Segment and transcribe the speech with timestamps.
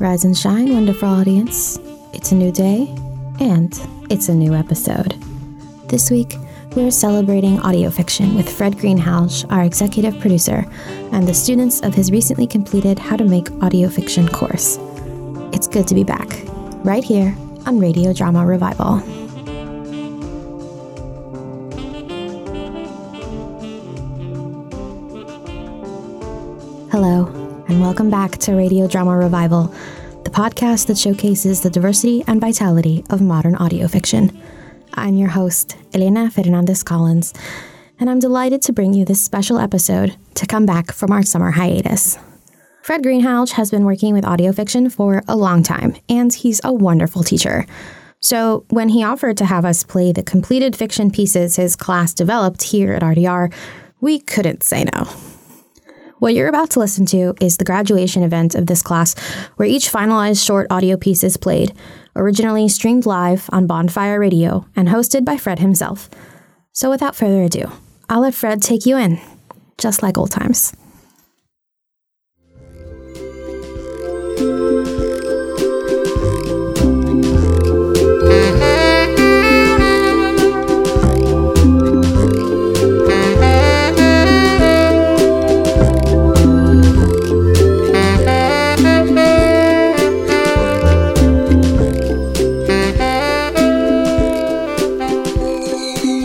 [0.00, 1.78] Rise and shine, wonderful audience.
[2.14, 2.88] It's a new day,
[3.38, 3.70] and
[4.08, 5.14] it's a new episode.
[5.90, 6.36] This week,
[6.74, 10.64] we're celebrating audio fiction with Fred Greenhalgh, our executive producer,
[11.12, 14.78] and the students of his recently completed How to Make Audio Fiction course.
[15.52, 16.28] It's good to be back,
[16.82, 17.36] right here
[17.66, 19.02] on Radio Drama Revival.
[28.10, 29.72] Welcome back to Radio Drama Revival,
[30.24, 34.36] the podcast that showcases the diversity and vitality of modern audio fiction.
[34.94, 37.32] I'm your host, Elena Fernandez Collins,
[38.00, 41.52] and I'm delighted to bring you this special episode to come back from our summer
[41.52, 42.18] hiatus.
[42.82, 46.72] Fred Greenhalgh has been working with audio fiction for a long time, and he's a
[46.72, 47.64] wonderful teacher.
[48.18, 52.64] So, when he offered to have us play the completed fiction pieces his class developed
[52.64, 53.54] here at RDR,
[54.00, 55.04] we couldn't say no.
[56.20, 59.18] What you're about to listen to is the graduation event of this class,
[59.56, 61.72] where each finalized short audio piece is played,
[62.14, 66.10] originally streamed live on Bondfire Radio and hosted by Fred himself.
[66.72, 67.72] So without further ado,
[68.10, 69.18] I'll let Fred take you in,
[69.78, 70.74] just like old times.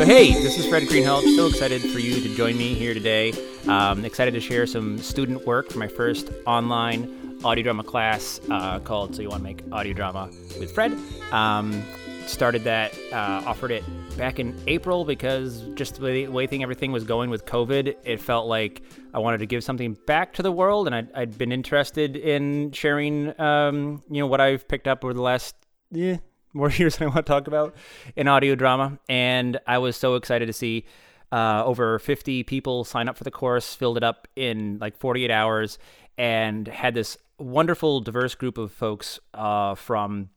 [0.06, 1.36] hey, this is Fred Greenhalgh.
[1.36, 3.34] So excited for you to join me here today.
[3.68, 8.80] Um, excited to share some student work for my first online audio drama class uh,
[8.82, 10.28] called So You Want to Make Audio Drama
[10.60, 10.96] with Fred.
[11.32, 11.84] Um,
[12.28, 13.84] started that, uh, offered it
[14.16, 18.46] back in April because just the way thing everything was going with COVID, it felt
[18.46, 22.16] like I wanted to give something back to the world, and i had been interested
[22.16, 25.56] in sharing, um, you know, what I've picked up over the last
[25.90, 26.18] Yeah
[26.56, 27.76] more years than I want to talk about
[28.16, 28.98] in audio drama.
[29.08, 30.86] And I was so excited to see
[31.32, 35.30] uh, over 50 people sign up for the course, filled it up in like 48
[35.30, 35.78] hours,
[36.18, 40.30] and had this wonderful, diverse group of folks uh, from.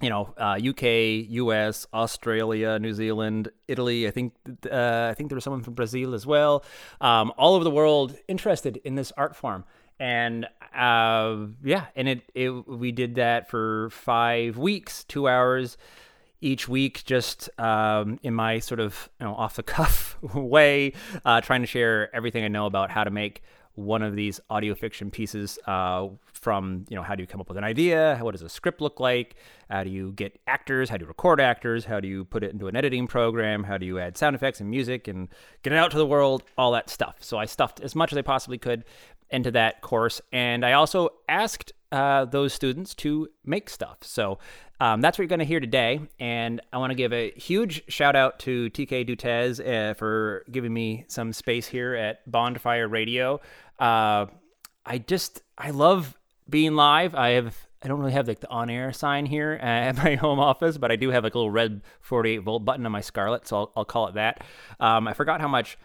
[0.00, 4.08] You know, uh, UK, US, Australia, New Zealand, Italy.
[4.08, 4.34] I think
[4.68, 6.64] uh, I think there was someone from Brazil as well.
[7.00, 9.64] Um, all over the world interested in this art form,
[10.02, 10.46] and
[10.76, 15.76] uh, yeah, and it, it we did that for five weeks, two hours
[16.40, 20.92] each week, just um, in my sort of you know, off the cuff way,
[21.24, 24.74] uh, trying to share everything I know about how to make one of these audio
[24.74, 28.32] fiction pieces uh, from you know how do you come up with an idea what
[28.32, 29.34] does a script look like
[29.70, 32.52] how do you get actors how do you record actors how do you put it
[32.52, 35.26] into an editing program how do you add sound effects and music and
[35.62, 38.18] get it out to the world all that stuff so i stuffed as much as
[38.18, 38.84] i possibly could
[39.32, 40.20] into that course.
[40.32, 43.98] And I also asked uh, those students to make stuff.
[44.02, 44.38] So
[44.78, 46.00] um, that's what you're going to hear today.
[46.20, 50.72] And I want to give a huge shout out to TK Dutez uh, for giving
[50.72, 53.40] me some space here at Bondfire Radio.
[53.78, 54.26] Uh,
[54.84, 56.16] I just, I love
[56.48, 57.14] being live.
[57.14, 60.38] I have I don't really have like the on air sign here at my home
[60.38, 63.48] office, but I do have like a little red 48 volt button on my Scarlett,
[63.48, 64.44] so I'll, I'll call it that.
[64.78, 65.76] Um, I forgot how much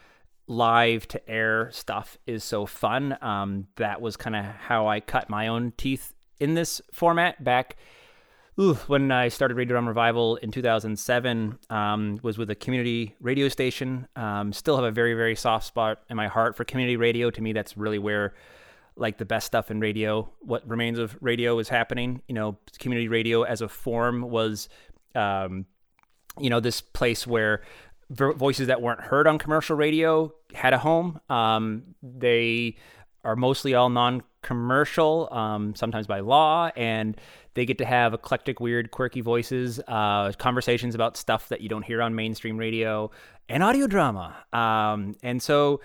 [0.47, 3.17] live to air stuff is so fun.
[3.21, 7.75] Um, that was kind of how I cut my own teeth in this format back
[8.59, 11.59] ooh, when I started Radio Drama Revival in 2007.
[11.69, 14.07] Um, was with a community radio station.
[14.15, 17.29] Um, still have a very very soft spot in my heart for community radio.
[17.29, 18.33] To me, that's really where
[18.95, 22.19] like the best stuff in radio, what remains of radio is happening.
[22.27, 24.69] You know, community radio as a form was
[25.13, 25.65] um,
[26.39, 27.63] you know this place where
[28.09, 31.19] voices that weren't heard on commercial radio had a home.
[31.29, 32.77] Um, they
[33.23, 37.19] are mostly all non-commercial, um, sometimes by law, and
[37.55, 41.83] they get to have eclectic, weird, quirky voices, uh, conversations about stuff that you don't
[41.83, 43.11] hear on mainstream radio,
[43.49, 44.35] and audio drama.
[44.53, 45.81] Um, and so,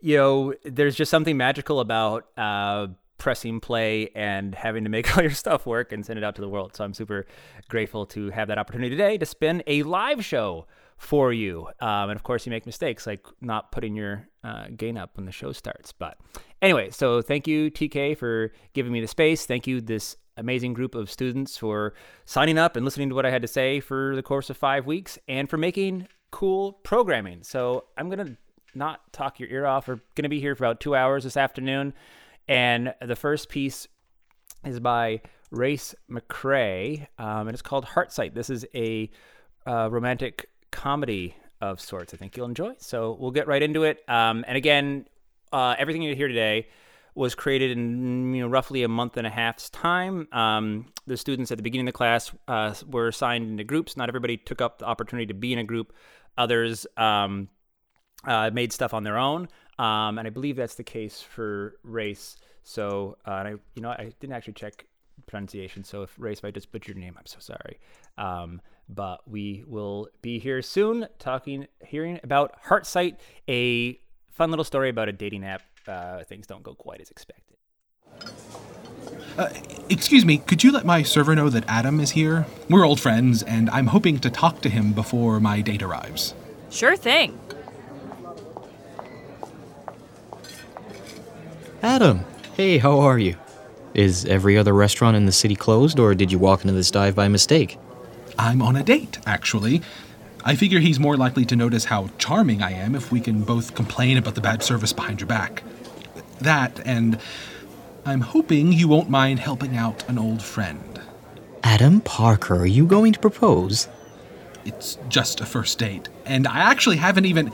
[0.00, 2.26] you know, there's just something magical about.
[2.36, 6.34] Uh, pressing play and having to make all your stuff work and send it out
[6.34, 6.76] to the world.
[6.76, 7.24] So I'm super
[7.70, 10.66] grateful to have that opportunity today to spin a live show
[10.98, 11.68] for you.
[11.80, 15.26] Um, and of course, you make mistakes like not putting your uh, gain up when
[15.26, 15.92] the show starts.
[15.92, 16.18] But
[16.62, 19.46] anyway, so thank you, TK, for giving me the space.
[19.46, 21.94] Thank you, this amazing group of students, for
[22.24, 24.86] signing up and listening to what I had to say for the course of five
[24.86, 27.42] weeks and for making cool programming.
[27.42, 28.36] So I'm going to
[28.74, 29.88] not talk your ear off.
[29.88, 31.94] We're going to be here for about two hours this afternoon.
[32.48, 33.88] And the first piece
[34.64, 35.20] is by
[35.50, 38.34] Race McRae, um, and it's called Heartsight.
[38.34, 39.10] This is a
[39.66, 42.74] uh, romantic comedy of sorts I think you'll enjoy.
[42.78, 44.06] So we'll get right into it.
[44.08, 45.06] Um, and again,
[45.52, 46.68] uh, everything you hear today
[47.14, 50.28] was created in you know, roughly a month and a half's time.
[50.32, 53.96] Um, the students at the beginning of the class uh, were assigned into groups.
[53.96, 55.94] Not everybody took up the opportunity to be in a group.
[56.36, 57.48] Others um,
[58.26, 62.36] uh, made stuff on their own, um, and I believe that's the case for race.
[62.64, 64.84] So, uh, I, you know, I didn't actually check
[65.26, 65.84] pronunciation.
[65.84, 67.78] So, if race, if I just butchered your name, I'm so sorry.
[68.18, 73.16] Um, but we will be here soon talking, hearing about Heartsight,
[73.48, 73.98] a
[74.30, 75.62] fun little story about a dating app.
[75.88, 77.56] Uh, things don't go quite as expected.
[79.38, 79.48] Uh,
[79.90, 82.46] excuse me, could you let my server know that Adam is here?
[82.70, 86.34] We're old friends, and I'm hoping to talk to him before my date arrives.
[86.70, 87.38] Sure thing.
[91.82, 92.20] Adam,
[92.54, 93.36] hey, how are you?
[93.94, 97.14] Is every other restaurant in the city closed, or did you walk into this dive
[97.14, 97.78] by mistake?
[98.38, 99.82] I'm on a date, actually.
[100.44, 103.74] I figure he's more likely to notice how charming I am if we can both
[103.74, 105.62] complain about the bad service behind your back.
[106.40, 107.18] That, and
[108.04, 111.00] I'm hoping you won't mind helping out an old friend.
[111.64, 113.88] Adam Parker, are you going to propose?
[114.64, 117.52] It's just a first date, and I actually haven't even.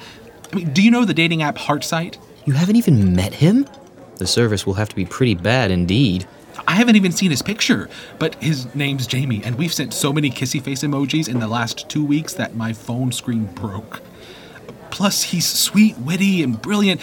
[0.53, 2.19] I mean, do you know the dating app Heartsight?
[2.45, 3.67] You haven't even met him?
[4.17, 6.27] The service will have to be pretty bad indeed.
[6.67, 7.89] I haven't even seen his picture,
[8.19, 11.89] but his name's Jamie, and we've sent so many kissy face emojis in the last
[11.89, 14.01] two weeks that my phone screen broke.
[14.91, 17.01] Plus, he's sweet, witty, and brilliant.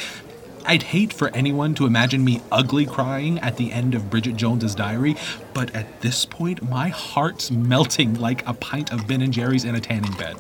[0.66, 4.76] I'd hate for anyone to imagine me ugly crying at the end of Bridget Jones's
[4.76, 5.16] diary,
[5.54, 9.76] but at this point, my heart's melting like a pint of Ben and Jerry's in
[9.76, 10.38] a tanning bed.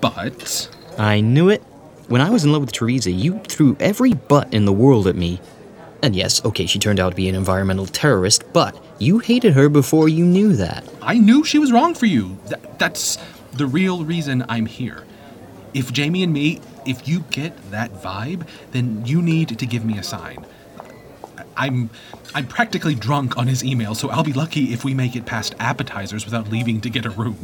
[0.00, 0.68] But.
[0.98, 1.62] I knew it.
[2.08, 5.16] When I was in love with Teresa, you threw every butt in the world at
[5.16, 5.40] me.
[6.02, 9.68] And yes, okay, she turned out to be an environmental terrorist, but you hated her
[9.68, 10.84] before you knew that.
[11.00, 12.38] I knew she was wrong for you.
[12.48, 13.18] Th- that's
[13.52, 15.04] the real reason I'm here.
[15.74, 19.96] If Jamie and me, if you get that vibe, then you need to give me
[19.96, 20.44] a sign.
[21.56, 21.90] I'm
[22.34, 25.54] I'm practically drunk on his email, so I'll be lucky if we make it past
[25.58, 27.38] appetizers without leaving to get a room.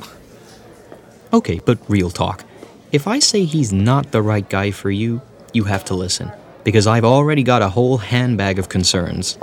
[1.32, 2.44] Okay, but real talk.
[2.90, 5.20] If I say he's not the right guy for you,
[5.52, 6.32] you have to listen,
[6.64, 9.34] because I've already got a whole handbag of concerns.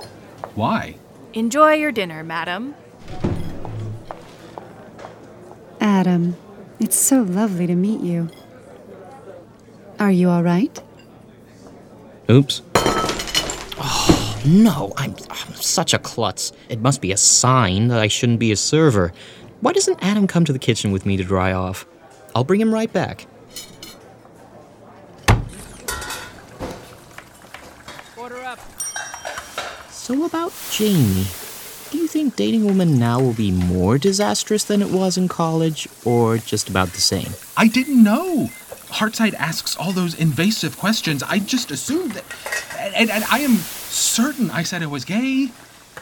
[0.55, 0.95] Why?
[1.33, 2.73] Enjoy your dinner, madam.
[5.79, 6.35] Adam,
[6.79, 8.29] it's so lovely to meet you.
[9.99, 10.81] Are you all right?
[12.27, 12.63] Oops.
[12.75, 16.51] Oh, no, I'm, I'm such a klutz.
[16.69, 19.13] It must be a sign that I shouldn't be a server.
[19.61, 21.85] Why doesn't Adam come to the kitchen with me to dry off?
[22.33, 23.27] I'll bring him right back.
[30.05, 31.25] So about Jamie,
[31.89, 35.87] do you think dating women now will be more disastrous than it was in college,
[36.05, 37.29] or just about the same?
[37.57, 38.51] I didn't know.
[38.93, 41.23] Heartsight asks all those invasive questions.
[41.23, 42.23] I just assumed that.
[42.95, 45.49] And, and, I am certain I said I was gay.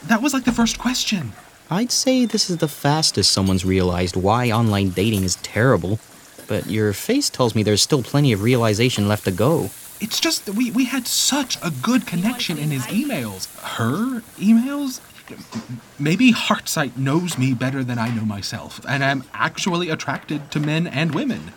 [0.08, 1.32] That was like the first question.
[1.72, 6.02] I'd say this is the fastest someone's realized why online dating is terrible,
[6.50, 9.70] but your face tells me there's still plenty of realization left to go
[10.03, 13.45] it's just that we, we had such a good connection in his emails.
[13.62, 15.00] Her emails?
[15.98, 20.86] Maybe Heartsight knows me better than I know myself, and I'm actually attracted to men
[20.86, 21.53] and women.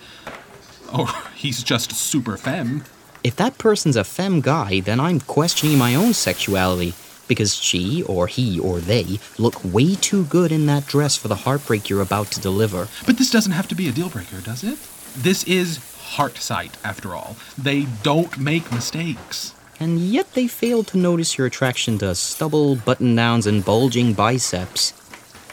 [0.97, 2.85] Or he's just super femme.
[3.23, 6.93] If that person's a femme guy, then I'm questioning my own sexuality,
[7.27, 11.35] because she or he or they look way too good in that dress for the
[11.43, 12.87] heartbreak you're about to deliver.
[13.05, 14.79] But this doesn't have to be a deal breaker, does it?
[15.17, 17.35] This is Heart sight, after all.
[17.57, 19.53] They don't make mistakes.
[19.79, 24.93] And yet they fail to notice your attraction to stubble, button downs, and bulging biceps.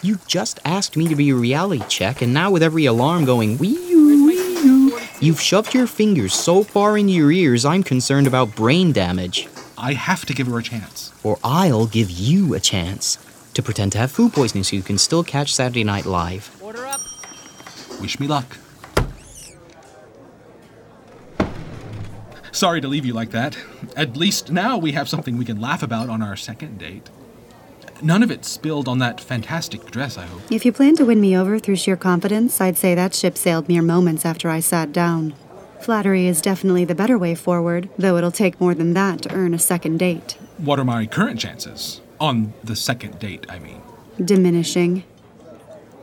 [0.01, 3.59] You just asked me to be a reality check, and now with every alarm going
[3.59, 8.93] wee you, you've shoved your fingers so far into your ears I'm concerned about brain
[8.93, 9.49] damage.
[9.77, 11.13] I have to give her a chance.
[11.23, 13.19] Or I'll give you a chance
[13.55, 16.57] to pretend to have food poisoning so you can still catch Saturday Night Live.
[16.63, 17.01] Order up.
[18.01, 18.57] Wish me luck.
[22.55, 23.59] Sorry to leave you like that.
[23.97, 27.11] At least now we have something we can laugh about on our second date.
[28.01, 30.41] None of it spilled on that fantastic dress, I hope.
[30.53, 33.69] If you plan to win me over through sheer confidence, I'd say that ship sailed
[33.69, 35.35] mere moments after I sat down.
[35.81, 39.53] Flattery is definitely the better way forward, though it'll take more than that to earn
[39.53, 40.39] a second date.
[40.59, 42.03] What are my current chances?
[42.21, 43.83] On the second date, I mean.
[44.25, 45.03] Diminishing.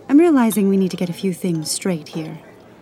[0.10, 2.40] I'm realizing we need to get a few things straight here.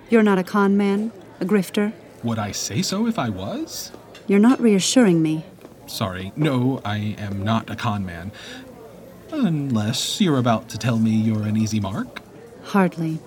[0.10, 3.92] You're not a con man, a grifter, would I say so if I was?
[4.28, 5.46] You're not reassuring me.
[5.88, 8.32] Sorry, no, I am not a con man.
[9.32, 12.22] Unless you're about to tell me you're an easy mark?
[12.64, 13.20] Hardly.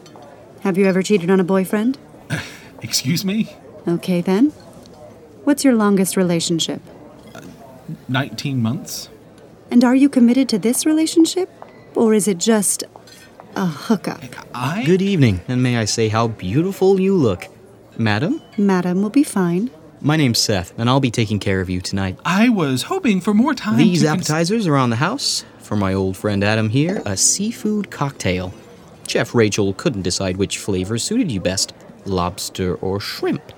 [0.60, 1.98] Have you ever cheated on a boyfriend?
[2.82, 3.56] Excuse me?
[3.88, 4.50] Okay then.
[5.44, 6.80] What's your longest relationship?
[7.34, 7.40] Uh,
[8.08, 9.08] 19 months.
[9.70, 11.48] And are you committed to this relationship?
[11.94, 12.84] Or is it just
[13.56, 14.20] a hookup?
[14.54, 14.84] I.
[14.84, 17.44] Good evening, and may I say how beautiful you look.
[17.98, 18.40] Madam?
[18.56, 19.70] Madam will be fine.
[20.00, 22.18] My name's Seth, and I'll be taking care of you tonight.
[22.24, 23.78] I was hoping for more time.
[23.78, 25.44] These appetizers are on the house.
[25.58, 28.52] For my old friend Adam here, a seafood cocktail.
[29.06, 31.72] Chef Rachel couldn't decide which flavor suited you best
[32.04, 33.52] lobster or shrimp.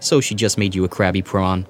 [0.00, 1.66] So she just made you a crabby prawn.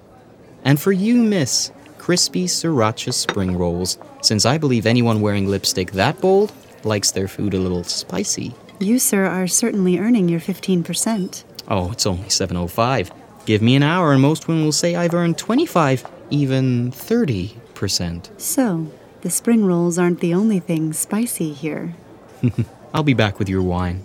[0.64, 6.20] And for you, miss, crispy sriracha spring rolls, since I believe anyone wearing lipstick that
[6.20, 8.54] bold likes their food a little spicy.
[8.80, 11.44] You, sir, are certainly earning your 15%.
[11.68, 13.10] Oh, it's only 7.05.
[13.44, 18.40] Give me an hour, and most women will say I've earned 25, even 30%.
[18.40, 18.90] So,
[19.22, 21.94] the spring rolls aren't the only thing spicy here.
[22.94, 24.04] I'll be back with your wine.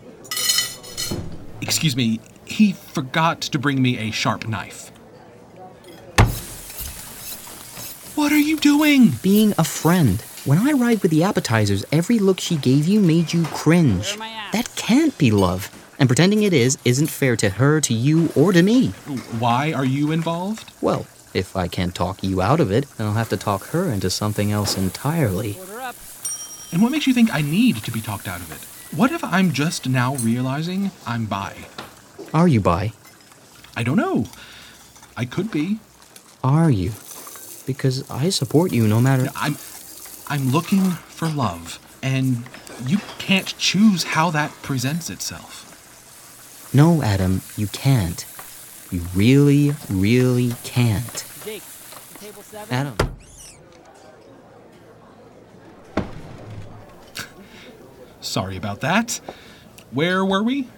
[1.61, 4.89] Excuse me, he forgot to bring me a sharp knife.
[8.17, 9.13] What are you doing?
[9.23, 10.21] Being a friend.
[10.45, 14.17] When I arrived with the appetizers, every look she gave you made you cringe.
[14.51, 15.69] That can't be love
[16.01, 18.87] and pretending it is isn't fair to her, to you, or to me.
[19.37, 20.73] Why are you involved?
[20.81, 21.05] Well,
[21.35, 24.09] if I can't talk you out of it, then I'll have to talk her into
[24.09, 25.59] something else entirely.
[26.71, 28.65] And what makes you think I need to be talked out of it?
[28.97, 31.53] What if I'm just now realizing I'm bi?
[32.33, 32.93] Are you bi?
[33.77, 34.25] I don't know.
[35.15, 35.79] I could be.
[36.43, 36.93] Are you?
[37.67, 39.27] Because I support you no matter.
[39.35, 39.55] I'm,
[40.27, 42.41] I'm looking for love, and
[42.87, 45.60] you can't choose how that presents itself.
[46.73, 48.25] No, Adam, you can't.
[48.91, 51.25] You really, really can't.
[51.43, 51.63] Jake,
[52.19, 52.73] table seven.
[52.73, 52.97] Adam.
[58.21, 59.19] Sorry about that.
[59.91, 60.69] Where were we?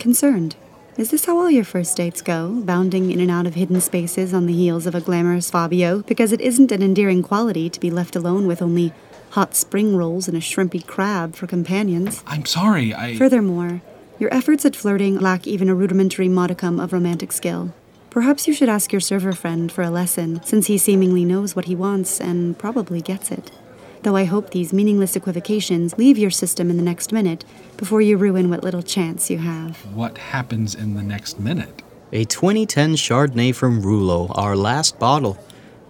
[0.00, 0.56] Concerned.
[0.96, 2.60] Is this how all your first dates go?
[2.64, 6.02] Bounding in and out of hidden spaces on the heels of a glamorous Fabio?
[6.08, 8.92] Because it isn't an endearing quality to be left alone with only
[9.30, 12.24] hot spring rolls and a shrimpy crab for companions.
[12.26, 13.14] I'm sorry, I.
[13.16, 13.80] Furthermore,
[14.18, 17.72] your efforts at flirting lack even a rudimentary modicum of romantic skill.
[18.10, 21.66] Perhaps you should ask your server friend for a lesson, since he seemingly knows what
[21.66, 23.52] he wants and probably gets it.
[24.02, 27.44] Though I hope these meaningless equivocations leave your system in the next minute
[27.76, 29.76] before you ruin what little chance you have.
[29.94, 31.82] What happens in the next minute?
[32.12, 35.38] A 2010 Chardonnay from Rouleau, our last bottle.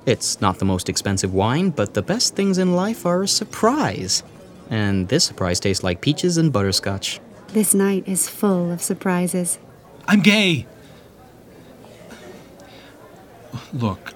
[0.04, 4.22] It's not the most expensive wine, but the best things in life are a surprise.
[4.68, 7.20] And this surprise tastes like peaches and butterscotch.
[7.52, 9.58] This night is full of surprises.
[10.06, 10.66] I'm gay!
[13.72, 14.12] Look,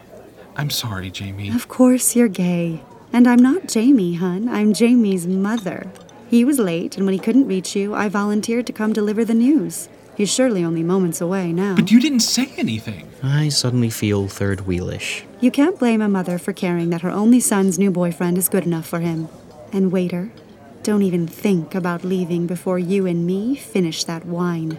[0.56, 1.48] I'm sorry, Jamie.
[1.48, 2.82] Of course you're gay.
[3.12, 4.48] And I'm not Jamie, hun.
[4.50, 5.90] I'm Jamie's mother.
[6.28, 9.32] He was late, and when he couldn't reach you, I volunteered to come deliver the
[9.34, 9.88] news.
[10.16, 11.74] He's surely only moments away now.
[11.74, 13.10] But you didn't say anything.
[13.22, 15.22] I suddenly feel third wheelish.
[15.40, 18.64] You can't blame a mother for caring that her only son's new boyfriend is good
[18.64, 19.28] enough for him.
[19.72, 20.30] And, waiter,
[20.82, 24.78] don't even think about leaving before you and me finish that wine.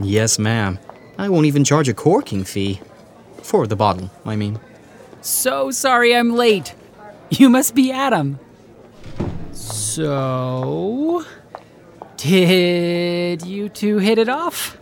[0.00, 0.78] Yes, ma'am.
[1.18, 2.80] I won't even charge a corking fee.
[3.42, 4.58] For the bottle, I mean.
[5.20, 6.74] So sorry I'm late.
[7.28, 8.38] You must be Adam.
[9.52, 11.22] So.
[12.16, 14.78] Did you two hit it off?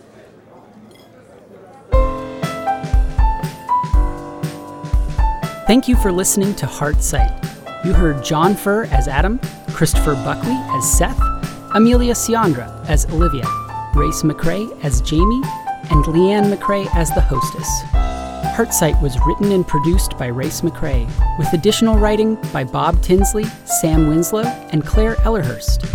[5.67, 7.45] Thank you for listening to Heart Sight.
[7.85, 9.41] You heard John Furr as Adam
[9.81, 11.19] Christopher Buckley as Seth,
[11.75, 13.47] Amelia Siandra as Olivia,
[13.95, 15.41] Race McRae as Jamie,
[15.89, 17.67] and Leanne McRae as the hostess.
[18.55, 23.45] Heartsight was written and produced by Race McRae, with additional writing by Bob Tinsley,
[23.81, 25.87] Sam Winslow, and Claire Ellerhurst.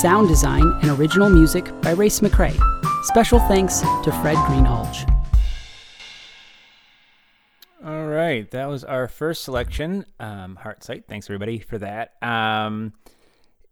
[0.00, 2.58] Sound design and original music by Race McRae.
[3.04, 5.19] Special thanks to Fred Greenhalgh
[8.10, 11.04] right, that was our first selection, um, Heart Sight.
[11.08, 12.22] Thanks everybody for that.
[12.22, 12.92] Um,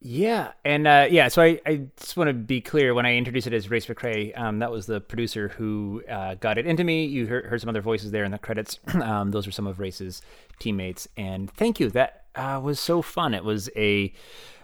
[0.00, 3.48] yeah, and uh, yeah, so I, I just want to be clear when I introduced
[3.48, 7.04] it as Race McCray, um, that was the producer who uh, got it into me.
[7.06, 8.78] You heard, heard, some other voices there in the credits.
[8.94, 10.22] um, those are some of Race's
[10.60, 11.90] teammates, and thank you.
[11.90, 13.34] That uh, was so fun.
[13.34, 14.12] It was a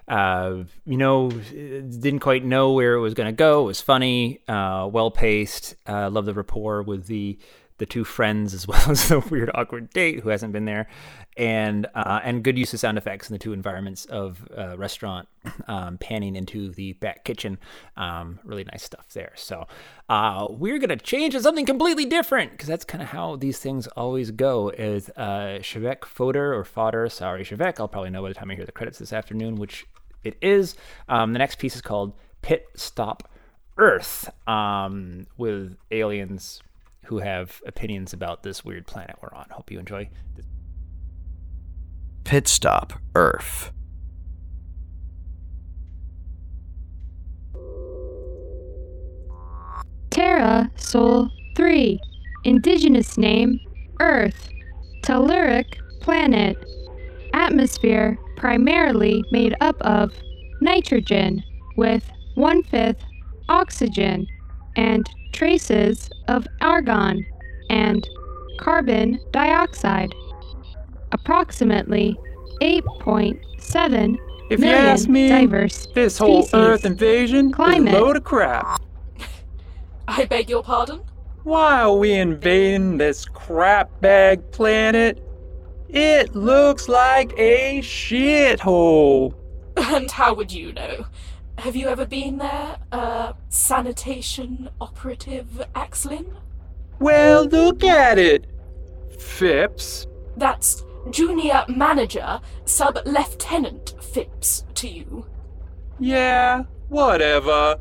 [0.07, 3.62] uh, you know, didn't quite know where it was going to go.
[3.62, 5.75] It was funny, uh, well paced.
[5.88, 7.38] Uh, love the rapport with the
[7.78, 10.87] the two friends as well as the weird awkward date who hasn't been there
[11.37, 15.28] and uh, and good use of sound effects in the two environments of uh, restaurant
[15.66, 17.59] um, panning into the back kitchen
[17.97, 19.66] um, really nice stuff there so
[20.09, 23.87] uh, we're gonna change to something completely different because that's kind of how these things
[23.88, 28.50] always go is uh, Foder or Fodder sorry Shevek I'll probably know by the time
[28.50, 29.85] I hear the credits this afternoon which
[30.23, 30.76] it is
[31.09, 32.12] um, the next piece is called
[32.43, 33.28] Pit Stop
[33.76, 36.62] Earth um, with aliens
[37.04, 39.46] who have opinions about this weird planet we're on.
[39.50, 40.08] Hope you enjoy.
[40.37, 40.46] This.
[42.25, 43.70] Pit stop, Earth.
[50.11, 52.00] Terra Sol 3.
[52.44, 53.61] Indigenous name
[54.00, 54.49] Earth.
[55.02, 56.56] Telluric planet.
[57.32, 60.12] Atmosphere primarily made up of
[60.61, 61.42] nitrogen
[61.76, 63.04] with one fifth
[63.49, 64.26] oxygen
[64.76, 67.26] and traces of argon
[67.69, 68.09] and
[68.59, 70.14] carbon dioxide.
[71.12, 72.17] Approximately
[72.62, 74.17] 8.7
[74.50, 76.55] if million you ask me, diverse this whole species.
[76.55, 77.95] Earth invasion Climate.
[77.95, 78.81] is a load of crap.
[80.07, 81.00] I beg your pardon?
[81.45, 85.21] Why are we invading this crap bag planet?
[85.88, 89.33] It looks like a shithole.
[89.76, 91.07] And how would you know?
[91.64, 92.76] Have you ever been there?
[92.92, 96.26] Uh, sanitation operative Axlin?
[97.00, 98.47] Well, look at it.
[99.18, 100.06] Phipps.
[100.37, 105.25] That's junior manager, sub lieutenant Phipps to you.
[105.99, 107.78] Yeah, whatever.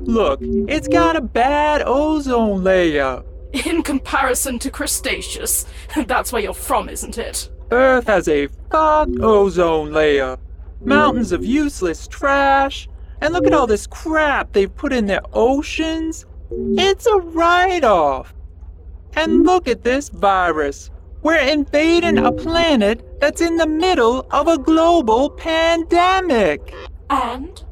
[0.00, 3.22] Look, it's got a bad ozone layer.
[3.64, 5.66] In comparison to Crustaceous,
[6.08, 7.48] that's where you're from, isn't it?
[7.70, 10.36] Earth has a fucked ozone layer,
[10.80, 12.88] mountains of useless trash,
[13.22, 16.24] and look at all this crap they've put in their oceans.
[16.50, 18.32] It's a write off.
[19.14, 20.90] And look at this virus.
[21.22, 26.72] We're invading a planet that's in the middle of a global pandemic.
[27.10, 27.62] And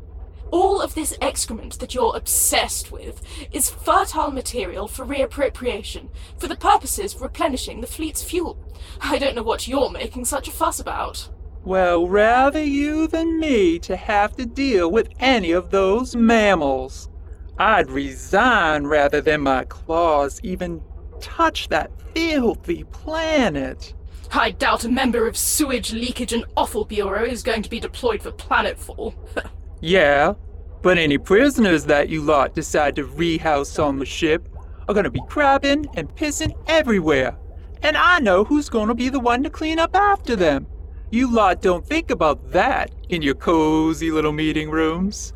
[0.51, 6.57] all of this excrement that you're obsessed with is fertile material for reappropriation for the
[6.57, 8.59] purposes of replenishing the fleet's fuel.
[9.01, 11.31] I don't know what you're making such a fuss about.
[11.65, 17.11] Well, rather you than me to have to deal with any of those mammals.
[17.59, 20.81] I'd resign rather than my claws even
[21.21, 23.95] touch that filthy planet.
[24.33, 28.23] I doubt a member of Sewage Leakage and Offal Bureau is going to be deployed
[28.23, 29.15] for planetfall.
[29.81, 30.35] yeah,
[30.83, 34.49] but any prisoners that you lot decide to rehouse on the ship
[34.87, 37.37] are gonna be crabbing and pissing everywhere.
[37.83, 40.67] And I know who's gonna be the one to clean up after them.
[41.11, 45.33] You lot don't think about that in your cozy little meeting rooms.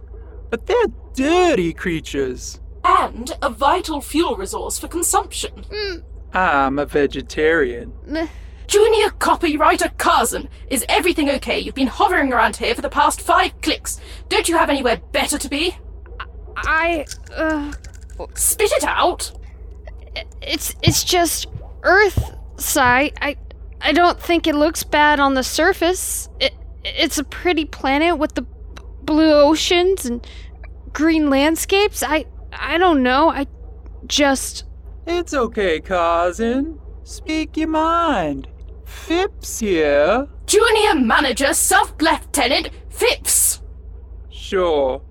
[0.51, 2.61] But they're dirty creatures.
[2.85, 5.53] And a vital fuel resource for consumption.
[5.71, 6.03] Mm.
[6.35, 7.95] I'm a vegetarian.
[8.67, 11.59] Junior copywriter Carson, is everything okay?
[11.59, 13.99] You've been hovering around here for the past five clicks.
[14.29, 15.77] Don't you have anywhere better to be?
[16.57, 17.07] I.
[17.35, 17.73] Uh...
[18.35, 19.33] Spit it out!
[20.43, 21.47] It's it's just
[21.83, 23.11] Earth, sigh.
[23.21, 23.37] I
[23.83, 26.29] I don't think it looks bad on the surface.
[26.41, 28.43] It, it's a pretty planet with the
[29.03, 30.25] blue oceans and
[30.93, 32.03] green landscapes.
[32.03, 33.31] I I don't know.
[33.31, 33.47] I
[34.07, 34.65] just
[35.07, 36.79] It's okay, cousin.
[37.03, 38.47] Speak your mind.
[38.85, 40.29] Phipps here.
[40.47, 43.63] Junior Manager Sub Lieutenant Phipps.
[44.31, 45.03] Sure.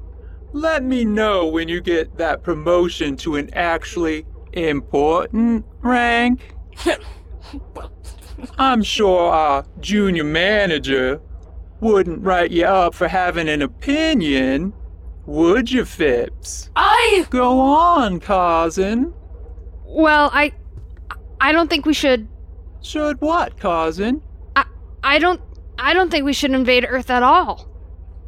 [0.53, 6.53] Let me know when you get that promotion to an actually important rank.
[7.75, 7.91] well,
[8.57, 11.21] I'm sure our junior manager
[11.79, 14.73] wouldn't write you up for having an opinion,
[15.25, 16.69] would you, Phipps?
[16.75, 17.25] I.
[17.29, 19.13] Go on, cousin.
[19.85, 20.53] Well, I.
[21.39, 22.27] I don't think we should.
[22.81, 24.21] Should what, cousin?
[24.55, 24.65] I.
[25.03, 25.41] I don't.
[25.79, 27.67] I don't think we should invade Earth at all.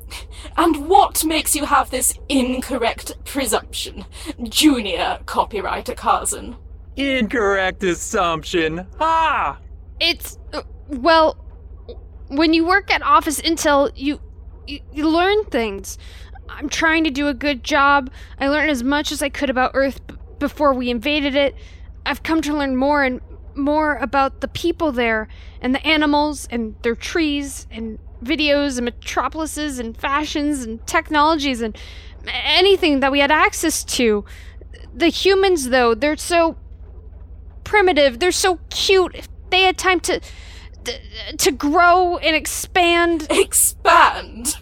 [0.55, 4.05] And what makes you have this incorrect presumption,
[4.43, 6.57] junior copywriter cousin?
[6.95, 8.85] Incorrect assumption.
[8.99, 9.57] Ha!
[10.03, 11.35] It's uh, well,
[12.27, 14.19] when you work at Office Intel, you,
[14.67, 15.97] you you learn things.
[16.49, 18.11] I'm trying to do a good job.
[18.37, 21.55] I learned as much as I could about Earth b- before we invaded it.
[22.05, 23.21] I've come to learn more and
[23.55, 25.29] more about the people there
[25.61, 31.77] and the animals and their trees and videos and metropolises and fashions and technologies and
[32.27, 34.25] anything that we had access to.
[34.93, 36.57] The humans, though, they're so
[37.63, 38.19] primitive.
[38.19, 39.15] They're so cute
[39.53, 40.19] they had time to
[41.37, 43.27] to grow and expand.
[43.29, 44.55] Expand.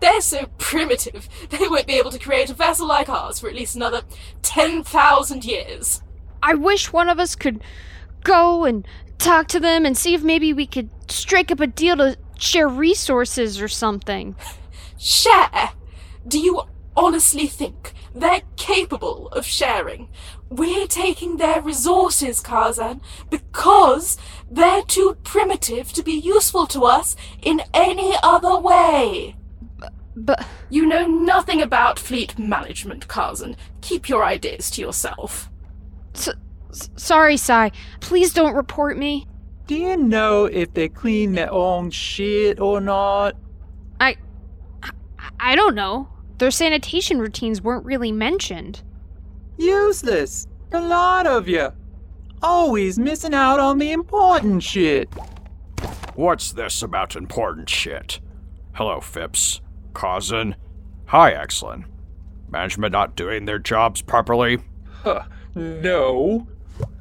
[0.00, 1.28] They're so primitive.
[1.50, 4.02] They won't be able to create a vessel like ours for at least another
[4.42, 6.02] ten thousand years.
[6.42, 7.60] I wish one of us could
[8.24, 8.86] go and
[9.18, 12.68] talk to them and see if maybe we could strike up a deal to share
[12.68, 14.34] resources or something.
[14.98, 15.70] Share?
[16.26, 16.62] Do you
[16.96, 20.08] honestly think they're capable of sharing?
[20.50, 24.18] We're taking their resources, Karzan, because
[24.50, 29.36] they're too primitive to be useful to us in any other way.
[30.14, 30.44] But.
[30.72, 33.56] You know nothing about fleet management, Karzan.
[33.80, 35.48] Keep your ideas to yourself.
[36.14, 36.28] S-
[36.96, 37.70] sorry, Sai.
[38.00, 39.26] Please don't report me.
[39.66, 43.34] Do you know if they clean their own shit or not?
[44.00, 44.16] I.
[45.40, 46.08] I don't know.
[46.38, 48.82] Their sanitation routines weren't really mentioned.
[49.60, 50.46] Useless.
[50.72, 51.68] A lot of you.
[52.42, 55.06] Always missing out on the important shit.
[56.14, 58.20] What's this about important shit?
[58.72, 59.60] Hello, Phipps.
[59.92, 60.56] Cousin.
[61.08, 61.84] Hi, Exlin.
[62.48, 64.60] Management not doing their jobs properly?
[65.02, 66.48] Huh, no.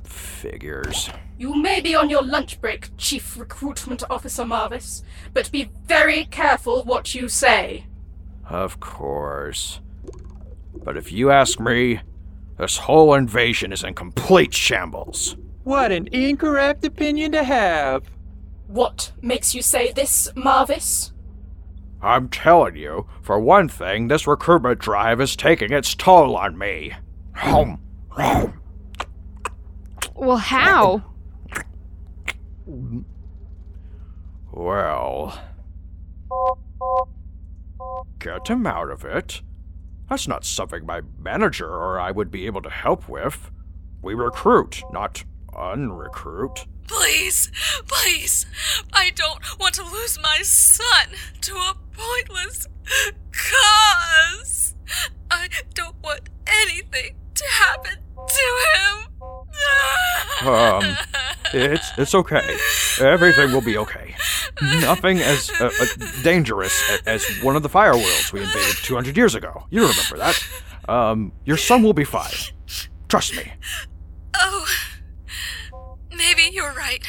[0.03, 1.09] Figures.
[1.37, 5.01] You may be on your lunch break, Chief Recruitment Officer Marvis,
[5.33, 7.85] but be very careful what you say.
[8.49, 9.79] Of course.
[10.83, 12.01] But if you ask me,
[12.59, 15.37] this whole invasion is in complete shambles.
[15.63, 18.11] What an incorrect opinion to have.
[18.67, 21.13] What makes you say this, Marvis?
[22.01, 26.91] I'm telling you, for one thing, this recruitment drive is taking its toll on me.
[30.15, 31.01] Well, how?
[34.51, 35.41] Well.
[38.19, 39.41] Get him out of it.
[40.09, 43.51] That's not something my manager or I would be able to help with.
[44.01, 45.23] We recruit, not
[45.55, 46.65] unrecruit.
[46.87, 47.51] Please,
[47.87, 48.47] please,
[48.91, 51.09] I don't want to lose my son
[51.41, 52.65] to a pointless
[53.31, 54.75] cause.
[55.29, 59.38] I don't want anything to happen to him.
[60.45, 60.85] Um,
[61.53, 62.55] it's it's okay.
[63.01, 64.15] Everything will be okay.
[64.81, 65.85] Nothing as uh, uh,
[66.23, 69.65] dangerous as one of the fire worlds we invaded 200 years ago.
[69.69, 70.41] You remember that?
[70.87, 72.31] Um, your son will be fine.
[73.09, 73.51] Trust me.
[74.37, 74.65] Oh,
[76.15, 77.05] maybe you're right.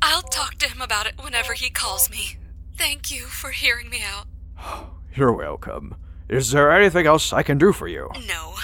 [0.00, 2.36] I'll talk to him about it whenever he calls me.
[2.78, 4.94] Thank you for hearing me out.
[5.14, 5.94] You're welcome.
[6.28, 8.08] Is there anything else I can do for you?
[8.26, 8.54] No.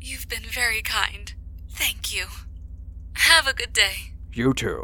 [0.00, 1.34] You've been very kind.
[1.76, 2.24] Thank you.
[3.16, 4.12] Have a good day.
[4.32, 4.82] You too.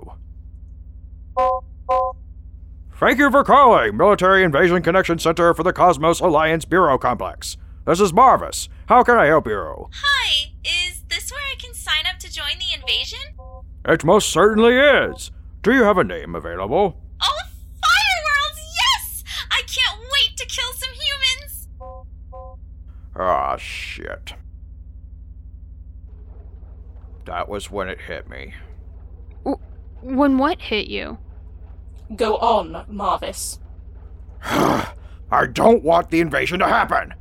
[2.98, 7.56] Thank you for calling Military Invasion Connection Center for the Cosmos Alliance Bureau Complex.
[7.86, 8.68] This is Marvis.
[8.86, 9.88] How can I help you?
[9.90, 13.18] Hi, is this where I can sign up to join the invasion?
[13.86, 15.30] It most certainly is.
[15.62, 17.00] Do you have a name available?
[17.22, 17.40] Oh,
[17.80, 19.24] fireworlds, yes!
[19.50, 20.90] I can't wait to kill some
[21.68, 21.68] humans!
[23.16, 24.34] Ah, shit.
[27.24, 28.54] That was when it hit me.
[30.00, 31.18] When what hit you?
[32.16, 33.60] Go on, Marvis.
[34.42, 37.14] I don't want the invasion to happen.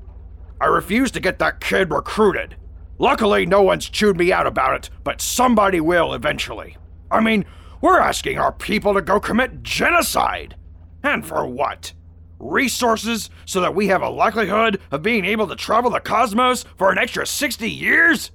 [0.60, 2.56] I refuse to get that kid recruited.
[2.98, 6.78] Luckily, no one's chewed me out about it, but somebody will eventually.
[7.12, 7.46] I mean,
[7.80, 10.56] we're asking our people to go commit genocide.
[11.04, 11.94] And for what?
[12.40, 16.92] Resources so that we have a likelihood of being able to travel the cosmos for
[16.92, 18.32] an extra 60 years?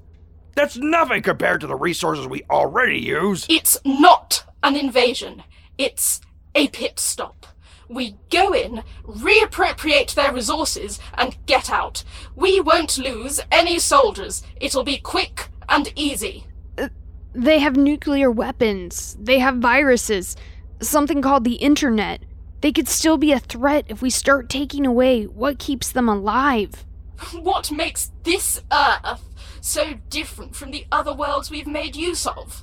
[0.56, 3.44] That's nothing compared to the resources we already use.
[3.46, 5.42] It's not an invasion.
[5.76, 6.22] It's
[6.54, 7.46] a pit stop.
[7.88, 12.04] We go in, reappropriate their resources, and get out.
[12.34, 14.42] We won't lose any soldiers.
[14.58, 16.46] It'll be quick and easy.
[16.78, 16.88] Uh,
[17.34, 19.14] they have nuclear weapons.
[19.20, 20.36] They have viruses.
[20.80, 22.22] Something called the internet.
[22.62, 26.82] They could still be a threat if we start taking away what keeps them alive.
[27.40, 29.22] What makes this Earth
[29.66, 32.62] so different from the other worlds we've made use of?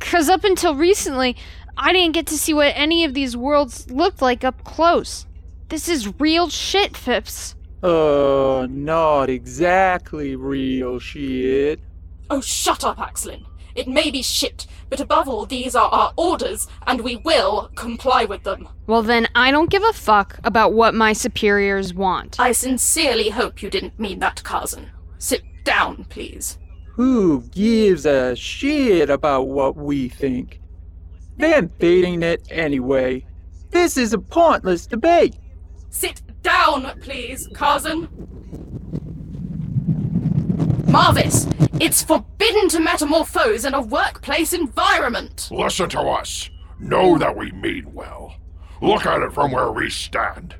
[0.00, 1.36] Because up until recently,
[1.76, 5.26] I didn't get to see what any of these worlds looked like up close.
[5.68, 7.54] This is real shit, Phipps.
[7.82, 11.80] Uh, not exactly real shit.
[12.30, 13.44] Oh, shut up, Axlin.
[13.74, 18.24] It may be shit, but above all, these are our orders, and we will comply
[18.24, 18.68] with them.
[18.86, 22.40] Well, then, I don't give a fuck about what my superiors want.
[22.40, 24.90] I sincerely hope you didn't mean that, Carson.
[25.18, 26.56] Sit down, please.
[26.92, 30.60] Who gives a shit about what we think?
[31.36, 33.26] They're beating it anyway.
[33.70, 35.36] This is a pointless debate.
[35.90, 38.08] Sit down, please, cousin.
[40.88, 41.46] Marvis,
[41.80, 45.48] it's forbidden to metamorphose in a workplace environment.
[45.50, 46.48] Listen to us.
[46.78, 48.34] Know that we mean well.
[48.80, 50.54] Look at it from where we stand.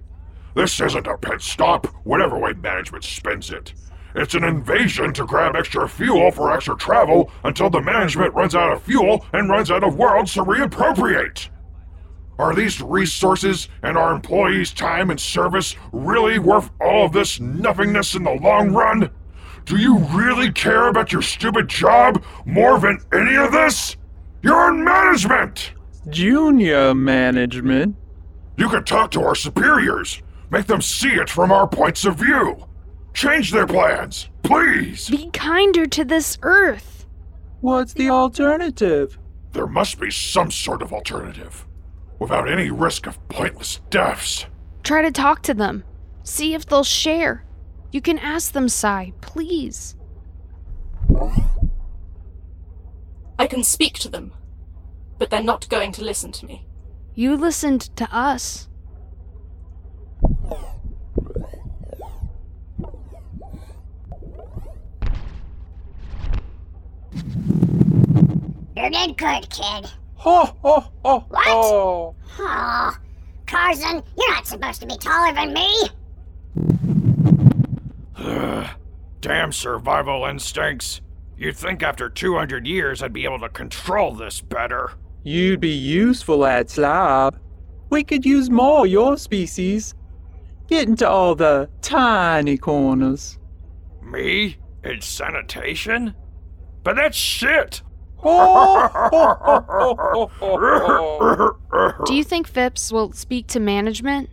[0.55, 3.73] This isn't a pit stop, whatever way management spins it.
[4.17, 8.73] It's an invasion to grab extra fuel for extra travel until the management runs out
[8.73, 11.51] of fuel and runs out of worlds to reappropriate.
[12.39, 18.15] Are these resources and our employees' time and service really worth all of this nothingness
[18.15, 19.11] in the long run?
[19.67, 23.99] Do you really care about your stupid job more than any of this?
[24.41, 25.73] You're in management!
[26.09, 27.97] Junior management?
[28.57, 32.67] You can talk to our superiors, make them see it from our points of view.
[33.17, 35.09] Change their plans, please!
[35.09, 37.07] Be kinder to this Earth.
[37.63, 39.19] What's the alternative?
[39.53, 41.67] There must be some sort of alternative.
[42.19, 44.45] Without any risk of pointless deaths.
[44.83, 45.83] Try to talk to them.
[46.25, 47.47] See if they'll share.
[47.91, 49.97] You can ask them, Sai, please.
[53.39, 54.35] I can speak to them,
[55.19, 56.67] but they're not going to listen to me.
[57.15, 58.69] You listened to us.
[68.77, 69.89] You did good, kid.
[70.17, 71.25] Ho, ho, ho.
[71.29, 71.47] What?
[71.49, 72.15] Oh,
[73.47, 75.73] Carson, you're not supposed to be taller than me.
[79.21, 81.01] Damn survival instincts.
[81.39, 84.93] You'd think after 200 years I'd be able to control this better.
[85.23, 87.39] You'd be useful at Slab.
[87.91, 89.95] We could use more your species.
[90.69, 93.39] Get into all the tiny corners.
[94.03, 94.57] Me?
[94.83, 96.15] In sanitation?
[96.87, 97.83] but that's shit.
[98.22, 98.29] Do
[102.14, 104.31] you think Phipps will speak to management?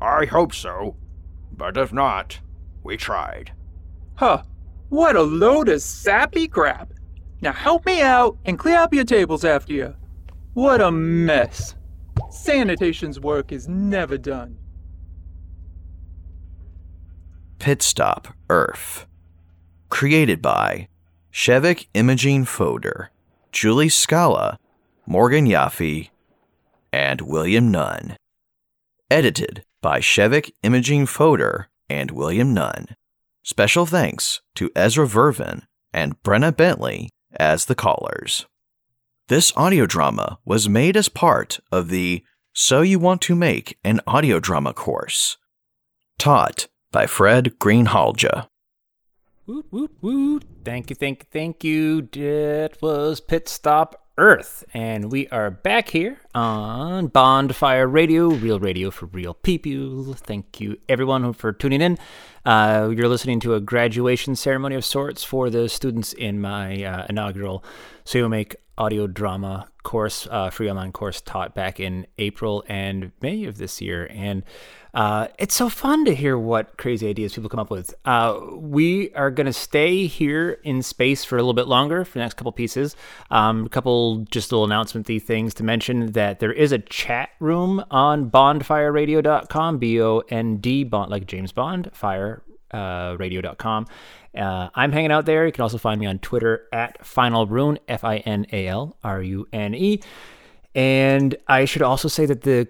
[0.00, 0.94] I hope so.
[1.50, 2.38] But if not,
[2.84, 3.52] we tried.
[4.14, 4.42] Huh.
[4.90, 6.92] What a load of sappy crap.
[7.40, 9.96] Now help me out and clear up your tables after you.
[10.54, 11.74] What a mess.
[12.30, 14.56] Sanitation's work is never done.
[17.58, 19.08] Pit Stop Earth.
[19.90, 20.86] Created by
[21.32, 23.10] Shevik Imaging Fodor,
[23.52, 24.58] Julie Scala,
[25.06, 26.10] Morgan Yaffe,
[26.92, 28.16] and William Nunn.
[29.10, 32.84] Edited by Shevik Imaging Fodor and William Nunn.
[33.42, 38.44] Special thanks to Ezra Vervin and Brenna Bentley as the callers.
[39.28, 44.02] This audio drama was made as part of the So You Want to Make an
[44.06, 45.38] Audio Drama course,
[46.18, 48.46] taught by Fred Greenhalgh.
[49.44, 50.44] Woot, woot, woot.
[50.64, 52.02] Thank you, thank you, thank you.
[52.12, 54.62] That was Pit Stop Earth.
[54.72, 60.14] And we are back here on Bondfire Radio, real radio for real people.
[60.14, 61.98] Thank you, everyone, for tuning in.
[62.44, 67.06] Uh, you're listening to a graduation ceremony of sorts for the students in my uh,
[67.10, 67.64] inaugural
[68.04, 73.10] So You Make audio drama course, uh, free online course taught back in April and
[73.20, 74.06] May of this year.
[74.10, 74.44] And
[74.94, 77.94] uh, it's so fun to hear what crazy ideas people come up with.
[78.04, 82.14] Uh, we are going to stay here in space for a little bit longer for
[82.14, 82.94] the next couple pieces.
[83.30, 87.84] Um, a couple just little announcement things to mention that there is a chat room
[87.90, 93.86] on bondfireradio.com, B O N D, bond, like James Bond, fire uh, radio.com.
[94.36, 95.46] Uh, I'm hanging out there.
[95.46, 98.96] You can also find me on Twitter at Final Rune, F I N A L
[99.04, 100.00] R U N E.
[100.74, 102.66] And I should also say that the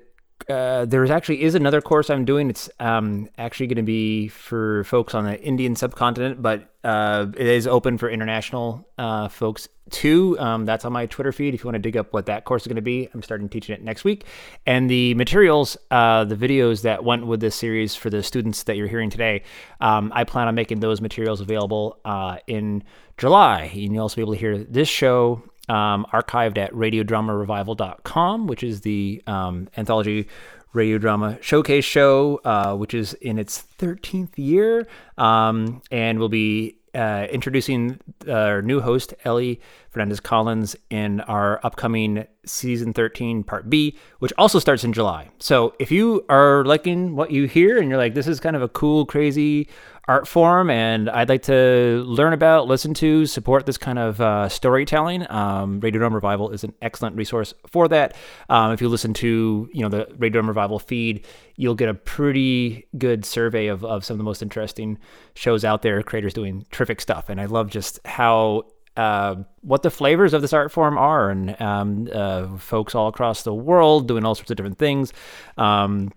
[0.49, 2.51] uh, there actually is another course I'm doing.
[2.51, 7.47] It's um, actually going to be for folks on the Indian subcontinent, but uh, it
[7.47, 10.37] is open for international uh, folks too.
[10.41, 11.55] Um, that's on my Twitter feed.
[11.55, 13.49] If you want to dig up what that course is going to be, I'm starting
[13.49, 14.25] teaching it next week.
[14.67, 18.77] And the materials, uh, the videos that went with this series for the students that
[18.77, 19.45] you're hearing today,
[19.81, 22.83] um, I plan on making those materials available uh, in
[23.17, 23.71] July.
[23.75, 28.81] And you'll also be able to hear this show um, archived at radiodramarevival.com, which is
[28.83, 30.29] the um, anthology
[30.73, 34.87] radio drama showcase show, uh, which is in its 13th year.
[35.19, 37.99] Um, and we'll be uh, introducing
[38.29, 44.59] our new host, Ellie Fernandez Collins, in our upcoming season 13, part B, which also
[44.59, 45.29] starts in July.
[45.39, 48.63] So if you are liking what you hear and you're like, this is kind of
[48.63, 49.69] a cool, crazy,
[50.09, 54.49] art form, and I'd like to learn about, listen to, support this kind of uh,
[54.49, 55.31] storytelling.
[55.31, 58.17] Um, Radio Drama Revival is an excellent resource for that.
[58.49, 61.25] Um, if you listen to you know the Radio Drama Revival feed,
[61.57, 64.99] you'll get a pretty good survey of, of some of the most interesting
[65.35, 66.03] shows out there.
[66.03, 68.65] Creators doing terrific stuff, and I love just how
[68.97, 73.45] uh, what the flavors of this art form are, and um, uh, folks all across
[73.45, 75.13] the world doing all sorts of different things.
[75.57, 76.11] Um,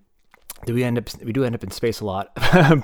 [0.66, 2.32] we end up we do end up in space a lot,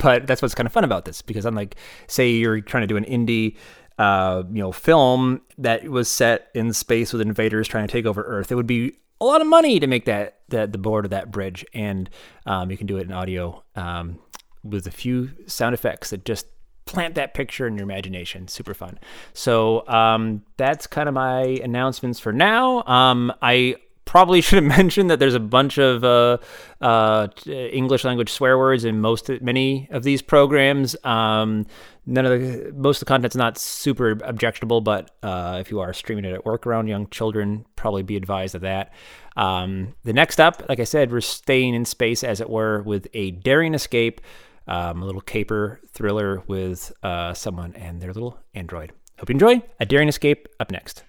[0.00, 2.96] but that's what's kind of fun about this because unlike say you're trying to do
[2.96, 3.56] an indie
[3.98, 8.22] uh, you know film that was set in space with invaders trying to take over
[8.22, 11.11] Earth, it would be a lot of money to make that that the board of
[11.11, 12.11] that bridge, and
[12.46, 14.18] um, you can do it in audio um,
[14.62, 16.46] with a few sound effects that just
[16.85, 18.48] plant that picture in your imagination.
[18.48, 18.98] Super fun.
[19.32, 22.82] So um, that's kind of my announcements for now.
[22.85, 26.38] Um, I probably should have mentioned that there's a bunch of uh,
[26.80, 30.96] uh, English language swear words in most many of these programs.
[31.04, 31.66] Um,
[32.06, 35.92] none of the most of the content's not super objectionable, but uh, if you are
[35.92, 38.92] streaming it at work around young children, probably be advised of that.
[39.36, 43.08] Um, the next up, like I said, we're staying in space as it were with
[43.14, 44.20] a daring escape,
[44.68, 48.92] um, a little caper thriller with uh, someone and their little android.
[49.18, 50.48] Hope you enjoy a daring escape.
[50.60, 51.04] Up next.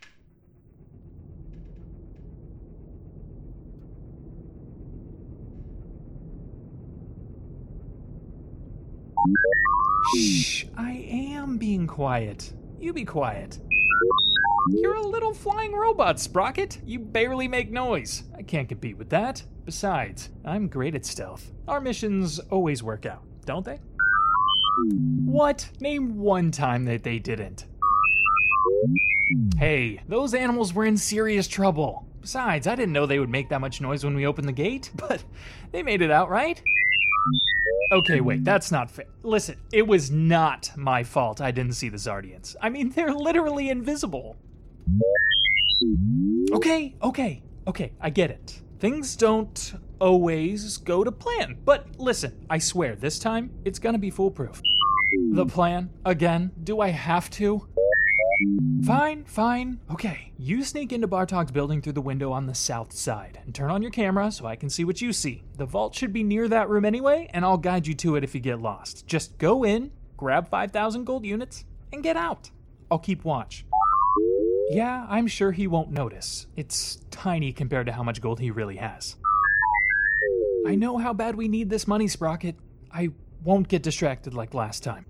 [10.17, 12.51] Shh, I am being quiet.
[12.79, 13.57] You be quiet.
[14.67, 16.77] You're a little flying robot, Sprocket.
[16.85, 18.23] You barely make noise.
[18.37, 19.43] I can't compete with that.
[19.65, 21.49] Besides, I'm great at stealth.
[21.67, 23.79] Our missions always work out, don't they?
[25.25, 25.69] What?
[25.79, 27.65] Name one time that they didn't.
[29.57, 32.03] Hey, those animals were in serious trouble.
[32.21, 34.91] Besides, I didn't know they would make that much noise when we opened the gate,
[34.95, 35.23] but
[35.71, 36.61] they made it out right
[37.93, 39.05] okay, wait, that's not fair.
[39.21, 42.55] Listen, it was not my fault I didn't see the Zardians.
[42.61, 44.35] I mean, they're literally invisible.
[46.51, 48.59] Okay, okay, okay, I get it.
[48.79, 54.09] Things don't always go to plan, but listen, I swear, this time it's gonna be
[54.09, 54.61] foolproof.
[55.31, 55.89] The plan?
[56.05, 56.51] Again?
[56.63, 57.63] Do I have to?
[58.85, 59.79] Fine, fine.
[59.91, 63.69] Okay, you sneak into Bartog's building through the window on the south side and turn
[63.69, 65.43] on your camera so I can see what you see.
[65.57, 68.33] The vault should be near that room anyway, and I'll guide you to it if
[68.35, 69.05] you get lost.
[69.07, 72.49] Just go in, grab 5,000 gold units, and get out.
[72.91, 73.65] I'll keep watch.
[74.71, 76.47] Yeah, I'm sure he won't notice.
[76.55, 79.15] It's tiny compared to how much gold he really has.
[80.65, 82.55] I know how bad we need this money, Sprocket.
[82.91, 83.09] I
[83.43, 85.05] won't get distracted like last time.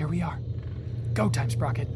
[0.00, 0.40] Here we are.
[1.12, 1.86] Go time, Sprocket.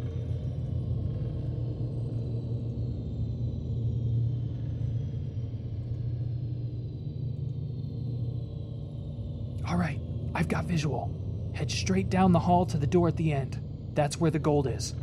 [9.66, 9.98] All right,
[10.34, 11.10] I've got visual.
[11.54, 13.58] Head straight down the hall to the door at the end.
[13.94, 14.94] That's where the gold is.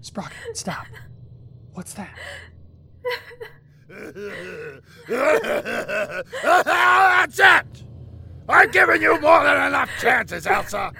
[0.00, 0.86] Sprocket, stop.
[1.74, 2.16] What's that?
[5.08, 7.64] That's it!
[8.48, 10.92] I've given you more than enough chances, Elsa!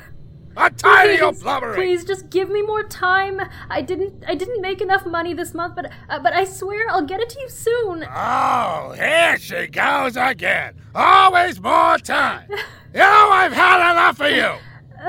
[0.55, 1.77] I'm tired please, of your blubbering.
[1.81, 3.41] Please just give me more time.
[3.71, 7.07] I didn't I didn't make enough money this month, but uh, but I swear I'll
[7.07, 8.05] get it to you soon.
[8.15, 10.75] Oh, here she goes again.
[10.95, 12.49] Always more time.
[12.51, 12.57] you
[13.01, 14.57] know I've had enough of you.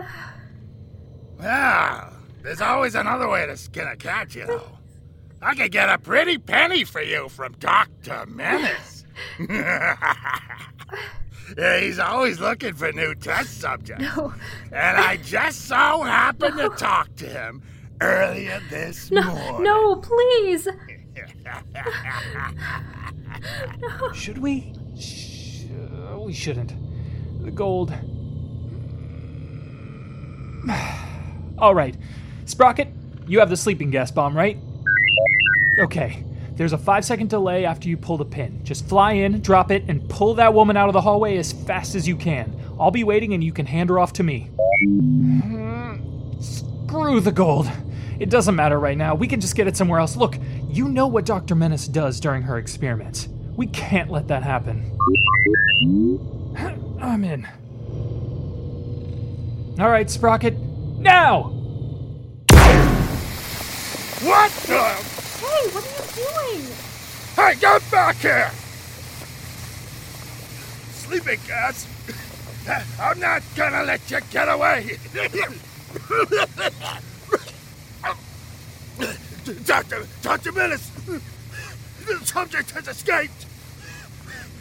[1.39, 4.72] Well, there's always another way to skin a cat, you know.
[5.43, 8.25] I could get a pretty penny for you from Dr.
[8.27, 9.03] Menace.
[11.57, 14.01] he's always looking for new test subjects.
[14.15, 14.33] No.
[14.71, 16.69] And I just so happened no.
[16.69, 17.61] to talk to him
[17.99, 19.63] earlier this no, morning.
[19.63, 20.65] No, please.
[23.79, 24.13] no.
[24.13, 24.73] Should we?
[24.97, 25.63] Sh-
[26.23, 26.71] we shouldn't.
[27.43, 27.91] The gold.
[31.57, 31.97] All right.
[32.45, 32.87] Sprocket,
[33.27, 34.57] you have the sleeping gas bomb, right?
[35.79, 38.63] Okay, there's a five second delay after you pull the pin.
[38.63, 41.95] Just fly in, drop it, and pull that woman out of the hallway as fast
[41.95, 42.55] as you can.
[42.79, 44.49] I'll be waiting and you can hand her off to me.
[46.39, 47.69] Screw the gold.
[48.19, 49.15] It doesn't matter right now.
[49.15, 50.15] We can just get it somewhere else.
[50.15, 50.37] Look,
[50.69, 51.55] you know what Dr.
[51.55, 53.27] Menace does during her experiments.
[53.55, 54.91] We can't let that happen.
[57.01, 57.47] I'm in.
[59.81, 60.53] All right, Sprocket.
[60.99, 61.45] Now!
[64.21, 65.12] What the?
[65.53, 66.73] Hey, what are you doing?
[67.35, 68.49] Hey, get back here!
[70.93, 71.85] Sleeping cats!
[72.99, 74.97] I'm not gonna let you get away!
[79.65, 80.51] Doctor, Dr.
[80.53, 80.89] Menace!
[82.07, 83.45] The subject has escaped!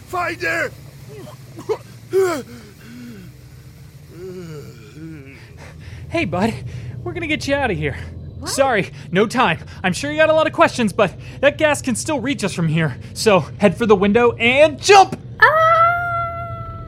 [0.09, 0.71] Find her!
[6.11, 6.53] Hey, bud,
[7.03, 7.97] we're gonna get you out of here.
[8.43, 8.51] What?
[8.51, 9.61] Sorry, no time.
[9.85, 12.53] I'm sure you got a lot of questions, but that gas can still reach us
[12.53, 12.99] from here.
[13.15, 15.15] So head for the window and jump!
[15.41, 16.87] Ah!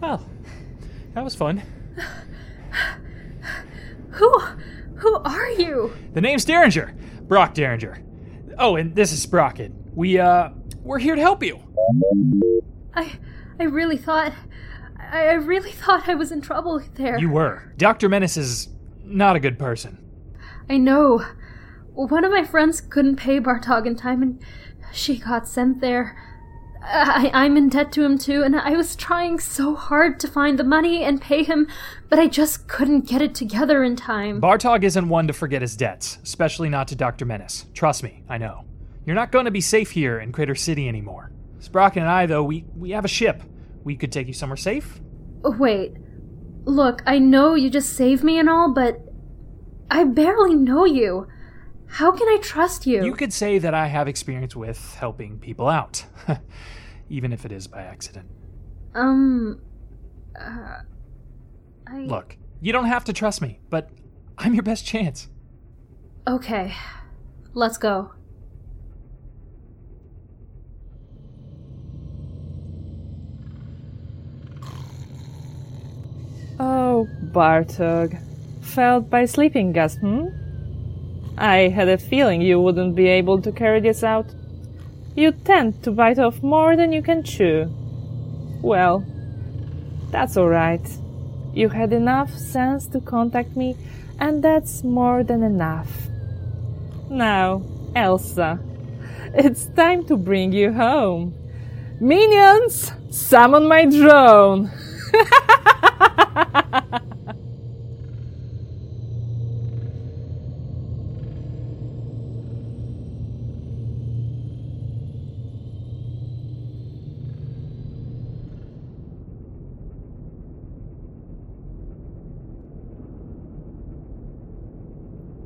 [0.00, 0.26] Well,
[1.14, 1.62] that was fun.
[4.12, 4.38] Who,
[4.96, 5.92] who are you?
[6.14, 8.02] The name's Derringer, Brock Derringer.
[8.58, 9.70] Oh, and this is Sprocket.
[9.94, 10.48] We uh,
[10.82, 11.58] we're here to help you.
[12.94, 13.12] I,
[13.60, 14.32] I really thought
[15.12, 17.18] I, I really thought I was in trouble there.
[17.18, 17.72] You were.
[17.76, 18.08] Dr.
[18.08, 18.68] Menace is
[19.04, 19.98] not a good person.
[20.68, 21.22] I know.
[21.92, 24.42] One of my friends couldn't pay Bartog in time and
[24.92, 26.16] she got sent there.
[26.84, 30.58] I, I'm in debt to him too, and I was trying so hard to find
[30.58, 31.68] the money and pay him,
[32.08, 34.40] but I just couldn't get it together in time.
[34.40, 37.24] Bartog isn't one to forget his debts, especially not to Dr.
[37.24, 37.66] Menace.
[37.72, 38.64] Trust me, I know.
[39.06, 41.30] You're not going to be safe here in Crater City anymore.
[41.60, 43.44] Sprocket and I, though, we, we have a ship.
[43.84, 45.00] We could take you somewhere safe.
[45.42, 45.94] Wait.
[46.64, 49.00] Look, I know you just saved me and all, but
[49.90, 51.26] I barely know you.
[51.86, 53.04] How can I trust you?
[53.04, 56.04] You could say that I have experience with helping people out,
[57.08, 58.28] even if it is by accident.
[58.94, 59.60] Um.
[60.38, 60.80] Uh,
[61.88, 61.98] I...
[61.98, 63.90] Look, you don't have to trust me, but
[64.38, 65.28] I'm your best chance.
[66.26, 66.72] Okay,
[67.54, 68.12] let's go.
[76.64, 78.16] Oh, Bartog.
[78.62, 80.26] Felled by sleeping gas, hmm?
[81.36, 84.26] I had a feeling you wouldn't be able to carry this out.
[85.16, 87.66] You tend to bite off more than you can chew.
[88.72, 89.04] Well,
[90.12, 90.86] that's alright.
[91.52, 93.76] You had enough sense to contact me,
[94.20, 95.90] and that's more than enough.
[97.10, 97.62] Now,
[97.96, 98.60] Elsa,
[99.34, 101.34] it's time to bring you home.
[102.00, 104.70] Minions, summon my drone!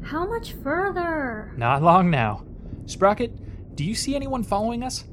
[0.02, 1.52] How much further?
[1.56, 2.44] Not long now.
[2.86, 3.32] Sprocket,
[3.76, 5.04] do you see anyone following us?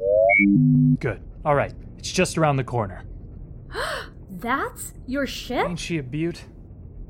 [1.00, 1.20] Good.
[1.44, 1.74] All right.
[1.98, 3.04] It's just around the corner.
[4.44, 5.66] That's your ship?
[5.70, 6.44] Ain't she a beaut?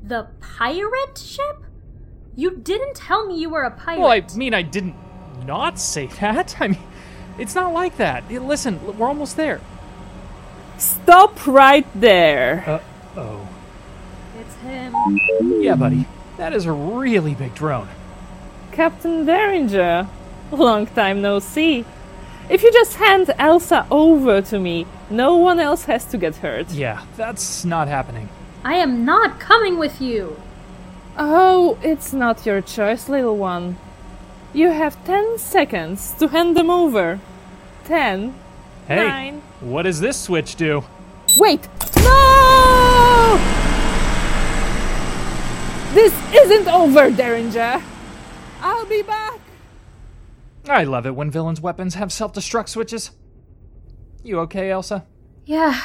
[0.04, 1.64] The pirate ship?
[2.36, 4.00] You didn't tell me you were a oh, pirate.
[4.00, 4.94] Well, I mean, I didn't
[5.44, 6.56] not say that.
[6.60, 6.78] I mean,
[7.36, 8.30] it's not like that.
[8.30, 9.60] Listen, we're almost there.
[10.78, 12.62] Stop right there.
[12.64, 13.48] Uh oh.
[14.40, 14.94] It's him.
[15.60, 16.06] Yeah, buddy.
[16.36, 17.88] That is a really big drone.
[18.70, 20.08] Captain Derringer.
[20.52, 21.84] Long time no see.
[22.48, 26.68] If you just hand Elsa over to me, no one else has to get hurt.
[26.72, 28.28] Yeah, that's not happening.
[28.64, 30.34] I am not coming with you!
[31.16, 33.76] Oh, it's not your choice, little one.
[34.52, 37.20] You have ten seconds to hand them over.
[37.84, 38.34] Ten.
[38.88, 39.42] Hey, nine.
[39.60, 40.82] what does this switch do?
[41.38, 41.62] Wait!
[42.02, 43.38] No!
[45.94, 46.12] This
[46.42, 47.80] isn't over, Derringer!
[48.62, 49.38] I'll be back!
[50.66, 53.12] I love it when villains' weapons have self destruct switches.
[54.26, 55.04] You okay, Elsa?
[55.44, 55.78] Yeah,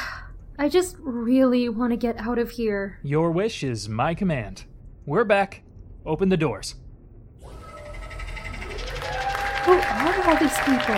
[0.58, 2.98] I just really want to get out of here.
[3.02, 4.64] Your wish is my command.
[5.04, 5.60] We're back.
[6.06, 6.74] Open the doors.
[7.42, 7.50] Who
[9.72, 10.96] are all these people?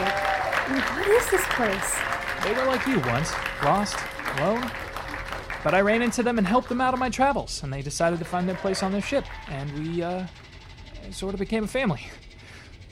[0.71, 1.99] What is this place?
[2.45, 3.35] They were like you once
[3.65, 3.99] lost,
[4.37, 4.71] alone.
[5.65, 8.21] But I ran into them and helped them out of my travels, and they decided
[8.21, 10.27] to find their place on their ship, and we, uh,
[11.11, 12.07] sort of became a family.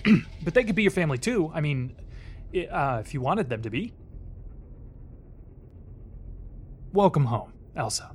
[0.43, 1.53] but they could be your family too.
[1.55, 1.95] I mean,
[2.69, 3.93] uh, if you wanted them to be.
[6.93, 8.11] Welcome home, Elsa.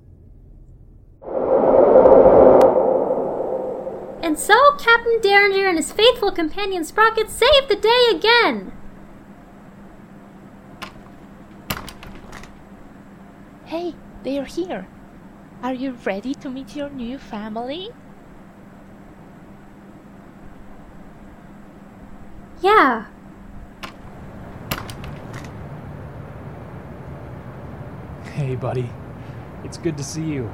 [4.22, 8.74] And so Captain Derringer and his faithful companion Sprocket saved the day again!
[13.66, 14.88] Hey, they're here.
[15.64, 17.92] Are you ready to meet your new family?
[22.62, 23.06] Yeah,
[28.36, 28.90] Hey, buddy.
[29.64, 30.52] It's good to see you.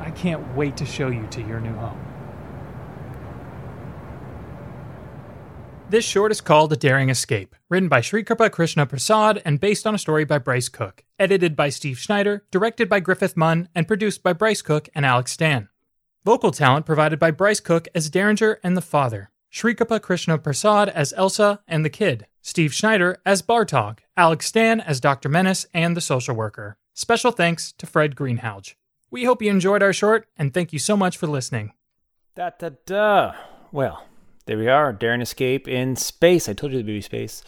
[0.00, 2.04] I can't wait to show you to your new home.
[5.88, 9.86] This short is called A Daring Escape, written by Sri Kripa Krishna Prasad and based
[9.86, 13.86] on a story by Bryce Cook, edited by Steve Schneider, directed by Griffith Munn, and
[13.86, 15.68] produced by Bryce Cook and Alex Stan.
[16.24, 20.88] Vocal talent provided by Bryce Cook as Derringer and the father, Sri Kripa Krishna Prasad
[20.88, 25.28] as Elsa and the kid, Steve Schneider as Bartog, Alex Stan as Dr.
[25.28, 26.76] Menace and the social worker.
[26.94, 28.74] Special thanks to Fred Greenhalgh.
[29.10, 31.72] We hope you enjoyed our short, and thank you so much for listening.
[32.36, 33.32] Da da da.
[33.72, 34.04] Well,
[34.46, 34.92] there we are.
[34.92, 36.48] daring Escape in space.
[36.48, 37.42] I told you the movie space.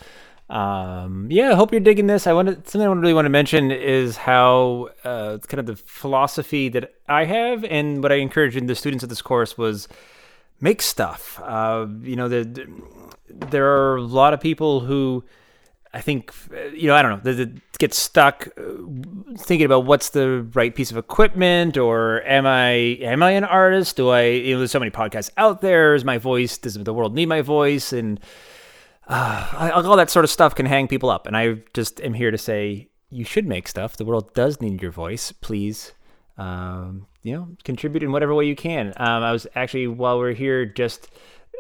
[0.51, 2.27] Um, yeah, I hope you're digging this.
[2.27, 6.69] I wanted something I really want to mention is how uh, kind of the philosophy
[6.71, 9.89] that I have and what I encourage in the students of this course was
[10.63, 11.39] make stuff.
[11.45, 12.45] Uh, you know, the,
[13.29, 15.23] there are a lot of people who
[15.93, 18.63] I think, uh, you know, I don't know, that get stuck uh,
[19.37, 22.69] thinking about what's the right piece of equipment, or am I
[23.13, 23.97] am I an artist?
[23.97, 24.23] Do I?
[24.29, 25.95] You know, there's so many podcasts out there.
[25.95, 26.57] Is my voice?
[26.57, 27.93] Does the world need my voice?
[27.93, 28.19] And
[29.09, 31.27] uh, all that sort of stuff can hang people up.
[31.27, 33.99] And I just am here to say you should make stuff.
[33.99, 35.33] The world does need your voice.
[35.33, 35.93] Please
[36.39, 38.89] um, you know contribute in whatever way you can.
[38.97, 41.09] Um, I was actually while we're here just.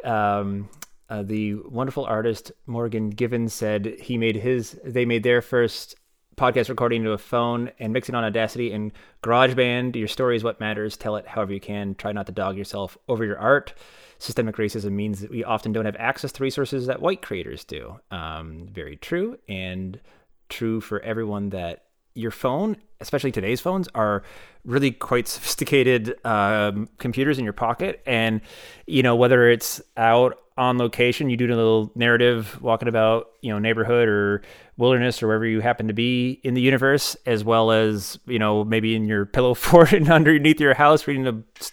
[0.05, 0.69] Um,
[1.09, 5.95] uh, the wonderful artist Morgan Given said he made his they made their first
[6.37, 8.93] podcast recording to a phone and mixing on Audacity and
[9.23, 9.95] GarageBand.
[9.95, 10.97] Your story is what matters.
[10.97, 11.95] Tell it however you can.
[11.97, 13.75] Try not to dog yourself over your art.
[14.19, 18.01] Systemic racism means that we often don't have access to resources that white creators do.
[18.11, 20.01] Um, very true, and
[20.49, 21.85] true for everyone that
[22.15, 24.23] your phone especially today's phones are
[24.65, 28.41] really quite sophisticated um, computers in your pocket and
[28.87, 33.53] you know whether it's out on location you do a little narrative walking about you
[33.53, 34.43] know neighborhood or
[34.79, 38.63] wilderness or wherever you happen to be in the universe as well as you know
[38.65, 41.25] maybe in your pillow fort and underneath your house reading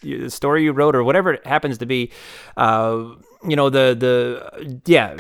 [0.02, 2.12] the story you wrote or whatever it happens to be
[2.58, 3.04] uh,
[3.48, 5.14] you know the the yeah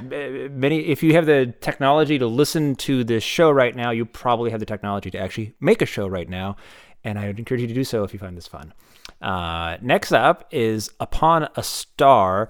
[0.51, 4.49] many if you have the technology to listen to this show right now you probably
[4.51, 6.55] have the technology to actually make a show show right now,
[7.03, 8.73] and I would encourage you to do so if you find this fun.
[9.21, 12.49] Uh, next up is Upon a Star.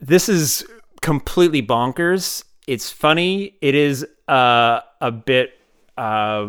[0.00, 0.64] This is
[1.02, 2.44] completely bonkers.
[2.66, 3.56] It's funny.
[3.60, 5.52] It is uh, a bit
[5.96, 6.48] uh,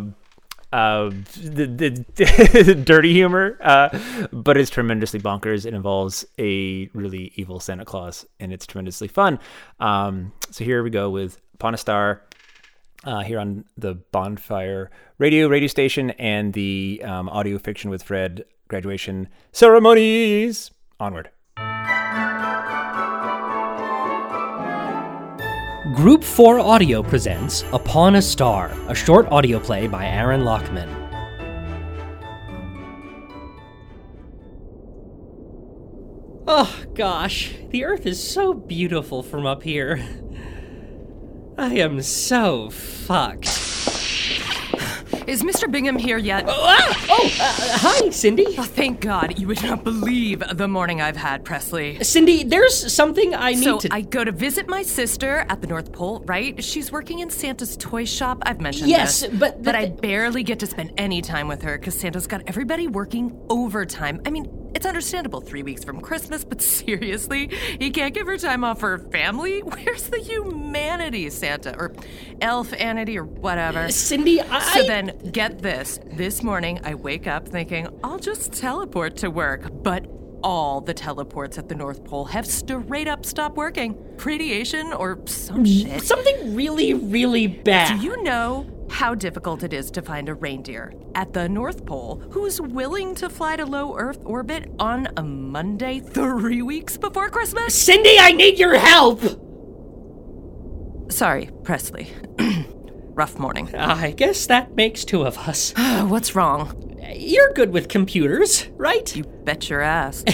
[0.71, 1.09] uh
[1.57, 3.89] the, the dirty humor, uh,
[4.31, 5.65] but it's tremendously bonkers.
[5.65, 9.39] It involves a really evil Santa Claus, and it's tremendously fun.
[9.81, 12.21] Um, so here we go with Upon a Star
[13.03, 14.87] uh, here on the Bondfire
[15.17, 20.71] Radio radio station and the um, Audio Fiction with Fred graduation ceremonies.
[20.99, 21.29] Onward.
[25.95, 30.89] Group 4 Audio presents Upon a Star, a short audio play by Aaron Lockman.
[36.47, 40.05] Oh gosh, the Earth is so beautiful from up here.
[41.57, 43.45] I am so fucked.
[45.27, 45.69] Is Mr.
[45.71, 46.45] Bingham here yet?
[46.47, 47.05] Oh, ah!
[47.09, 48.45] oh uh, uh, hi, Cindy.
[48.57, 49.37] Oh, thank God.
[49.37, 52.03] You would not believe the morning I've had, Presley.
[52.03, 53.87] Cindy, there's something I need so to.
[53.87, 56.61] So I go to visit my sister at the North Pole, right?
[56.63, 58.39] She's working in Santa's toy shop.
[58.43, 59.29] I've mentioned yes, this.
[59.39, 59.57] but.
[59.57, 59.63] The...
[59.71, 63.37] But I barely get to spend any time with her because Santa's got everybody working
[63.49, 64.21] overtime.
[64.25, 67.49] I mean, it's understandable three weeks from Christmas, but seriously,
[67.79, 69.59] he can't give her time off for her family?
[69.63, 71.75] Where's the humanity, Santa?
[71.77, 71.93] Or
[72.41, 73.89] elf anity or whatever.
[73.91, 74.59] Cindy, I.
[74.73, 75.99] So then, get this.
[76.13, 79.69] This morning, I wake up thinking, I'll just teleport to work.
[79.83, 80.07] But
[80.43, 83.95] all the teleports at the North Pole have straight up stopped working.
[84.23, 86.03] Radiation or some mm, shit.
[86.03, 87.99] Something really, really bad.
[87.99, 92.21] Do you know how difficult it is to find a reindeer at the North Pole
[92.31, 97.73] who's willing to fly to low Earth orbit on a Monday three weeks before Christmas?
[97.73, 99.21] Cindy, I need your help!
[101.11, 102.09] Sorry, Presley.
[103.13, 103.73] Rough morning.
[103.75, 105.73] I guess that makes two of us.
[105.77, 106.97] What's wrong?
[107.15, 109.13] You're good with computers, right?
[109.15, 110.23] You bet your ass.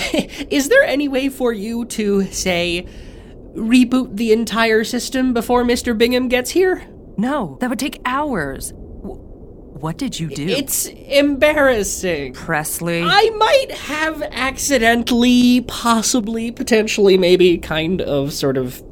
[0.50, 2.88] Is there any way for you to, say,
[3.56, 5.98] reboot the entire system before Mr.
[5.98, 6.88] Bingham gets here?
[7.18, 8.74] No, that would take hours.
[9.82, 10.48] what did you do?
[10.48, 12.34] It's embarrassing.
[12.34, 13.02] Presley.
[13.04, 18.84] I might have accidentally, possibly, potentially, maybe, kind of, sort of,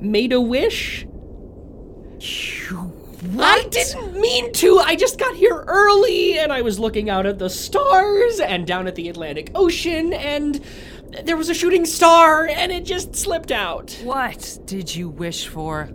[0.00, 1.04] made a wish.
[2.72, 2.86] what?
[3.58, 4.78] I didn't mean to.
[4.80, 8.86] I just got here early and I was looking out at the stars and down
[8.88, 10.60] at the Atlantic Ocean and
[11.24, 13.96] there was a shooting star and it just slipped out.
[14.04, 15.90] What did you wish for?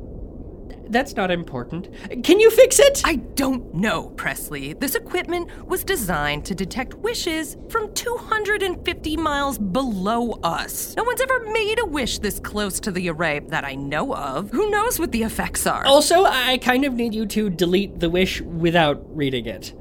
[0.91, 1.87] that's not important.
[2.23, 3.01] Can you fix it?
[3.05, 4.73] I don't know, Presley.
[4.73, 10.95] This equipment was designed to detect wishes from 250 miles below us.
[10.97, 14.51] No one's ever made a wish this close to the array that I know of.
[14.51, 15.85] Who knows what the effects are?
[15.85, 19.73] Also, I kind of need you to delete the wish without reading it.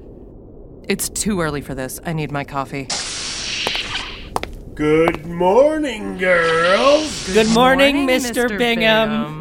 [0.89, 2.01] It's too early for this.
[2.05, 2.89] I need my coffee.
[4.75, 7.27] Good morning, girls.
[7.27, 8.45] Good, Good morning, morning, Mr.
[8.47, 8.59] Mr.
[8.59, 9.09] Bingham.
[9.09, 9.39] Bingham.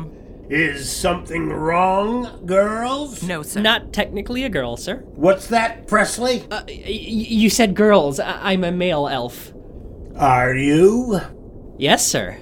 [0.49, 3.21] Is something wrong, girls?
[3.21, 3.61] No, sir.
[3.61, 5.03] Not technically a girl, sir.
[5.13, 6.41] What's that, Presley?
[6.49, 8.19] Uh, y- you said girls.
[8.19, 9.53] I- I'm a male elf.
[10.15, 11.21] Are you?
[11.77, 12.39] Yes, sir.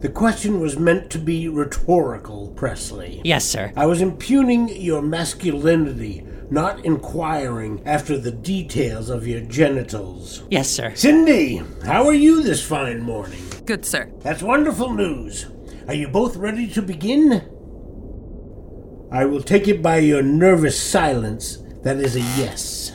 [0.00, 3.22] The question was meant to be rhetorical, Presley.
[3.24, 3.72] Yes, sir.
[3.74, 10.42] I was impugning your masculinity, not inquiring after the details of your genitals.
[10.50, 10.92] Yes, sir.
[10.94, 13.40] Cindy, how are you this fine morning?
[13.64, 14.10] Good, sir.
[14.20, 15.46] That's wonderful news.
[15.88, 17.48] Are you both ready to begin?
[19.12, 22.90] I will take it by your nervous silence that is a yes.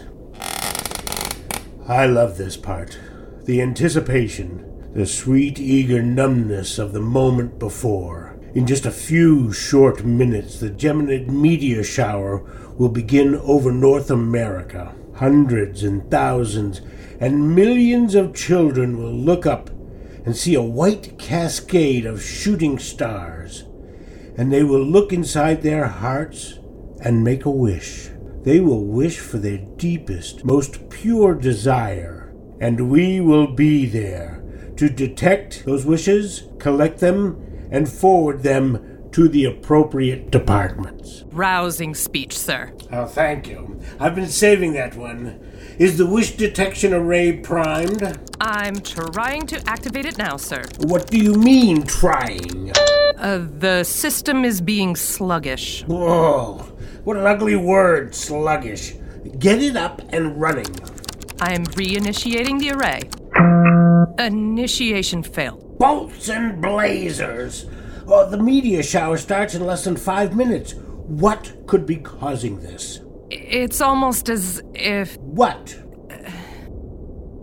[1.88, 2.98] I love this part.
[3.46, 8.38] The anticipation, the sweet, eager numbness of the moment before.
[8.54, 12.44] In just a few short minutes, the Geminid meteor shower
[12.78, 14.94] will begin over North America.
[15.16, 16.82] Hundreds and thousands
[17.22, 19.70] and millions of children will look up
[20.26, 23.64] and see a white cascade of shooting stars,
[24.38, 26.60] and they will look inside their hearts
[27.04, 28.10] and make a wish.
[28.44, 34.44] They will wish for their deepest, most pure desire, and we will be there
[34.78, 41.24] to detect those wishes, collect them, and forward them to the appropriate departments.
[41.32, 42.72] Rousing speech, sir.
[42.92, 43.80] Oh, thank you.
[44.00, 45.40] I've been saving that one.
[45.82, 48.04] Is the wish detection array primed?
[48.40, 50.62] I'm trying to activate it now, sir.
[50.82, 52.72] What do you mean, trying?
[53.18, 55.82] Uh, the system is being sluggish.
[55.88, 56.60] Whoa,
[57.04, 58.94] what an ugly word, sluggish.
[59.40, 60.72] Get it up and running.
[61.42, 64.24] I'm reinitiating the array.
[64.24, 65.80] Initiation failed.
[65.80, 67.66] Bolts and blazers!
[68.06, 70.76] Oh, the meteor shower starts in less than five minutes.
[70.76, 73.01] What could be causing this?
[73.32, 75.16] It's almost as if.
[75.20, 75.78] What?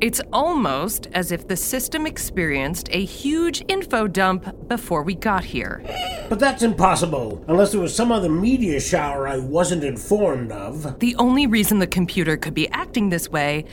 [0.02, 5.82] It's almost as if the system experienced a huge info dump before we got here.
[6.28, 10.98] But that's impossible, unless there was some other meteor shower I wasn't informed of.
[11.00, 13.64] The only reason the computer could be acting this way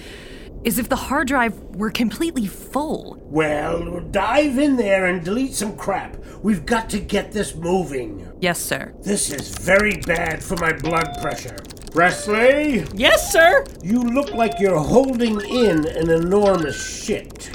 [0.63, 3.17] is if the hard drive were completely full.
[3.25, 6.15] Well, dive in there and delete some crap.
[6.41, 8.25] We've got to get this moving.
[8.41, 8.93] Yes, sir.
[9.03, 11.55] This is very bad for my blood pressure.
[11.95, 12.85] Presley?
[12.93, 13.63] Yes, sir?
[13.81, 16.75] You look like you're holding in an enormous
[17.05, 17.49] shit.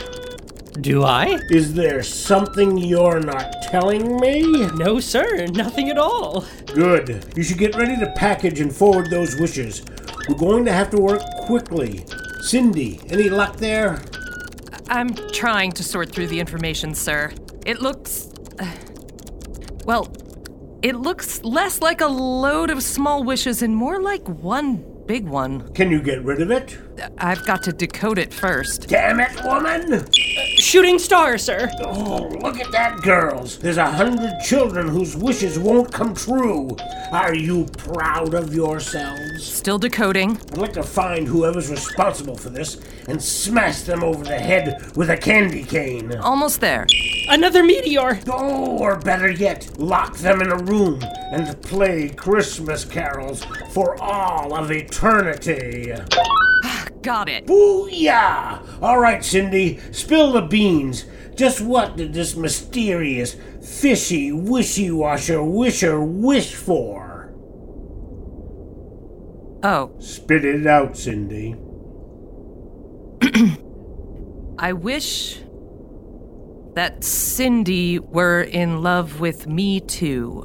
[0.80, 1.38] Do I?
[1.50, 4.40] Is there something you're not telling me?
[4.68, 6.46] No, sir, nothing at all.
[6.74, 7.26] Good.
[7.36, 9.84] You should get ready to package and forward those wishes.
[10.30, 12.06] We're going to have to work quickly.
[12.40, 14.00] Cindy, any luck there?
[14.88, 17.34] I'm trying to sort through the information, sir.
[17.66, 18.28] It looks.
[18.58, 18.70] Uh,
[19.84, 20.10] well,
[20.82, 25.70] it looks less like a load of small wishes and more like one big one.
[25.74, 26.78] Can you get rid of it?
[27.18, 28.88] I've got to decode it first.
[28.88, 30.06] Damn it, woman!
[30.60, 31.70] shooting star, sir.
[31.82, 33.58] Oh, look at that, girls.
[33.58, 36.76] There's a hundred children whose wishes won't come true.
[37.10, 39.44] Are you proud of yourselves?
[39.44, 40.36] Still decoding.
[40.52, 45.10] I'd like to find whoever's responsible for this and smash them over the head with
[45.10, 46.14] a candy cane.
[46.18, 46.86] Almost there.
[47.28, 48.20] Another meteor.
[48.28, 51.00] Oh, or better yet, lock them in a room
[51.32, 55.92] and play Christmas carols for all of eternity.
[57.02, 57.46] Got it.
[57.46, 58.82] Booyah!
[58.82, 61.06] All right, Cindy, spill the beans.
[61.34, 63.36] Just what did this mysterious,
[63.80, 67.32] fishy, wishy washer wisher wish for?
[69.62, 69.94] Oh.
[69.98, 71.54] Spit it out, Cindy.
[74.58, 75.40] I wish
[76.74, 80.44] that Cindy were in love with me too.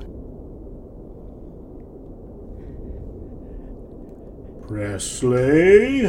[4.67, 6.05] Presley?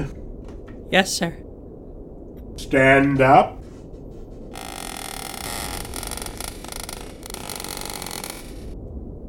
[0.97, 1.36] Yes, sir.
[2.57, 3.62] Stand up.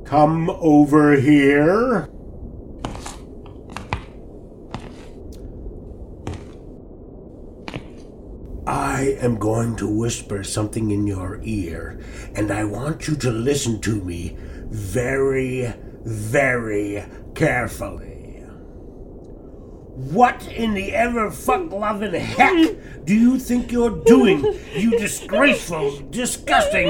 [0.06, 2.08] Come over here.
[8.66, 12.00] I am going to whisper something in your ear,
[12.34, 14.38] and I want you to listen to me
[14.70, 15.74] very,
[16.06, 17.04] very
[17.36, 18.07] carefully.
[19.98, 22.76] What in the ever fuck loving heck
[23.06, 24.44] do you think you're doing,
[24.76, 26.90] you disgraceful, disgusting,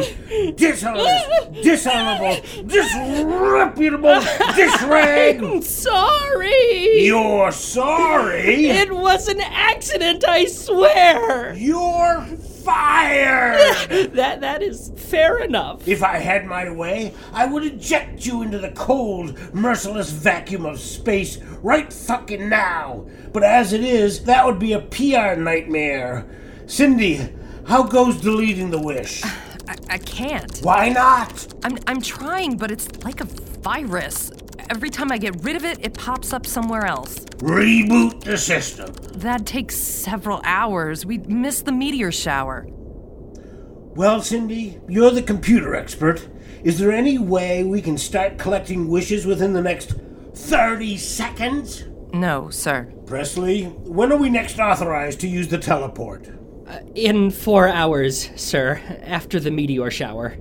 [0.58, 4.14] dishonest, dishonorable, disreputable
[4.56, 5.38] disrag?
[5.42, 7.06] I'm sorry!
[7.06, 8.68] You're sorry?
[8.68, 11.54] It was an accident, I swear!
[11.56, 12.28] You're
[12.68, 13.54] Fire!
[14.08, 15.88] that, that is fair enough.
[15.88, 20.78] If I had my way, I would eject you into the cold, merciless vacuum of
[20.82, 23.08] space right fucking now.
[23.32, 26.26] But as it is, that would be a PR nightmare.
[26.66, 27.30] Cindy,
[27.66, 29.24] how goes deleting the wish?
[29.24, 30.60] I, I can't.
[30.62, 31.48] Why not?
[31.64, 34.30] I'm, I'm trying, but it's like a virus
[34.70, 37.20] every time I get rid of it, it pops up somewhere else.
[37.42, 38.94] Reboot the system.
[39.20, 41.06] That takes several hours.
[41.06, 42.68] We would miss the meteor shower.
[42.70, 46.28] Well, Cindy, you're the computer expert.
[46.64, 49.94] Is there any way we can start collecting wishes within the next
[50.34, 51.86] 30 seconds?
[52.14, 52.94] No, sir.
[53.06, 56.30] Presley, when are we next authorized to use the teleport?
[56.68, 60.38] Uh, in four hours, sir, after the meteor shower.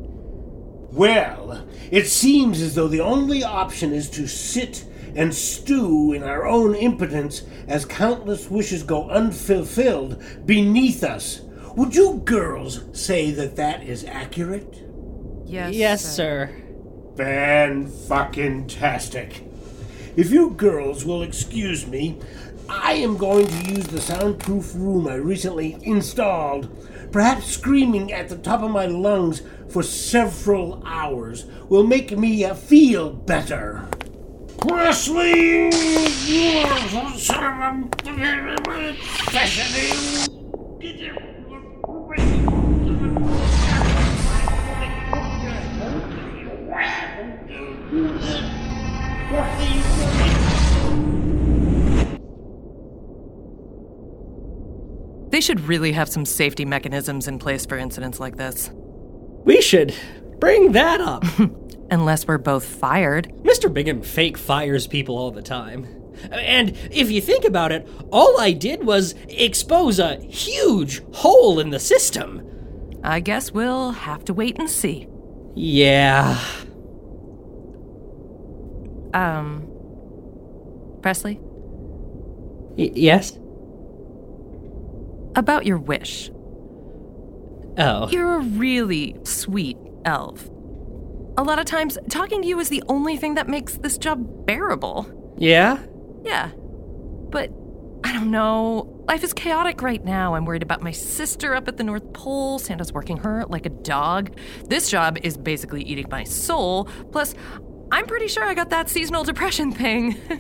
[0.97, 4.82] Well, it seems as though the only option is to sit
[5.14, 11.42] and stew in our own impotence as countless wishes go unfulfilled beneath us.
[11.74, 14.84] Would you girls say that that is accurate?
[15.44, 15.74] Yes.
[15.74, 16.51] Yes, sir.
[17.18, 19.42] Fan fucking tastic.
[20.16, 22.18] If you girls will excuse me,
[22.70, 26.70] I am going to use the soundproof room I recently installed.
[27.12, 32.55] Perhaps screaming at the top of my lungs for several hours will make me uh,
[32.55, 33.89] feel better.
[34.64, 35.71] Wesley!
[55.31, 58.71] They should really have some safety mechanisms in place for incidents like this.
[59.47, 59.94] We should
[60.40, 61.24] bring that up.
[61.90, 63.32] Unless we're both fired.
[63.42, 63.72] Mr.
[63.72, 65.86] Bingham fake fires people all the time.
[66.32, 71.70] And if you think about it, all I did was expose a huge hole in
[71.70, 72.42] the system.
[73.05, 75.07] I guess we'll have to wait and see.
[75.55, 76.40] Yeah.
[79.14, 79.68] Um,
[81.03, 81.38] Presley?
[82.76, 83.30] Y- yes?
[85.36, 86.30] About your wish.
[87.79, 88.09] Oh.
[88.11, 90.49] You're a really sweet elf.
[91.39, 94.47] A lot of times, talking to you is the only thing that makes this job
[94.47, 95.35] bearable.
[95.39, 95.81] Yeah?
[96.24, 96.51] Yeah.
[97.31, 97.51] But
[98.05, 99.05] I don't know.
[99.07, 100.35] Life is chaotic right now.
[100.35, 102.59] I'm worried about my sister up at the North Pole.
[102.59, 104.39] Santa's working her like a dog.
[104.68, 106.87] This job is basically eating my soul.
[107.12, 107.35] Plus,
[107.93, 110.16] I'm pretty sure I got that seasonal depression thing.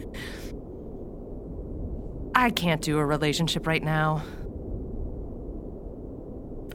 [2.34, 4.22] I can't do a relationship right now.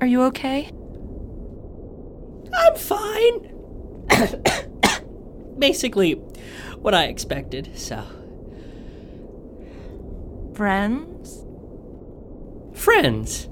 [0.02, 0.66] Are you okay?
[2.52, 3.54] I'm fine.
[5.60, 6.14] Basically,
[6.82, 8.04] what I expected, so.
[10.56, 11.46] Friends?
[12.74, 13.46] Friends?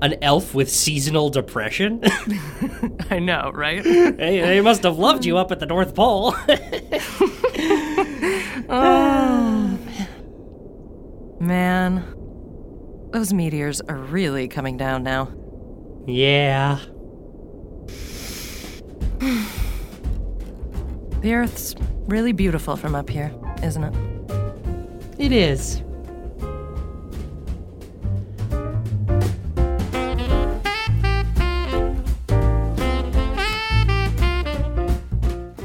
[0.00, 2.02] An elf with seasonal depression?
[3.10, 3.82] I know, right?
[3.82, 6.36] they, they must have loved you up at the North Pole.
[8.70, 9.78] oh,
[11.40, 11.40] man.
[11.94, 12.12] man.
[13.16, 15.32] Those meteors are really coming down now.
[16.06, 16.78] Yeah.
[21.22, 21.74] the Earth's
[22.08, 23.94] really beautiful from up here, isn't it?
[25.18, 25.78] It is.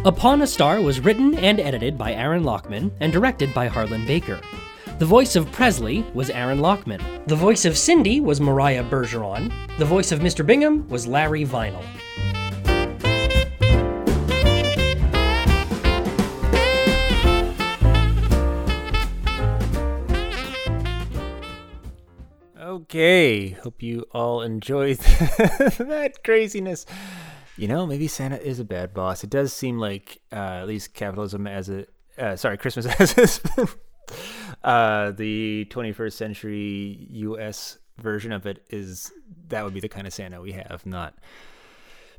[0.05, 4.39] Upon a Star was written and edited by Aaron Lockman and directed by Harlan Baker.
[5.01, 7.01] The voice of Presley was Aaron Lockman.
[7.25, 9.51] The voice of Cindy was Mariah Bergeron.
[9.79, 10.45] The voice of Mr.
[10.45, 11.81] Bingham was Larry Vinyl.
[22.61, 26.85] Okay, hope you all enjoyed that craziness.
[27.57, 29.23] You know, maybe Santa is a bad boss.
[29.23, 31.87] It does seem like uh, at least capitalism as a
[32.19, 33.67] uh, sorry, Christmas as a has been
[34.63, 37.77] uh, the 21st century U.S.
[37.97, 39.11] version of it is
[39.49, 41.13] that would be the kind of Santa we have, not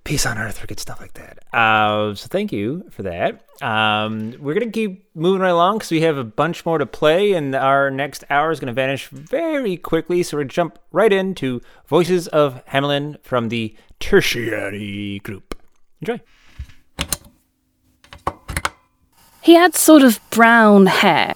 [0.04, 1.38] peace on earth or good stuff like that.
[1.56, 3.42] Uh, so thank you for that.
[3.62, 7.32] Um, we're gonna keep moving right along because we have a bunch more to play,
[7.32, 10.22] and our next hour is gonna vanish very quickly.
[10.24, 15.54] So we're gonna jump right into Voices of Hamelin from the Tertiary Group.
[16.00, 16.20] Enjoy.
[19.40, 21.34] He had sort of brown hair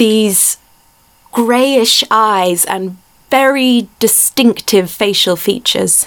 [0.00, 0.56] these
[1.30, 2.96] greyish eyes and
[3.30, 6.06] very distinctive facial features.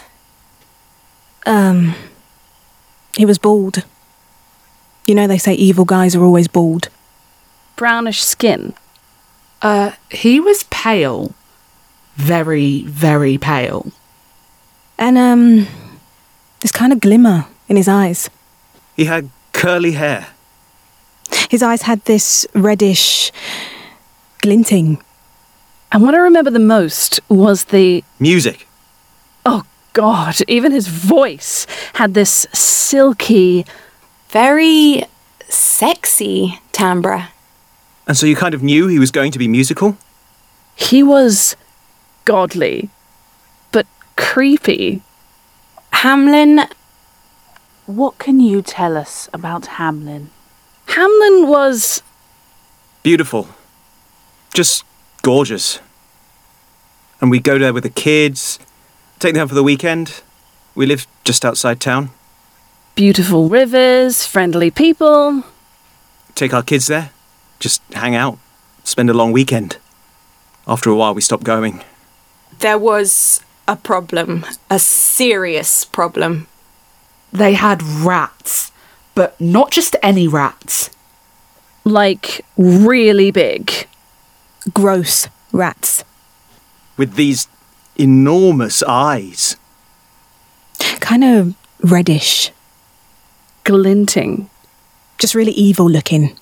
[1.45, 1.93] Um,
[3.15, 3.85] he was bald.
[5.05, 6.89] You know, they say evil guys are always bald.
[7.75, 8.73] Brownish skin.
[9.61, 11.35] Uh, he was pale.
[12.15, 13.91] Very, very pale.
[14.97, 15.67] And, um,
[16.61, 18.31] this kind of glimmer in his eyes.
[18.95, 20.27] He had curly hair.
[21.51, 23.31] His eyes had this reddish,
[24.43, 24.97] glinting.
[25.93, 28.67] And what I remember the most was the music.
[29.45, 29.63] Oh,
[29.93, 33.65] God, even his voice had this silky,
[34.27, 35.05] very
[35.47, 37.29] sexy timbre.
[38.05, 39.97] And so you kind of knew he was going to be musical?
[40.75, 41.55] He was
[42.25, 42.89] godly,
[43.71, 43.87] but
[44.17, 45.03] creepy.
[46.03, 46.65] Hamlin,
[47.85, 50.31] what can you tell us about Hamlin?
[50.87, 52.03] Hamlin was.
[53.03, 53.47] Beautiful
[54.54, 54.86] just
[55.22, 55.80] gorgeous.
[57.20, 58.60] And we go there with the kids,
[59.20, 60.22] take them out for the weekend.
[60.76, 62.10] We live just outside town.
[62.95, 65.43] Beautiful rivers, friendly people.
[66.36, 67.12] Take our kids there,
[67.60, 68.38] just hang out,
[68.84, 69.78] spend a long weekend.
[70.68, 71.84] After a while, we stopped going.
[72.60, 76.47] There was a problem, a serious problem.
[77.32, 78.72] They had rats,
[79.16, 80.89] but not just any rats.
[81.86, 83.72] Like, really big
[84.72, 86.03] gross rats.
[86.95, 87.47] With these
[87.97, 89.55] enormous eyes.
[90.99, 92.51] Kind of reddish.
[93.64, 94.49] Glinting.
[95.18, 96.38] Just really evil looking.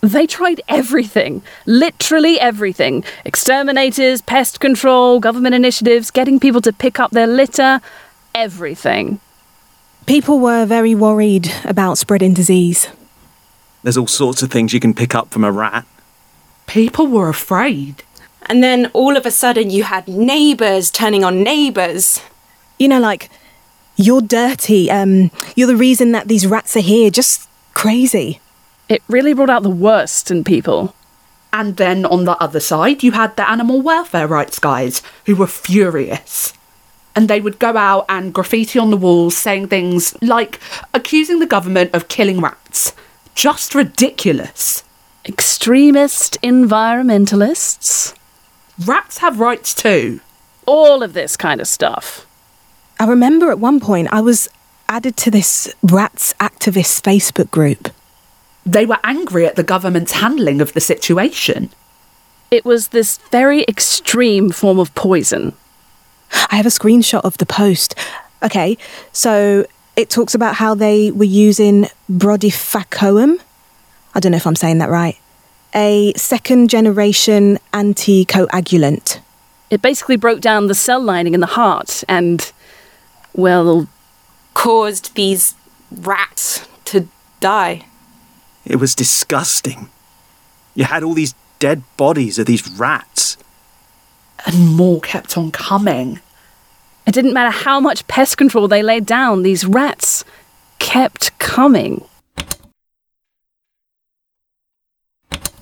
[0.00, 7.10] They tried everything, literally everything exterminators, pest control, government initiatives, getting people to pick up
[7.10, 7.80] their litter,
[8.32, 9.18] everything.
[10.06, 12.86] People were very worried about spreading disease.
[13.82, 15.84] There's all sorts of things you can pick up from a rat
[16.68, 18.04] people were afraid.
[18.46, 22.20] And then all of a sudden, you had neighbours turning on neighbours.
[22.78, 23.28] You know, like,
[23.96, 28.40] you're dirty, um, you're the reason that these rats are here, just crazy.
[28.88, 30.94] It really brought out the worst in people.
[31.52, 35.46] And then on the other side, you had the animal welfare rights guys who were
[35.48, 36.52] furious.
[37.16, 40.60] And they would go out and graffiti on the walls saying things like
[40.94, 42.92] accusing the government of killing rats.
[43.34, 44.84] Just ridiculous.
[45.28, 48.14] Extremist environmentalists.
[48.86, 50.20] Rats have rights too.
[50.64, 52.26] All of this kind of stuff.
[52.98, 54.48] I remember at one point I was
[54.88, 57.90] added to this rats activists Facebook group.
[58.64, 61.68] They were angry at the government's handling of the situation.
[62.50, 65.52] It was this very extreme form of poison.
[66.50, 67.94] I have a screenshot of the post.
[68.42, 68.78] Okay,
[69.12, 73.38] so it talks about how they were using brodifacoum,
[74.18, 75.16] I don't know if I'm saying that right,
[75.76, 79.20] a second generation anticoagulant.
[79.70, 82.50] It basically broke down the cell lining in the heart and,
[83.32, 83.86] well,
[84.54, 85.54] caused these
[85.92, 87.06] rats to
[87.38, 87.86] die.
[88.66, 89.88] It was disgusting.
[90.74, 93.36] You had all these dead bodies of these rats.
[94.46, 96.18] And more kept on coming.
[97.06, 100.24] It didn't matter how much pest control they laid down, these rats
[100.80, 102.04] kept coming.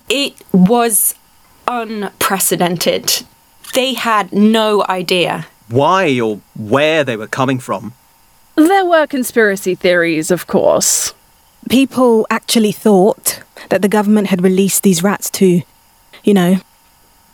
[0.08, 1.14] It was
[1.66, 3.24] unprecedented.
[3.74, 7.92] They had no idea why or where they were coming from.
[8.54, 11.12] There were conspiracy theories, of course.
[11.68, 13.40] People actually thought
[13.70, 15.62] that the government had released these rats to,
[16.22, 16.58] you know,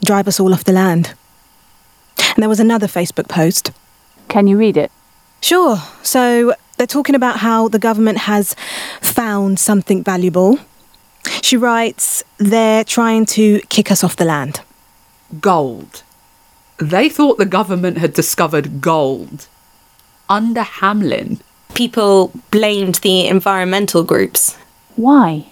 [0.02, 1.12] drive us all off the land.
[2.18, 3.70] And there was another Facebook post.
[4.28, 4.90] Can you read it?
[5.42, 5.76] Sure.
[6.02, 8.56] So they're talking about how the government has
[9.02, 10.58] found something valuable
[11.42, 14.60] she writes, they're trying to kick us off the land.
[15.40, 16.04] Gold.
[16.78, 19.48] They thought the government had discovered gold.
[20.28, 21.40] Under Hamlin.
[21.74, 24.56] People blamed the environmental groups.
[24.94, 25.48] Why?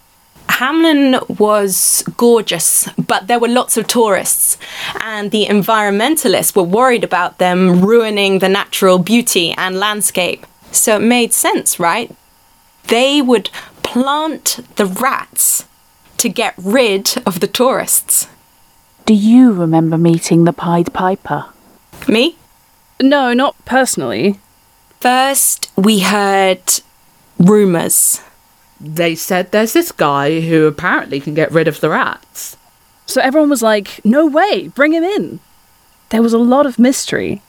[0.48, 4.58] Hamlin was gorgeous, but there were lots of tourists,
[5.00, 10.46] and the environmentalists were worried about them ruining the natural beauty and landscape.
[10.70, 12.14] So it made sense, right?
[12.86, 13.50] They would
[13.82, 15.64] plant the rats
[16.20, 18.28] to get rid of the tourists.
[19.06, 21.46] Do you remember meeting the Pied Piper?
[22.06, 22.36] Me?
[23.00, 24.38] No, not personally.
[25.00, 26.60] First, we heard
[27.38, 28.20] rumours.
[28.78, 32.58] They said there's this guy who apparently can get rid of the rats.
[33.06, 35.40] So everyone was like, no way, bring him in.
[36.10, 37.40] There was a lot of mystery.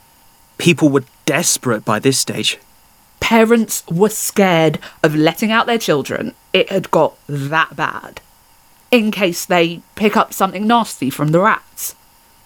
[0.56, 2.56] People were desperate by this stage.
[3.20, 6.34] Parents were scared of letting out their children.
[6.54, 8.21] It had got that bad
[8.92, 11.96] in case they pick up something nasty from the rats.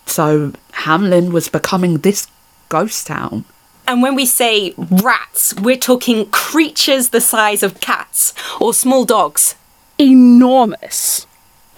[0.06, 0.52] So
[0.84, 2.28] Hamlin was becoming this
[2.68, 3.44] ghost town.
[3.88, 9.56] And when we say rats, we're talking creatures the size of cats or small dogs.
[9.98, 11.26] Enormous.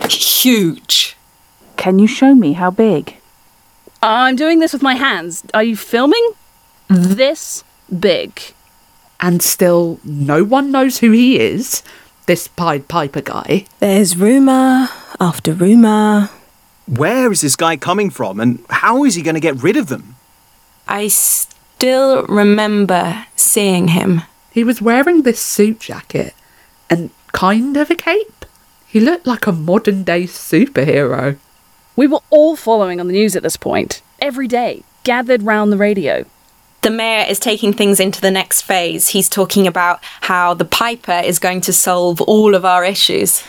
[0.09, 1.17] Huge.
[1.77, 3.17] Can you show me how big?
[4.03, 5.45] I'm doing this with my hands.
[5.55, 6.33] Are you filming?
[6.91, 7.15] Mm-hmm.
[7.15, 7.65] This
[7.99, 8.31] big.
[9.21, 11.83] And still, no one knows who he is,
[12.29, 13.65] this Pied Piper guy.
[13.81, 16.29] There's rumour after rumour.
[16.87, 19.89] Where is this guy coming from and how is he going to get rid of
[19.89, 20.15] them?
[20.87, 24.23] I still remember seeing him.
[24.53, 26.35] He was wearing this suit jacket
[26.91, 28.45] and kind of a cape.
[28.87, 31.39] He looked like a modern day superhero.
[31.97, 35.77] We were all following on the news at this point, every day, gathered round the
[35.79, 36.25] radio
[36.83, 39.09] the mayor is taking things into the next phase.
[39.09, 43.43] He's talking about how the Piper is going to solve all of our issues.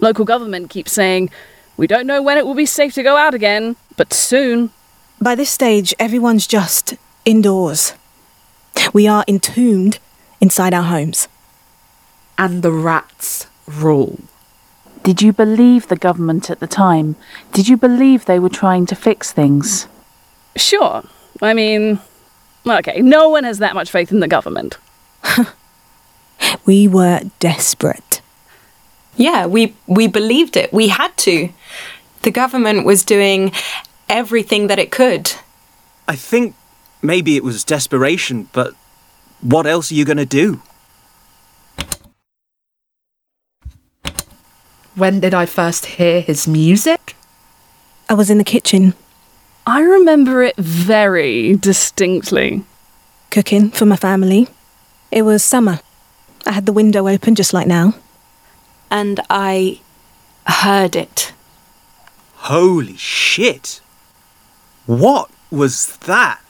[0.00, 1.30] Local government keeps saying,
[1.76, 4.70] We don't know when it will be safe to go out again, but soon.
[5.20, 7.94] By this stage, everyone's just indoors.
[8.92, 9.98] We are entombed
[10.40, 11.26] inside our homes.
[12.36, 14.20] And the rats rule.
[15.02, 17.16] Did you believe the government at the time?
[17.52, 19.88] Did you believe they were trying to fix things?
[20.54, 21.02] Sure.
[21.42, 21.98] I mean,
[22.66, 24.78] Okay, no one has that much faith in the government.
[26.66, 28.20] we were desperate.
[29.16, 30.72] Yeah, we, we believed it.
[30.72, 31.48] We had to.
[32.22, 33.52] The government was doing
[34.08, 35.32] everything that it could.
[36.06, 36.54] I think
[37.02, 38.74] maybe it was desperation, but
[39.40, 40.62] what else are you going to do?
[44.94, 47.14] When did I first hear his music?
[48.08, 48.94] I was in the kitchen.
[49.68, 52.64] I remember it very distinctly.
[53.30, 54.48] Cooking for my family.
[55.12, 55.80] It was summer.
[56.46, 57.94] I had the window open just like now.
[58.90, 59.82] And I
[60.46, 61.34] heard it.
[62.48, 63.82] Holy shit!
[64.86, 66.40] What was that?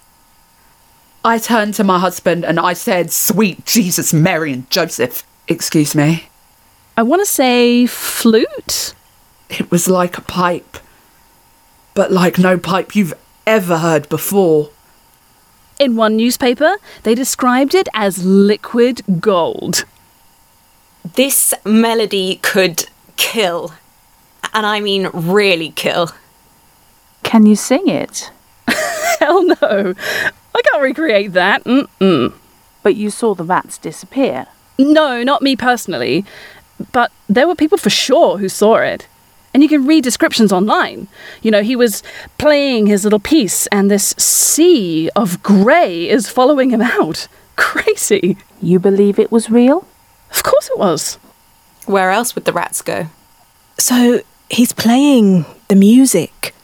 [1.24, 5.24] I turned to my husband and I said, Sweet Jesus, Mary and Joseph.
[5.48, 6.26] Excuse me.
[6.96, 8.94] I want to say flute?
[9.50, 10.76] It was like a pipe
[11.94, 13.14] but like no pipe you've
[13.46, 14.70] ever heard before.
[15.78, 19.84] In one newspaper, they described it as liquid gold.
[21.14, 22.86] This melody could
[23.16, 23.74] kill.
[24.52, 26.10] And I mean, really kill.
[27.22, 28.30] Can you sing it?
[29.20, 29.94] Hell no.
[30.54, 31.62] I can't recreate that.
[31.62, 32.34] Mm-mm.
[32.82, 34.46] But you saw the rats disappear.
[34.78, 36.24] No, not me personally.
[36.92, 39.07] But there were people for sure who saw it.
[39.58, 41.08] And you can read descriptions online.
[41.42, 42.04] You know, he was
[42.38, 47.26] playing his little piece, and this sea of grey is following him out.
[47.56, 48.36] Crazy.
[48.62, 49.84] You believe it was real?
[50.30, 51.18] Of course it was.
[51.86, 53.06] Where else would the rats go?
[53.78, 56.54] So he's playing the music.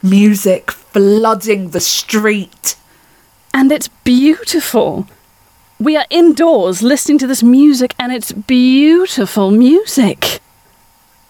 [0.00, 2.76] Music flooding the street.
[3.52, 5.08] And it's beautiful.
[5.80, 10.38] We are indoors listening to this music, and it's beautiful music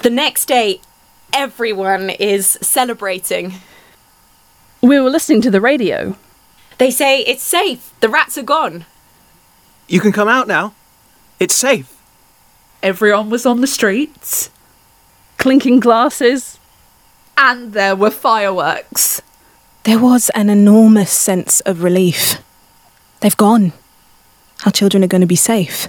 [0.02, 0.80] the next day,
[1.32, 3.54] everyone is celebrating.
[4.82, 6.16] We were listening to the radio.
[6.78, 7.92] They say it's safe.
[8.00, 8.84] The rats are gone.
[9.88, 10.74] You can come out now.
[11.38, 11.96] It's safe.
[12.82, 14.50] Everyone was on the streets,
[15.38, 16.58] clinking glasses,
[17.38, 19.22] and there were fireworks.
[19.84, 22.42] There was an enormous sense of relief.
[23.20, 23.72] They've gone.
[24.66, 25.88] Our children are going to be safe.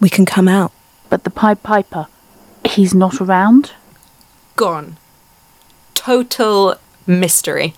[0.00, 0.70] We can come out.
[1.10, 2.06] But the Pied Piper
[2.64, 3.72] He's not around?
[4.56, 4.96] Gone.
[5.94, 6.74] Total
[7.06, 7.74] mystery.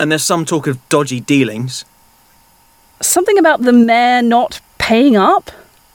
[0.00, 1.84] And there's some talk of dodgy dealings.
[3.00, 5.50] Something about the mayor not paying up?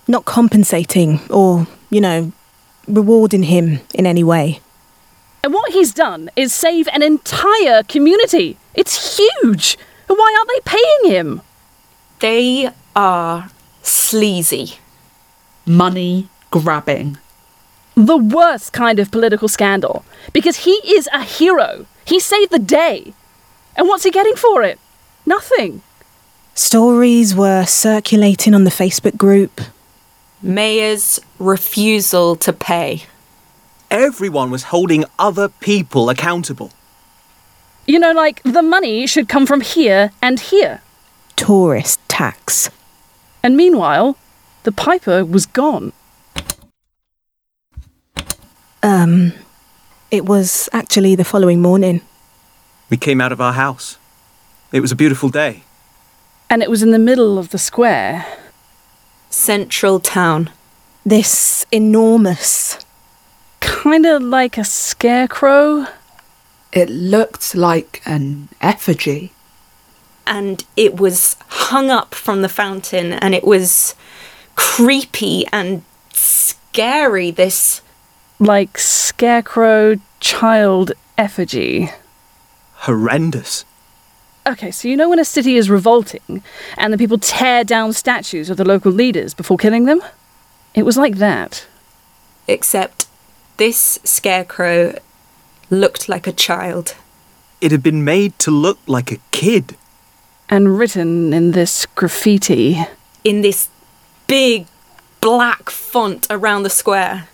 [0.07, 2.31] Not compensating or, you know,
[2.87, 4.61] rewarding him in any way.
[5.43, 8.57] And what he's done is save an entire community.
[8.73, 9.77] It's huge.
[10.07, 11.41] And why aren't they paying him?
[12.19, 13.49] They are
[13.81, 14.75] sleazy.
[15.65, 17.17] Money grabbing
[18.05, 21.87] the worst kind of political scandal because he is a hero.
[22.05, 23.13] He saved the day.
[23.75, 24.79] And what's he getting for it?
[25.25, 25.81] Nothing.
[26.53, 29.61] Stories were circulating on the Facebook group.
[30.43, 33.03] Mayor's refusal to pay.
[33.89, 36.71] Everyone was holding other people accountable.
[37.87, 40.81] You know, like the money should come from here and here.
[41.35, 42.69] Tourist tax.
[43.41, 44.17] And meanwhile,
[44.63, 45.93] the piper was gone.
[48.87, 49.33] Um,
[50.11, 51.99] it was actually the following morning.
[52.89, 53.97] We came out of our house.
[54.71, 55.63] It was a beautiful day.
[56.49, 58.25] And it was in the middle of the square.
[59.29, 60.51] Central town.
[61.05, 62.77] This enormous.
[63.59, 65.87] Kind of like a scarecrow.
[66.71, 69.33] It looked like an effigy.
[70.25, 71.35] And it was
[71.67, 73.95] hung up from the fountain, and it was
[74.55, 75.83] creepy and
[76.13, 77.31] scary.
[77.31, 77.81] This
[78.39, 81.89] like scarecrow child effigy.
[82.75, 83.65] Horrendous.
[84.45, 86.43] Okay, so you know when a city is revolting
[86.77, 90.01] and the people tear down statues of the local leaders before killing them?
[90.73, 91.65] It was like that.
[92.47, 93.07] Except
[93.57, 94.95] this scarecrow
[95.69, 96.95] looked like a child.
[97.59, 99.75] It had been made to look like a kid.
[100.47, 102.79] And written in this graffiti.
[103.25, 103.67] In this
[104.27, 104.67] big
[105.19, 107.27] black font around the square.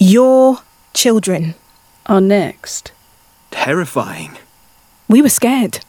[0.00, 0.58] Your
[0.94, 1.56] children
[2.06, 2.92] are next.
[3.50, 4.38] Terrifying.
[5.08, 5.80] We were scared.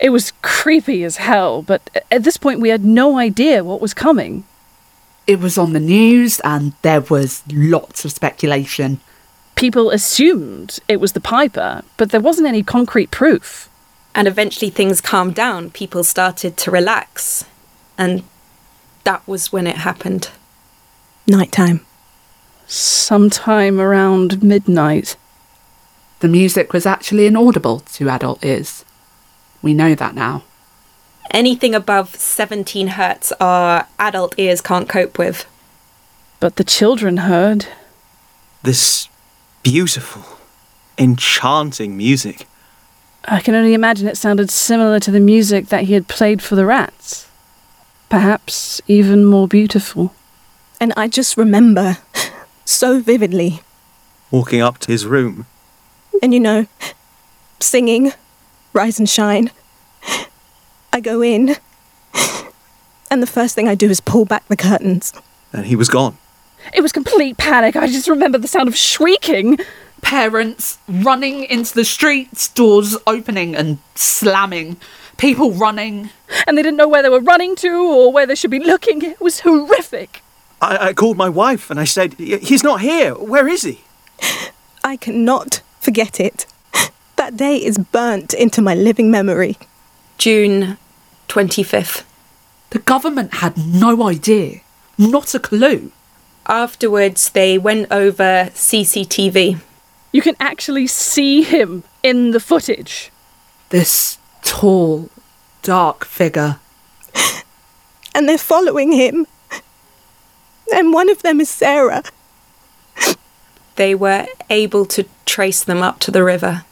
[0.00, 3.92] It was creepy as hell, but at this point we had no idea what was
[3.92, 4.44] coming.
[5.26, 9.00] It was on the news and there was lots of speculation.
[9.56, 13.68] People assumed it was the Piper, but there wasn't any concrete proof.
[14.14, 15.70] And eventually things calmed down.
[15.70, 17.44] People started to relax.
[17.98, 18.22] And
[19.04, 20.30] that was when it happened.
[21.26, 21.84] Nighttime
[22.66, 25.16] sometime around midnight.
[26.20, 28.84] The music was actually inaudible to adult ears.
[29.62, 30.44] We know that now.
[31.30, 35.46] Anything above 17 hertz our adult ears can't cope with.
[36.40, 37.66] But the children heard.
[38.62, 39.08] This
[39.62, 40.22] beautiful,
[40.98, 42.46] enchanting music.
[43.26, 46.56] I can only imagine it sounded similar to the music that he had played for
[46.56, 47.26] the rats.
[48.10, 50.14] Perhaps even more beautiful.
[50.78, 51.96] And I just remember
[52.64, 53.60] so vividly.
[54.30, 55.46] Walking up to his room.
[56.22, 56.66] And you know,
[57.60, 58.12] singing,
[58.72, 59.50] rise and shine.
[60.92, 61.56] I go in,
[63.10, 65.12] and the first thing I do is pull back the curtains.
[65.52, 66.16] And he was gone.
[66.72, 67.74] It was complete panic.
[67.76, 69.58] I just remember the sound of shrieking.
[70.02, 74.76] Parents running into the streets, doors opening and slamming,
[75.16, 76.10] people running.
[76.46, 79.02] And they didn't know where they were running to or where they should be looking.
[79.02, 80.22] It was horrific.
[80.60, 83.14] I, I called my wife and I said, He's not here.
[83.14, 83.80] Where is he?
[84.84, 86.46] I cannot forget it.
[87.16, 89.56] That day is burnt into my living memory.
[90.18, 90.76] June
[91.28, 92.02] 25th.
[92.70, 94.60] The government had no idea.
[94.98, 95.92] Not a clue.
[96.46, 99.58] Afterwards, they went over CCTV.
[100.12, 103.10] You can actually see him in the footage.
[103.70, 105.08] This tall,
[105.62, 106.56] dark figure.
[108.14, 109.26] and they're following him
[110.72, 112.02] and one of them is Sarah.
[113.76, 116.64] they were able to trace them up to the river.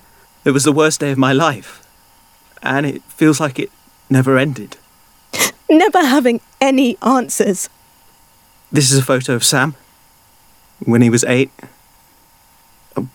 [0.45, 1.83] It was the worst day of my life,
[2.63, 3.71] and it feels like it
[4.11, 4.77] never ended.
[5.69, 7.69] Never having any answers.
[8.71, 9.75] This is a photo of Sam
[10.85, 11.51] when he was eight.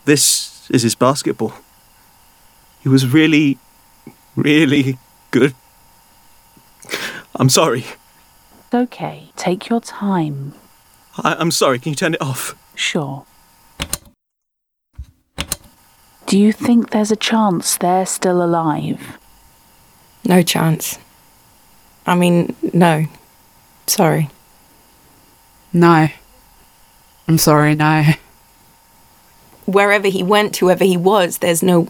[0.06, 1.54] This is his basketball.
[2.82, 3.58] He was really,
[4.36, 4.98] really
[5.32, 5.54] good.
[7.36, 7.86] I'm sorry.
[8.62, 9.30] It's okay.
[9.36, 10.54] Take your time.
[11.24, 12.56] I- am sorry, can you turn it off?
[12.76, 13.26] Sure.
[16.28, 19.18] Do you think there's a chance they're still alive?
[20.26, 21.00] No chance.
[22.06, 23.06] I mean, no.
[23.88, 24.30] Sorry.
[25.72, 26.08] No.
[27.28, 28.04] I'm sorry, no.
[29.66, 31.88] Wherever he went, whoever he was, there's no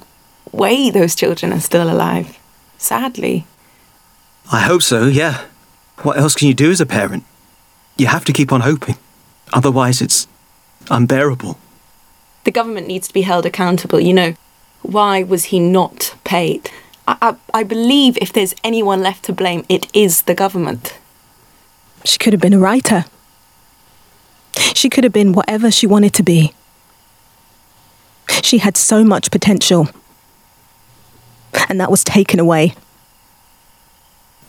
[0.51, 2.37] way those children are still alive.
[2.77, 3.45] Sadly.
[4.51, 5.45] I hope so, yeah.
[6.03, 7.23] What else can you do as a parent?
[7.97, 8.95] You have to keep on hoping.
[9.53, 10.27] Otherwise, it's
[10.89, 11.57] unbearable.
[12.43, 13.99] The government needs to be held accountable.
[13.99, 14.33] You know,
[14.81, 16.69] why was he not paid?
[17.07, 20.97] I, I, I believe if there's anyone left to blame, it is the government.
[22.03, 23.05] She could have been a writer.
[24.73, 26.53] She could have been whatever she wanted to be.
[28.41, 29.89] She had so much potential,
[31.69, 32.73] and that was taken away.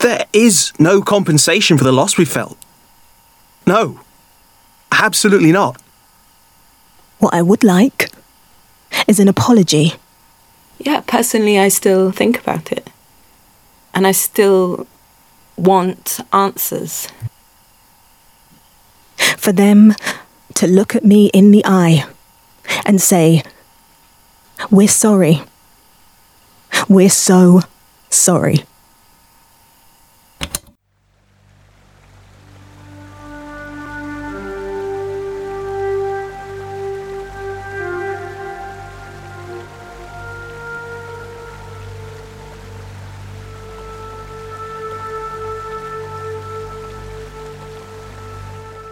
[0.00, 2.56] There is no compensation for the loss we felt.
[3.66, 4.00] No.
[4.92, 5.80] Absolutely not.
[7.18, 8.10] What I would like
[9.06, 9.94] is an apology.
[10.78, 12.90] Yeah, personally, I still think about it.
[13.94, 14.86] And I still
[15.56, 17.08] want answers.
[19.36, 19.94] For them
[20.54, 22.06] to look at me in the eye
[22.86, 23.42] and say,
[24.70, 25.42] We're sorry.
[26.88, 27.62] We're so
[28.10, 28.64] sorry.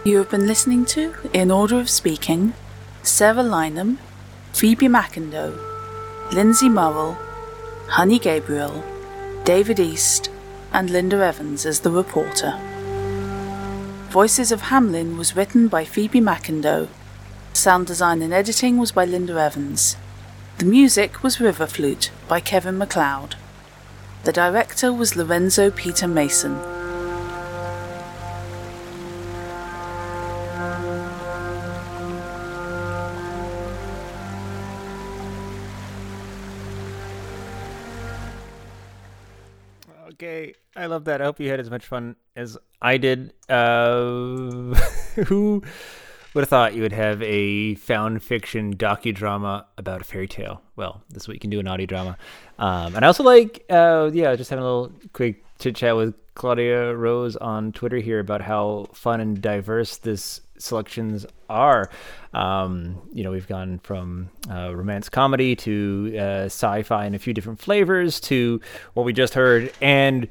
[0.06, 2.52] You have been listening to, in order of speaking,
[3.02, 3.98] Sarah Lynham,
[4.52, 5.58] Phoebe McIndoe,
[6.32, 7.18] Lindsay Murrell,
[7.88, 8.84] Honey Gabriel,
[9.44, 10.30] David East,
[10.72, 12.56] and Linda Evans as the reporter.
[14.08, 16.86] Voices of Hamlin was written by Phoebe McIndoe.
[17.52, 19.96] Sound design and editing was by Linda Evans.
[20.58, 23.34] The music was River Flute by Kevin MacLeod.
[24.22, 26.60] The director was Lorenzo Peter Mason.
[40.26, 41.22] Okay, I love that.
[41.22, 43.32] I hope you had as much fun as I did.
[43.48, 44.34] Uh,
[45.26, 45.62] who
[46.34, 50.62] would have thought you would have a found fiction docudrama about a fairy tale?
[50.74, 52.18] Well, this is what you can do in audio drama.
[52.58, 56.16] Um, and I also like, uh, yeah, just having a little quick chit chat with
[56.34, 61.90] Claudia Rose on Twitter here about how fun and diverse this selections are.
[62.34, 67.34] Um, you know, we've gone from uh, romance comedy to uh, sci-fi and a few
[67.34, 68.60] different flavors to
[68.94, 70.28] what we just heard, and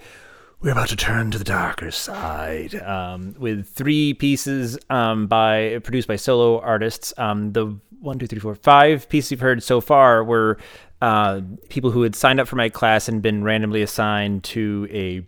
[0.62, 6.08] we're about to turn to the darker side um, with three pieces um, by produced
[6.08, 7.14] by solo artists.
[7.18, 10.58] Um, the one, two, three, four, five pieces you've heard so far were
[11.02, 15.28] uh, people who had signed up for my class and been randomly assigned to a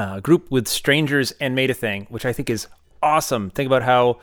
[0.00, 2.66] uh, group with strangers and made a thing, which I think is
[3.04, 3.50] awesome.
[3.50, 4.18] Think about how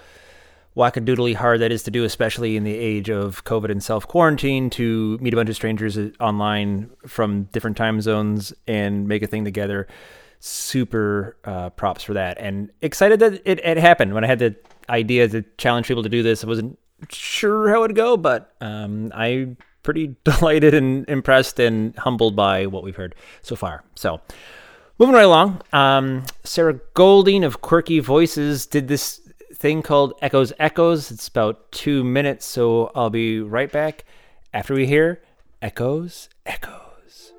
[0.76, 4.70] wackadoodly hard that is to do, especially in the age of COVID and self quarantine,
[4.72, 9.46] to meet a bunch of strangers online from different time zones and make a thing
[9.46, 9.88] together.
[10.40, 14.16] Super uh, props for that, and excited that it, it, happened.
[14.16, 14.56] When I had the
[14.90, 16.80] idea to challenge people to do this, I wasn't
[17.10, 22.82] sure how it'd go, but um, I'm pretty delighted and impressed and humbled by what
[22.84, 23.14] we've heard
[23.44, 23.84] so far.
[23.94, 24.20] So.
[25.02, 29.20] Moving right along, um, Sarah Golding of Quirky Voices did this
[29.56, 31.10] thing called Echoes Echoes.
[31.10, 34.04] It's about two minutes, so I'll be right back
[34.54, 35.20] after we hear
[35.60, 37.32] Echoes Echoes.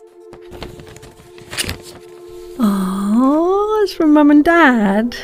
[2.59, 5.17] Oh, it's from Mum and Dad.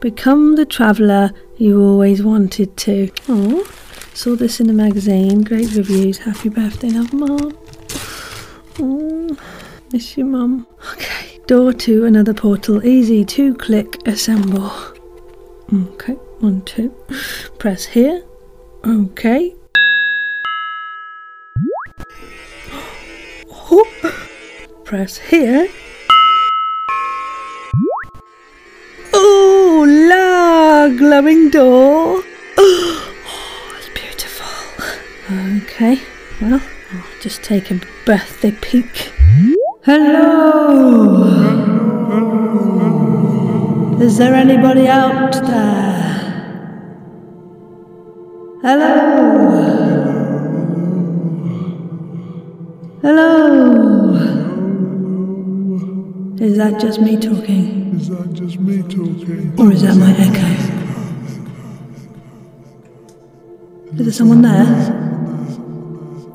[0.00, 3.10] Become the traveller you always wanted to.
[3.26, 3.64] Oh,
[4.12, 5.44] saw this in a magazine.
[5.44, 6.18] Great reviews.
[6.18, 7.56] Happy birthday, love, Mum.
[8.80, 9.36] Oh.
[9.92, 10.66] Miss you, Mum.
[10.92, 11.40] Okay.
[11.46, 12.84] Door to another portal.
[12.84, 14.70] Easy to click assemble.
[15.72, 16.90] Okay, one, two.
[17.58, 18.22] Press here.
[18.84, 19.54] Okay.
[23.48, 23.88] Oh.
[24.84, 25.68] Press here.
[29.14, 32.22] Oh, la glowing door.
[32.60, 34.84] Oh, it's beautiful.
[35.64, 35.98] Okay,
[36.42, 36.60] well,
[36.92, 39.12] I'll just take a birthday peek.
[39.90, 40.84] Hello.
[44.02, 46.92] Is there anybody out there?
[48.60, 48.90] Hello.
[53.00, 54.12] Hello.
[56.38, 57.96] Is that just me talking?
[57.98, 59.54] Is that just me talking?
[59.58, 60.48] Or is that my echo?
[63.94, 64.66] Is there someone there?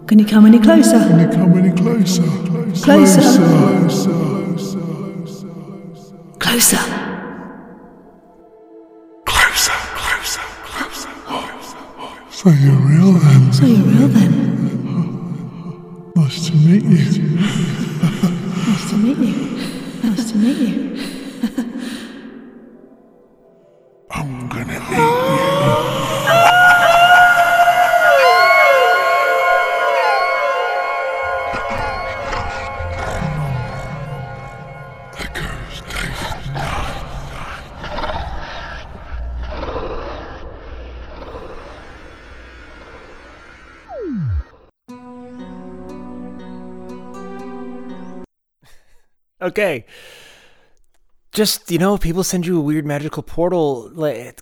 [0.07, 0.97] Can you come any closer?
[0.97, 2.52] Can you come any closer?
[2.81, 3.21] Closer.
[6.39, 6.85] Closer.
[9.25, 9.77] Closer.
[9.95, 11.11] Closer, closer,
[12.31, 13.53] So you're real then?
[13.53, 14.31] So you're real then?
[16.15, 16.97] Nice to meet you.
[18.65, 19.33] nice to meet you.
[20.09, 20.73] Nice to meet you.
[24.11, 25.51] I'm gonna meet you.
[49.43, 49.85] Okay.
[51.33, 54.41] Just, you know, people send you a weird magical portal, like,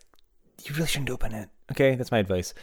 [0.64, 1.50] you really shouldn't open it.
[1.72, 2.54] Okay, that's my advice.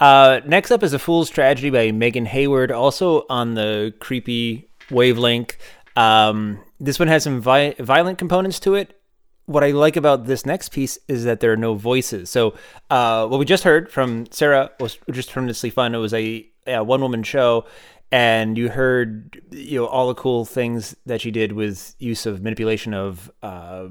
[0.00, 5.56] Uh, next up is A Fool's Tragedy by Megan Hayward, also on the creepy wavelength.
[5.96, 8.98] Um, this one has some vi- violent components to it.
[9.46, 12.30] What I like about this next piece is that there are no voices.
[12.30, 12.54] So,
[12.90, 15.94] uh, what we just heard from Sarah was just tremendously fun.
[15.94, 17.66] It was a, a one woman show
[18.12, 22.42] and you heard you know all the cool things that she did with use of
[22.42, 23.86] manipulation of uh,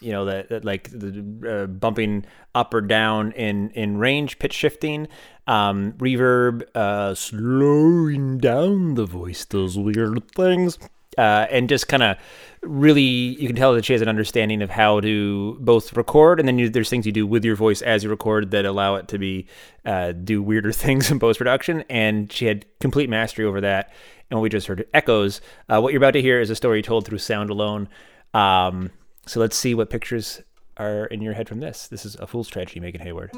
[0.00, 2.24] you know that, that like the uh, bumping
[2.54, 5.08] up or down in in range, pitch shifting,
[5.46, 10.78] um, reverb, uh, slowing down the voice, those weird things,
[11.18, 12.16] uh, and just kind of
[12.66, 16.48] really you can tell that she has an understanding of how to both record and
[16.48, 19.08] then you, there's things you do with your voice as you record that allow it
[19.08, 19.46] to be
[19.84, 23.92] uh, do weirder things in post production and she had complete mastery over that
[24.30, 26.82] and what we just heard echoes uh, what you're about to hear is a story
[26.82, 27.88] told through sound alone
[28.32, 28.90] um,
[29.26, 30.40] so let's see what pictures
[30.76, 33.30] are in your head from this this is a fool's tragedy megan hayward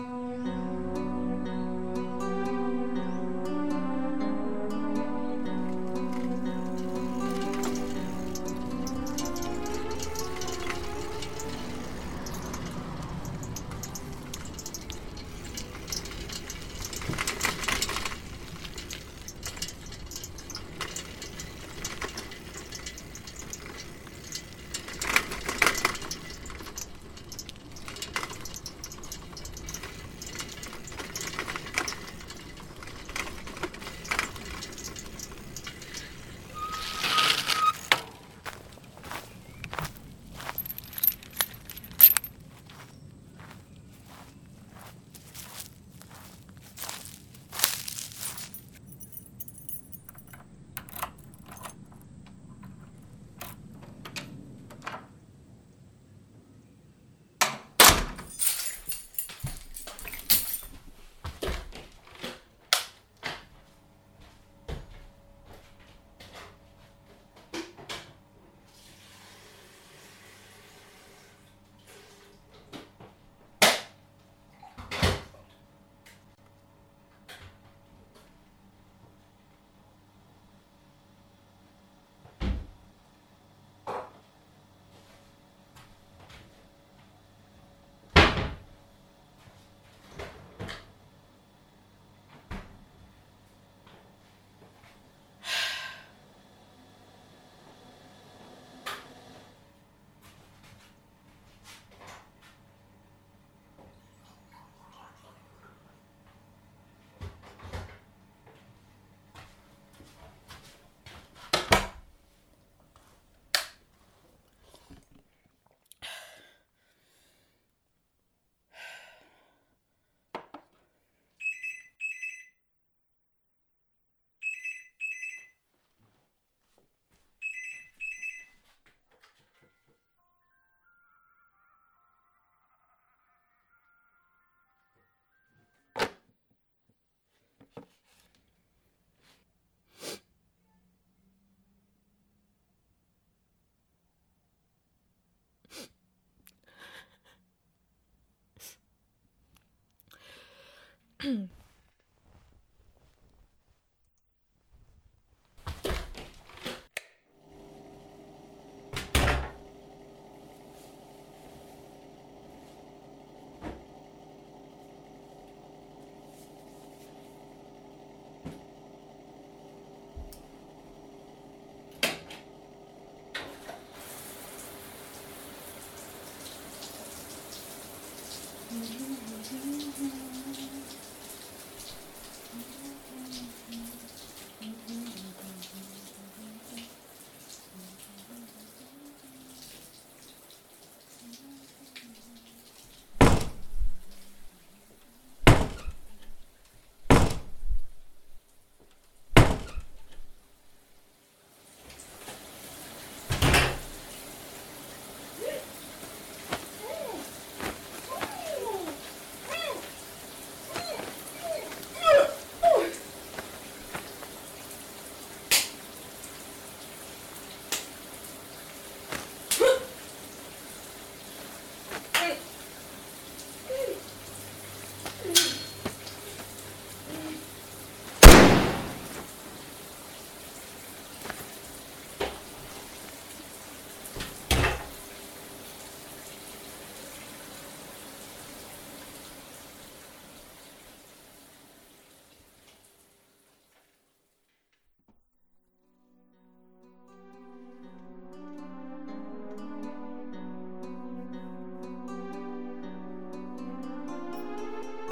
[151.26, 151.46] Mm-hmm.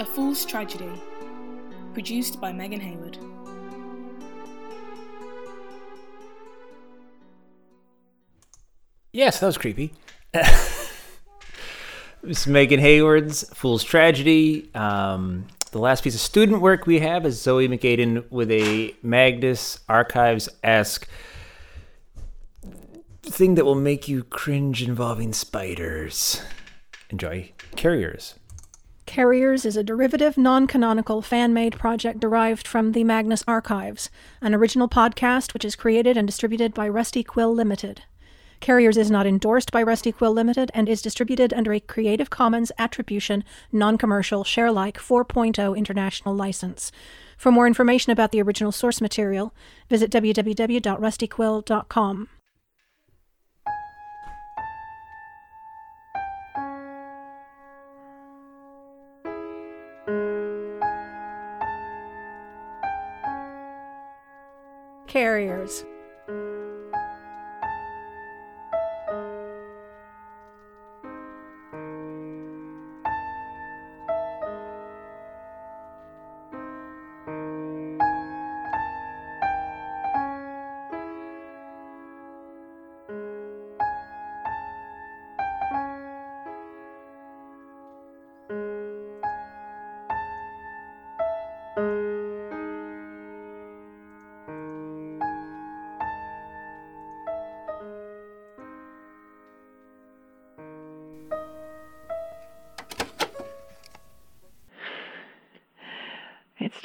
[0.04, 0.90] A Fool's Tragedy,
[1.94, 3.16] produced by Megan Hayward.
[9.14, 9.94] Yes, that was creepy.
[12.22, 14.70] This Megan Hayward's Fool's Tragedy.
[14.74, 19.78] Um, the last piece of student work we have is Zoe McAden with a Magnus
[19.90, 21.06] Archives esque
[23.22, 26.42] thing that will make you cringe involving spiders.
[27.10, 28.34] Enjoy Carriers.
[29.14, 34.10] Carriers is a derivative, non canonical, fan made project derived from the Magnus Archives,
[34.40, 38.02] an original podcast which is created and distributed by Rusty Quill Limited.
[38.58, 42.72] Carriers is not endorsed by Rusty Quill Limited and is distributed under a Creative Commons
[42.76, 46.90] Attribution, Non Commercial, Sharealike 4.0 International License.
[47.38, 49.54] For more information about the original source material,
[49.88, 52.28] visit www.rustyquill.com.
[65.14, 65.84] carriers.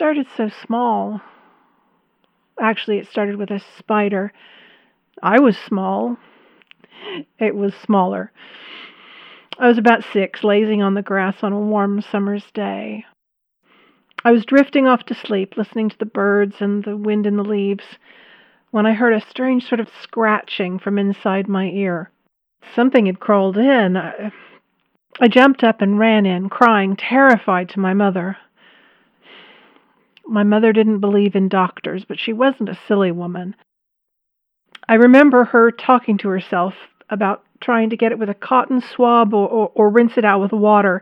[0.09, 1.21] started so small.
[2.59, 4.33] Actually, it started with a spider.
[5.21, 6.17] I was small.
[7.37, 8.31] It was smaller.
[9.59, 13.05] I was about six, lazing on the grass on a warm summer's day.
[14.23, 17.43] I was drifting off to sleep, listening to the birds and the wind in the
[17.43, 17.83] leaves,
[18.71, 22.09] when I heard a strange sort of scratching from inside my ear.
[22.75, 23.95] Something had crawled in.
[23.95, 24.31] I,
[25.19, 28.37] I jumped up and ran in, crying, terrified, to my mother.
[30.29, 33.55] My mother didn't believe in doctors, but she wasn't a silly woman.
[34.87, 36.75] I remember her talking to herself
[37.09, 40.39] about trying to get it with a cotton swab or, or, or rinse it out
[40.39, 41.01] with water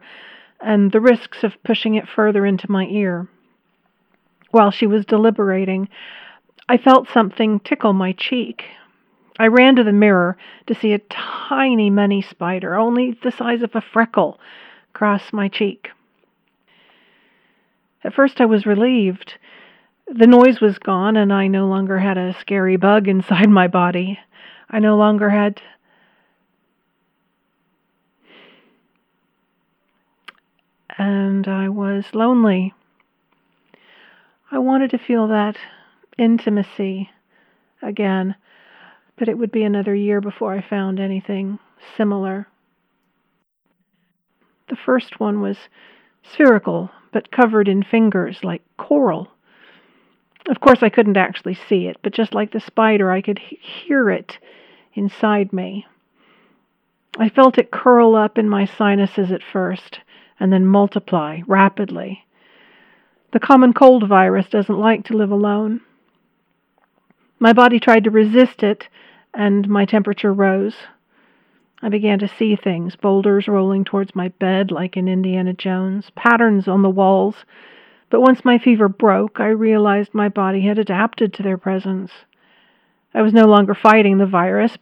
[0.62, 3.28] and the risks of pushing it further into my ear.
[4.52, 5.90] While she was deliberating,
[6.70, 8.64] I felt something tickle my cheek.
[9.38, 10.38] I ran to the mirror
[10.68, 14.40] to see a tiny money spider, only the size of a freckle,
[14.94, 15.90] cross my cheek.
[18.03, 19.36] At first I was relieved.
[20.07, 24.19] The noise was gone, and I no longer had a scary bug inside my body.
[24.69, 25.61] I no longer had.
[30.98, 32.74] And I was lonely.
[34.52, 35.57] I wanted to feel that
[36.18, 37.10] intimacy
[37.82, 38.36] again,
[39.18, 41.60] but it would be another year before I found anything
[41.95, 42.48] similar.
[44.69, 45.57] The first one was
[46.34, 49.30] spherical but covered in fingers like coral.
[50.49, 54.10] Of course, I couldn't actually see it, but just like the spider, I could hear
[54.10, 54.38] it
[54.94, 55.86] inside me.
[57.20, 59.99] I felt it curl up in my sinuses at first,
[60.40, 62.24] and then multiply rapidly.
[63.34, 65.82] The common cold virus doesn't like to live alone.
[67.40, 68.88] My body tried to resist it,
[69.34, 70.76] and my temperature rose.
[71.82, 76.68] I began to see things boulders rolling towards my bed like in Indiana Jones, patterns
[76.68, 77.36] on the walls.
[78.10, 82.12] But once my fever broke, I realized my body had adapted to their presence.
[83.14, 84.78] I was no longer fighting the virus,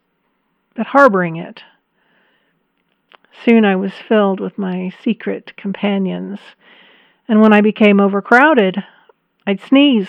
[0.74, 1.64] but harboring it.
[3.44, 6.40] Soon I was filled with my secret companions,
[7.28, 8.84] and when I became overcrowded,
[9.46, 10.08] I'd sneeze,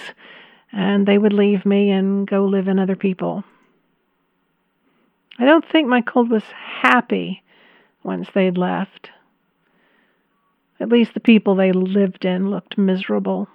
[0.71, 3.43] and they would leave me and go live in other people.
[5.39, 6.45] I don't think my cold was
[6.81, 7.43] happy
[8.03, 9.11] once they'd left.
[10.81, 13.49] At least the people they lived in looked miserable.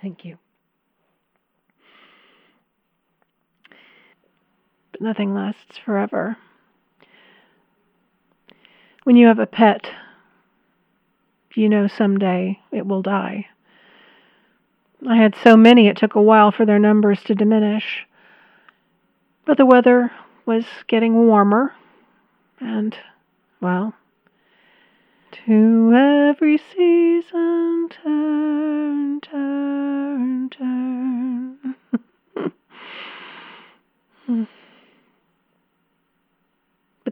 [0.00, 0.38] Thank you.
[4.92, 6.36] But nothing lasts forever.
[9.08, 9.86] When you have a pet,
[11.54, 13.46] you know someday it will die.
[15.08, 18.06] I had so many it took a while for their numbers to diminish.
[19.46, 20.12] But the weather
[20.44, 21.72] was getting warmer,
[22.60, 22.94] and,
[23.62, 23.94] well,
[25.46, 25.92] to
[26.30, 31.27] every season turn, turn, turn.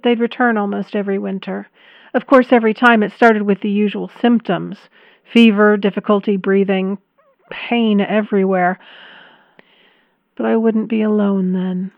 [0.06, 1.66] they'd return almost every winter.
[2.14, 4.78] Of course, every time it started with the usual symptoms
[5.32, 6.96] fever, difficulty breathing,
[7.50, 8.78] pain everywhere.
[10.36, 11.90] But I wouldn't be alone then.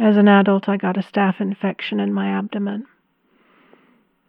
[0.00, 2.86] As an adult, I got a staph infection in my abdomen.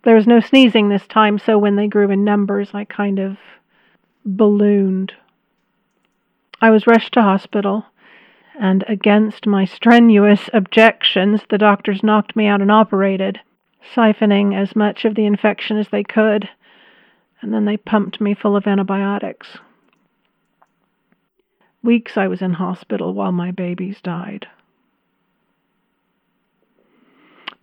[0.03, 3.37] There was no sneezing this time, so when they grew in numbers, I kind of
[4.23, 5.13] ballooned.
[6.61, 7.85] I was rushed to hospital
[8.59, 13.39] and against my strenuous objections, the doctors knocked me out and operated,
[13.95, 16.49] siphoning as much of the infection as they could,
[17.41, 19.59] and then they pumped me full of antibiotics.
[21.81, 24.45] Weeks I was in hospital while my babies died.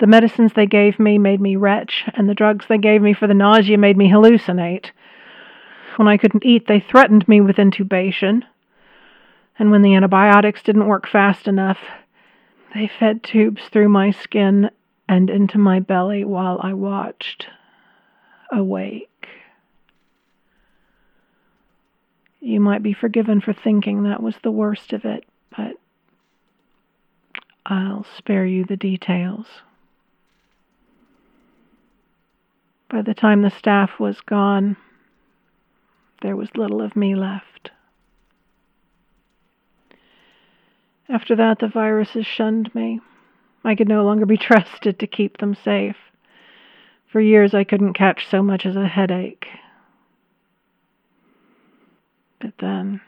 [0.01, 3.27] The medicines they gave me made me retch, and the drugs they gave me for
[3.27, 4.87] the nausea made me hallucinate.
[5.97, 8.45] When I couldn't eat, they threatened me with intubation
[9.59, 11.79] and when the antibiotics didn't work fast enough,
[12.75, 14.71] they fed tubes through my skin
[15.09, 17.47] and into my belly while I watched,
[18.53, 19.29] awake.
[22.41, 25.25] You might be forgiven for thinking that was the worst of it,
[25.57, 25.77] but
[27.65, 29.47] I'll spare you the details.
[32.91, 34.77] By the time the staph was gone,
[36.23, 37.71] there was little of me left.
[41.09, 43.01] After that, the viruses shunned me.
[43.65, 45.97] I could no longer be trusted to keep them safe.
[47.11, 49.47] For years, I couldn't catch so much as a headache.
[52.41, 53.01] But then.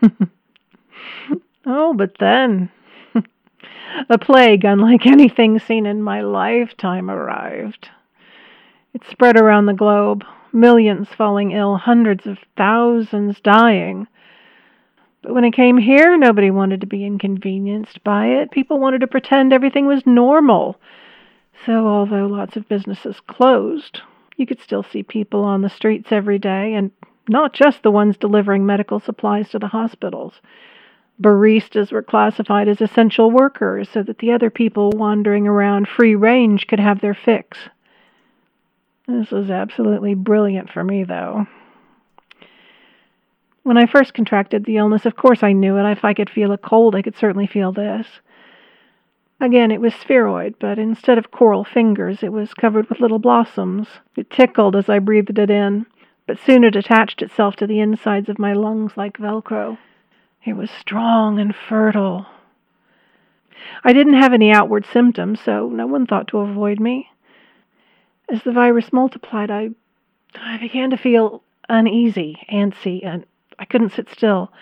[1.66, 2.70] oh, but then.
[4.08, 7.88] a plague unlike anything seen in my lifetime arrived.
[8.94, 14.06] It spread around the globe, millions falling ill, hundreds of thousands dying.
[15.26, 18.52] But when it came here, nobody wanted to be inconvenienced by it.
[18.52, 20.76] People wanted to pretend everything was normal.
[21.64, 24.02] So, although lots of businesses closed,
[24.36, 26.92] you could still see people on the streets every day, and
[27.28, 30.34] not just the ones delivering medical supplies to the hospitals.
[31.20, 36.68] Baristas were classified as essential workers so that the other people wandering around free range
[36.68, 37.68] could have their fix.
[39.08, 41.48] This was absolutely brilliant for me, though.
[43.66, 45.90] When I first contracted the illness, of course I knew it.
[45.90, 48.06] If I could feel a cold, I could certainly feel this.
[49.40, 53.88] Again, it was spheroid, but instead of coral fingers, it was covered with little blossoms.
[54.14, 55.86] It tickled as I breathed it in,
[56.28, 59.78] but soon it attached itself to the insides of my lungs like Velcro.
[60.44, 62.24] It was strong and fertile.
[63.82, 67.08] I didn't have any outward symptoms, so no one thought to avoid me.
[68.28, 69.70] As the virus multiplied, I,
[70.40, 73.26] I began to feel uneasy, antsy, and
[73.58, 74.52] I couldn't sit still.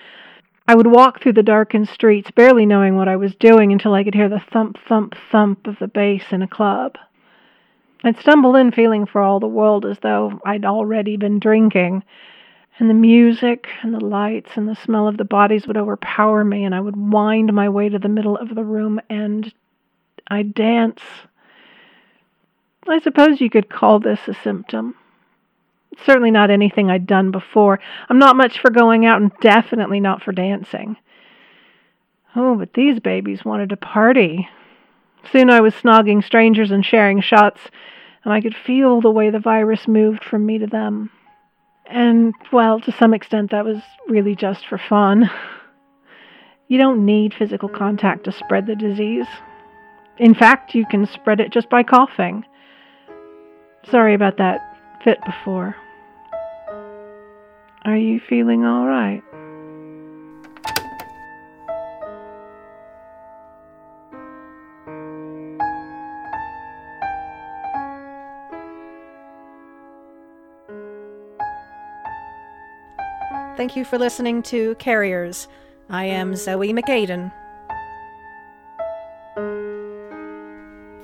[0.67, 4.05] I would walk through the darkened streets, barely knowing what I was doing until I
[4.05, 6.97] could hear the thump, thump, thump of the bass in a club.
[8.03, 12.03] I'd stumble in feeling for all the world as though I'd already been drinking,
[12.79, 16.65] and the music and the lights and the smell of the bodies would overpower me,
[16.65, 19.53] and I would wind my way to the middle of the room and
[20.29, 21.03] I'd dance.
[22.89, 24.95] I suppose you could call this a symptom
[26.05, 27.79] certainly not anything I'd done before.
[28.09, 30.97] I'm not much for going out and definitely not for dancing.
[32.37, 34.49] Oh, but these babies wanted to party.
[35.33, 37.61] Soon I was snogging strangers and sharing shots,
[38.25, 41.11] and I could feel the way the virus moved from me to them.
[41.87, 45.31] And, well, to some extent, that was really just for fun.
[46.69, 49.27] You don't need physical contact to spread the disease.
[50.19, 52.45] In fact, you can spread it just by coughing.
[53.91, 54.61] Sorry about that
[55.05, 55.77] fit before.
[57.87, 59.23] Are you feeling all right?
[73.59, 75.47] Thank you for listening to Carriers.
[75.91, 77.31] I am Zoe McAden.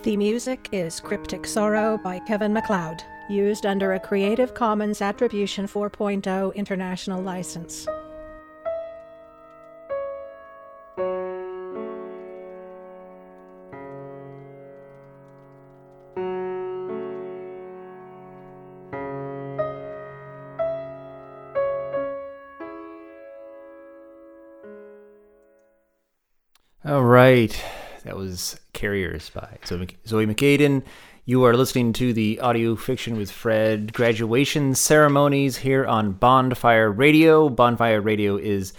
[0.02, 6.54] The music is Cryptic Sorrow by Kevin MacLeod used under a Creative Commons Attribution 4.0
[6.54, 7.86] international license.
[26.84, 27.64] All right.
[28.04, 30.82] That was Carriers by Zoe, Zoe McAden.
[31.30, 37.48] You are listening to the Audio Fiction with Fred graduation ceremonies here on Bondfire Radio.
[37.48, 38.72] Bondfire Radio is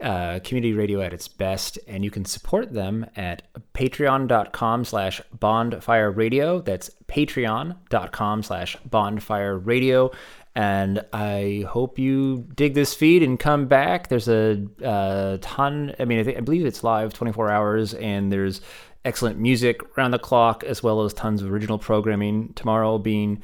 [0.00, 3.42] uh, community radio at its best, and you can support them at
[3.74, 6.60] patreon.com slash bondfire radio.
[6.60, 10.12] That's patreon.com slash bondfire radio.
[10.54, 14.10] And I hope you dig this feed and come back.
[14.10, 15.92] There's a, a uh, ton.
[15.98, 18.60] I mean, I, I believe it's live 24 hours, and there's
[19.06, 22.52] excellent music round the clock, as well as tons of original programming.
[22.54, 23.40] Tomorrow being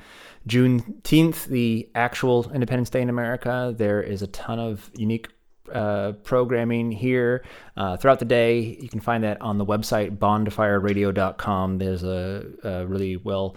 [0.48, 5.28] Juneteenth, the actual Independence Day in America, there is a ton of unique
[5.72, 7.44] uh, programming here
[7.76, 8.76] uh, throughout the day.
[8.82, 11.78] You can find that on the website bondfireradio.com.
[11.78, 13.56] There's a, a really well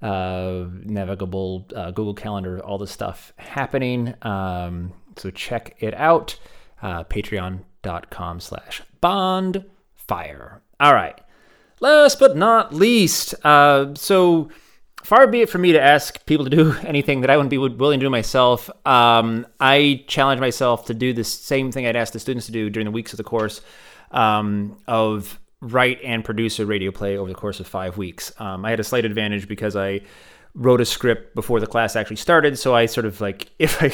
[0.00, 4.14] uh, navigable uh, Google Calendar, all this stuff happening.
[4.22, 6.38] Um, so check it out.
[6.80, 10.60] Uh, Patreon.com slash bondfire.
[10.78, 11.20] All right.
[11.80, 14.50] Last but not least, uh, so
[15.02, 17.56] far be it from me to ask people to do anything that I wouldn't be
[17.56, 18.68] willing to do myself.
[18.86, 22.68] Um, I challenge myself to do the same thing I'd ask the students to do
[22.68, 23.62] during the weeks of the course
[24.10, 28.30] um, of write and produce a radio play over the course of five weeks.
[28.38, 30.02] Um, I had a slight advantage because I
[30.54, 33.88] wrote a script before the class actually started, so I sort of like if I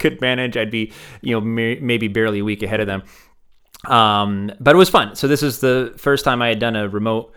[0.00, 0.90] could manage, I'd be
[1.20, 3.04] you know maybe barely a week ahead of them.
[3.84, 5.14] Um, but it was fun.
[5.16, 7.32] So this is the first time I had done a remote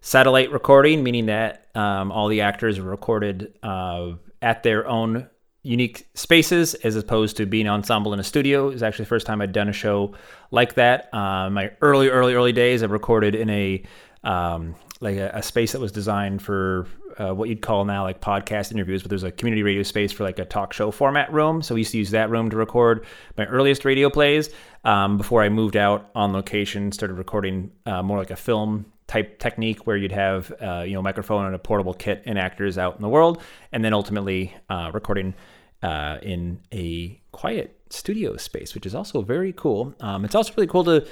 [0.00, 5.28] satellite recording, meaning that um, all the actors were recorded uh, at their own
[5.62, 8.68] unique spaces as opposed to being ensemble in a studio.
[8.68, 10.14] It was actually the first time I'd done a show
[10.52, 11.12] like that.
[11.12, 13.82] Uh, my early, early, early days, I recorded in a
[14.22, 16.86] um, like a, a, space that was designed for
[17.20, 20.24] uh, what you'd call now like podcast interviews, but there's a community radio space for
[20.24, 21.60] like a talk show format room.
[21.60, 23.04] So we used to use that room to record
[23.36, 24.48] my earliest radio plays
[24.84, 29.38] um, before I moved out on location, started recording uh, more like a film type
[29.38, 32.96] technique where you'd have uh, you know microphone and a portable kit and actors out
[32.96, 33.42] in the world,
[33.72, 35.34] and then ultimately uh, recording
[35.82, 39.94] uh, in a quiet studio space, which is also very cool.
[40.00, 41.06] Um, it's also really cool to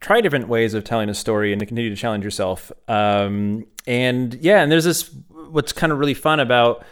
[0.00, 2.70] try different ways of telling a story and to continue to challenge yourself.
[2.88, 5.10] Um, and yeah, and there's this
[5.50, 6.84] what's kind of really fun about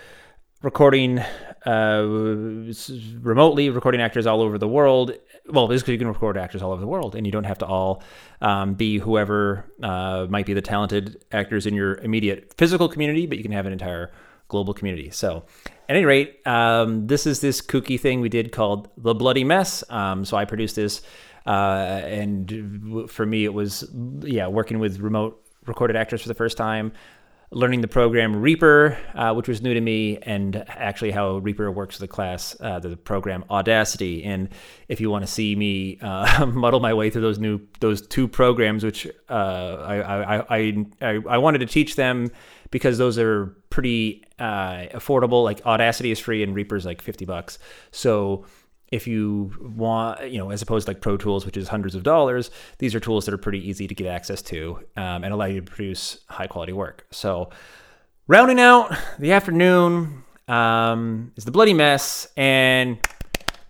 [0.63, 1.21] recording
[1.67, 5.13] uh, remotely, recording actors all over the world.
[5.49, 7.67] Well, basically, you can record actors all over the world, and you don't have to
[7.67, 8.03] all
[8.41, 13.39] um, be whoever uh, might be the talented actors in your immediate physical community, but
[13.39, 14.11] you can have an entire
[14.49, 15.11] global community.
[15.11, 15.45] So,
[15.89, 19.83] at any rate, um, this is this kooky thing we did called The Bloody Mess.
[19.89, 21.01] Um, so, I produced this,
[21.47, 21.51] uh,
[22.05, 23.89] and for me, it was,
[24.21, 26.93] yeah, working with remote recorded actors for the first time
[27.51, 31.99] learning the program Reaper, uh, which was new to me, and actually how Reaper works
[31.99, 34.23] with the class, uh, the program Audacity.
[34.25, 34.51] And
[34.89, 38.29] if you want to see me uh, muddle my way through those new those two
[38.29, 42.31] programs, which uh, I I, I, I, I wanted to teach them
[42.71, 45.43] because those are pretty uh, affordable.
[45.45, 47.59] Like Audacity is free and Reaper's like fifty bucks.
[47.93, 48.45] So
[48.91, 52.03] if you want, you know, as opposed to like Pro Tools, which is hundreds of
[52.03, 55.45] dollars, these are tools that are pretty easy to get access to um, and allow
[55.47, 57.07] you to produce high quality work.
[57.11, 57.51] So,
[58.27, 62.29] rounding out the afternoon um, is the bloody mess.
[62.37, 62.99] And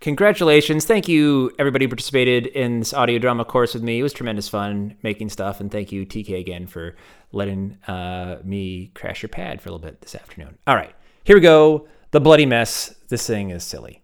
[0.00, 0.84] congratulations.
[0.84, 3.98] Thank you, everybody who participated in this audio drama course with me.
[3.98, 5.58] It was tremendous fun making stuff.
[5.60, 6.94] And thank you, TK, again for
[7.32, 10.56] letting uh, me crash your pad for a little bit this afternoon.
[10.68, 11.88] All right, here we go.
[12.12, 12.94] The bloody mess.
[13.08, 14.02] This thing is silly.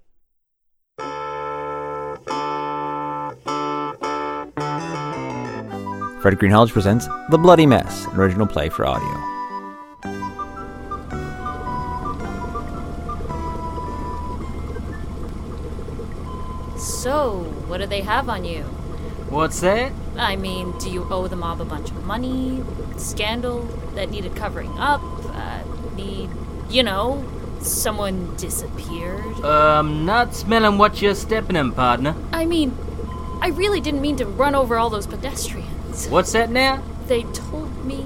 [6.25, 9.11] Fred Greenhalgh presents The Bloody Mess, an original play for audio.
[16.79, 18.63] So, what do they have on you?
[19.29, 19.93] What's that?
[20.17, 22.65] I mean, do you owe the mob a bunch of money?
[22.97, 23.61] Scandal
[23.95, 25.03] that needed covering up?
[25.29, 25.63] Uh,
[25.95, 26.31] need,
[26.71, 27.23] you know,
[27.61, 29.27] someone disappeared?
[29.45, 32.15] Um, not smelling what you're stepping in, partner.
[32.33, 32.75] I mean,
[33.43, 35.69] I really didn't mean to run over all those pedestrians.
[36.09, 36.83] What's that now?
[37.07, 38.01] They told me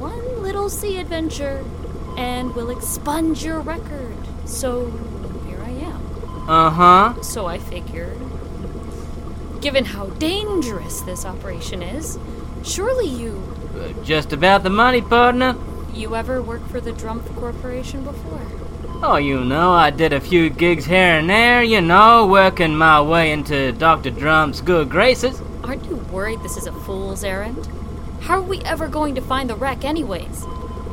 [0.00, 1.64] one little sea adventure
[2.16, 4.16] and will expunge your record.
[4.44, 4.86] So
[5.46, 6.50] here I am.
[6.50, 7.22] Uh-huh.
[7.22, 8.18] So I figured
[9.60, 12.18] given how dangerous this operation is,
[12.64, 13.40] surely you
[13.76, 15.54] uh, just about the money, partner.
[15.94, 18.42] You ever work for the Drumpf Corporation before?
[19.00, 23.00] Oh, you know, I did a few gigs here and there, you know, working my
[23.00, 24.10] way into Dr.
[24.10, 25.40] Drumpf's good graces.
[25.62, 27.68] Aren't you worried this is a fool's errand?
[28.22, 30.44] How are we ever going to find the wreck, anyways?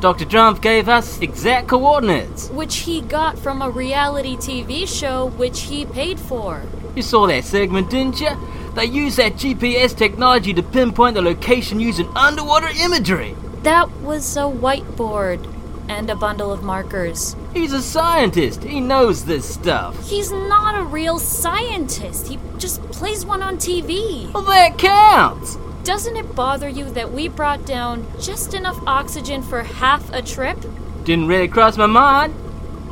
[0.01, 0.23] Dr.
[0.23, 2.51] Drumpf gave us exact coordinates.
[2.51, 6.61] Which he got from a reality TV show which he paid for.
[6.95, 8.29] You saw that segment, didn't you?
[8.75, 13.35] They used that GPS technology to pinpoint the location using underwater imagery.
[13.63, 15.53] That was a whiteboard
[15.89, 17.35] and a bundle of markers.
[17.53, 18.63] He's a scientist.
[18.63, 20.09] He knows this stuff.
[20.09, 22.27] He's not a real scientist.
[22.27, 24.31] He just plays one on TV.
[24.33, 25.57] Well, that counts.
[25.83, 30.57] Doesn't it bother you that we brought down just enough oxygen for half a trip?
[31.03, 32.35] Didn't really cross my mind.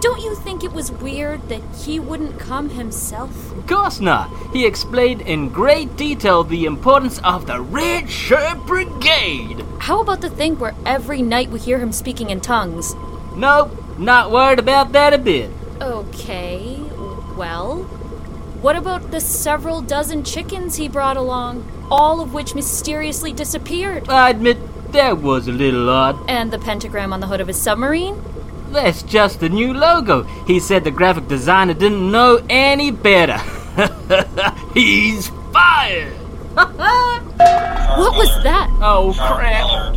[0.03, 3.53] Don't you think it was weird that he wouldn't come himself?
[3.57, 4.29] Of course not.
[4.51, 9.63] He explained in great detail the importance of the Red Shirt Brigade.
[9.79, 12.93] How about the thing where every night we hear him speaking in tongues?
[13.37, 15.49] Nope, not worried about that a bit.
[15.79, 16.77] Okay,
[17.37, 17.83] well,
[18.61, 24.09] what about the several dozen chickens he brought along, all of which mysteriously disappeared?
[24.09, 24.57] I admit
[24.91, 26.29] that was a little odd.
[26.29, 28.21] And the pentagram on the hood of his submarine?
[28.73, 30.23] That's just the new logo.
[30.47, 33.37] He said the graphic designer didn't know any better.
[34.73, 36.11] He's fired!
[36.55, 36.71] what
[37.37, 38.67] was that?
[38.81, 39.93] Oh, crap.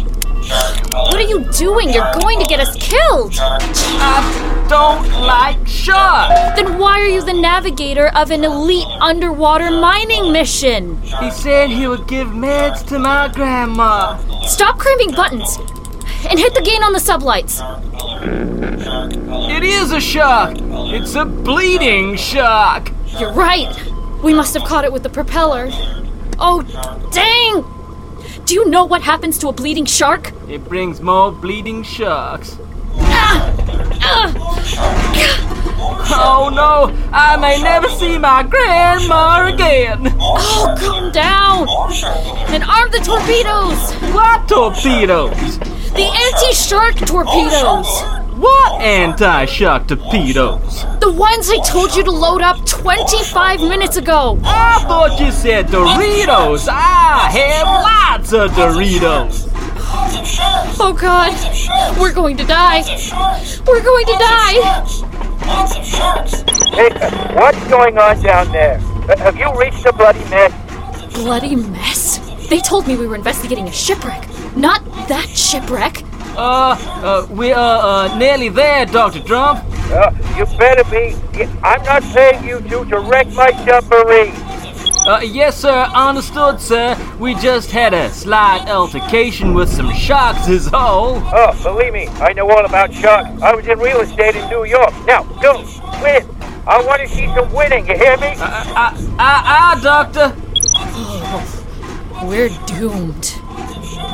[1.09, 1.89] What are you doing?
[1.89, 3.32] You're going to get us killed!
[3.40, 6.35] I don't like sharks!
[6.61, 11.01] Then why are you the navigator of an elite underwater mining mission?
[11.01, 14.19] He said he would give meds to my grandma.
[14.43, 15.59] Stop cramming buttons!
[16.31, 17.61] and hit the gain on the sublights.
[19.51, 20.57] It is a shark.
[20.59, 22.90] It's a bleeding shark.
[23.19, 23.73] You're right.
[24.23, 25.69] We must have caught it with the propeller.
[26.39, 26.62] Oh,
[27.12, 27.73] dang!
[28.44, 30.32] Do you know what happens to a bleeding shark?
[30.48, 32.57] It brings more bleeding sharks.
[36.19, 40.15] Oh no, I may never see my grandma again.
[40.20, 41.66] Oh, calm down.
[42.55, 43.93] And arm the torpedoes.
[44.15, 45.59] What torpedoes?
[45.97, 47.89] The anti-shark torpedoes!
[48.39, 50.82] What anti-shark torpedoes?
[51.01, 54.39] The ones I told you to load up 25 minutes ago!
[54.44, 56.68] I thought you said Doritos!
[56.70, 59.48] I have lots of Doritos!
[60.78, 61.32] Oh god,
[61.98, 62.82] we're going to die!
[63.66, 64.52] We're going to die!
[66.77, 68.81] Hey, what's going on down there?
[69.09, 70.52] Uh, have you reached a bloody mess?
[71.14, 72.16] Bloody mess?
[72.51, 74.28] They told me we were investigating a shipwreck.
[74.57, 76.03] Not that shipwreck.
[76.35, 79.20] Uh, uh, we are uh, nearly there, Dr.
[79.20, 79.62] Trump.
[79.93, 81.15] Uh, you better be.
[81.62, 84.33] I'm not paying you to wreck my submarine.
[85.07, 85.70] Uh, yes, sir.
[85.95, 86.97] Understood, sir.
[87.20, 91.23] We just had a slight altercation with some sharks, is all.
[91.35, 93.28] Oh, believe me, I know all about sharks.
[93.43, 94.93] I was in real estate in New York.
[95.05, 95.59] Now, go
[96.03, 96.27] win.
[96.66, 97.87] I want to see some winning.
[97.87, 98.33] You hear me?
[98.39, 100.35] Ah, ah, ah, doctor.
[102.16, 103.35] Oh, we're doomed.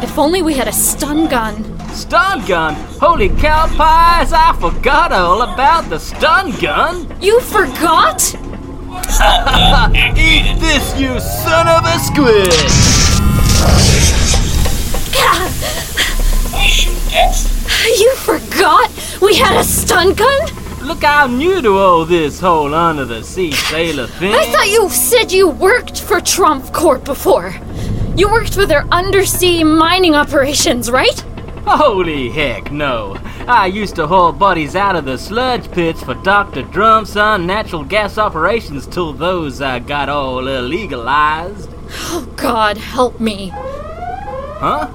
[0.02, 1.56] If only we had a stun gun.
[1.88, 2.74] Stun gun?
[3.00, 7.09] Holy cow pies, I forgot all about the stun gun.
[7.20, 8.32] You forgot?
[10.16, 12.52] Eat this, you son of a squid!
[17.98, 18.90] you forgot
[19.20, 20.48] we had a stun gun?
[20.82, 24.34] Look how new to all this whole under the sea sailor thing.
[24.34, 27.54] I thought you said you worked for Trump Corp before.
[28.16, 31.18] You worked with their undersea mining operations, right?
[31.64, 33.16] Holy heck, no.
[33.46, 36.64] I used to haul bodies out of the sludge pits for Dr.
[36.64, 41.68] Trump's unnatural gas operations till those uh, got all illegalized.
[42.10, 43.50] Oh, God, help me.
[44.59, 44.90] Huh?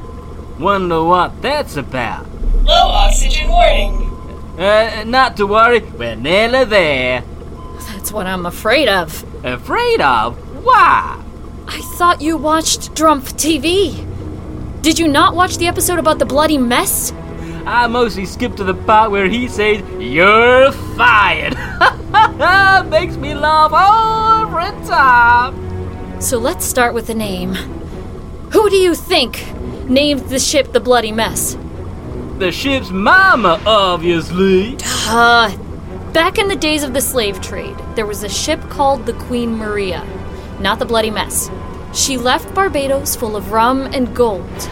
[0.59, 2.27] Wonder what that's about.
[2.65, 4.07] Low oxygen warning.
[4.58, 7.24] Uh, not to worry, we're nearly there.
[7.90, 9.24] That's what I'm afraid of.
[9.46, 10.36] Afraid of?
[10.66, 11.22] Why?
[11.68, 14.04] I thought you watched Drumpf TV.
[14.82, 17.12] Did you not watch the episode about the bloody mess?
[17.68, 21.54] I mostly skipped to the part where he says, You're fired.
[22.90, 26.20] Makes me laugh all the time.
[26.22, 27.54] So let's start with the name.
[28.54, 29.54] Who do you think
[29.88, 31.56] named the ship the Bloody Mess?
[32.39, 34.77] the ship's mama, obviously.
[35.07, 35.55] Uh,
[36.14, 39.55] back in the days of the slave trade, there was a ship called the Queen
[39.57, 40.05] Maria,
[40.59, 41.49] not the Bloody Mess.
[41.93, 44.69] She left Barbados full of rum and gold.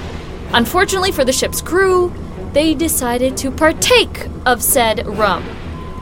[0.53, 2.13] Unfortunately for the ship's crew,
[2.53, 5.43] they decided to partake of said rum.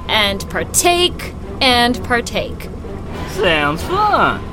[0.10, 2.68] And partake and partake.
[3.32, 4.44] Sounds fun.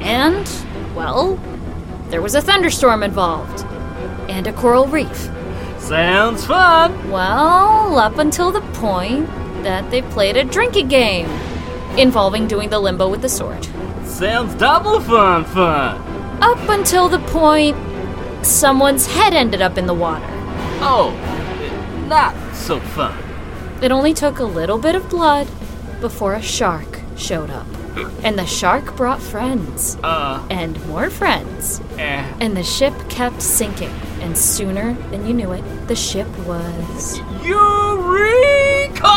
[0.00, 0.48] And,
[0.94, 1.34] well,
[2.10, 3.62] there was a thunderstorm involved.
[4.30, 5.28] And a coral reef.
[5.90, 7.10] Sounds fun!
[7.10, 9.26] Well, up until the point
[9.64, 11.26] that they played a drinking game
[11.98, 13.64] involving doing the limbo with the sword.
[14.04, 15.96] Sounds double fun fun!
[16.40, 17.76] Up until the point
[18.46, 20.30] someone's head ended up in the water.
[20.80, 21.10] Oh,
[22.06, 23.18] not so fun.
[23.82, 25.48] It only took a little bit of blood
[26.00, 27.66] before a shark showed up.
[28.22, 29.96] And the shark brought friends.
[30.02, 30.46] Uh.
[30.50, 31.80] And more friends.
[31.98, 32.24] Eh.
[32.40, 33.90] And the ship kept sinking.
[34.20, 37.18] And sooner than you knew it, the ship was.
[37.44, 39.08] Eureka!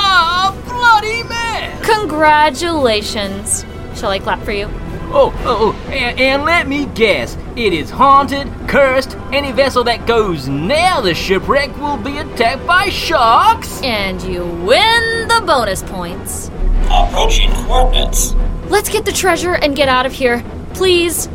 [0.66, 1.84] Bloody man!
[1.84, 3.66] Congratulations!
[3.96, 4.68] Shall I clap for you?
[5.16, 5.92] Oh, oh, oh.
[5.92, 7.38] And, and, let me guess.
[7.56, 9.16] It is haunted, cursed.
[9.32, 13.82] Any vessel that goes near the shipwreck will be attacked by sharks.
[13.84, 16.50] And you win the bonus points.
[16.90, 18.34] Approaching coordinates.
[18.74, 20.44] Let's get the treasure and get out of here,
[20.74, 21.30] please.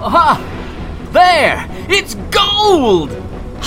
[0.00, 0.36] Ah,
[1.12, 1.66] there!
[1.88, 3.10] It's gold!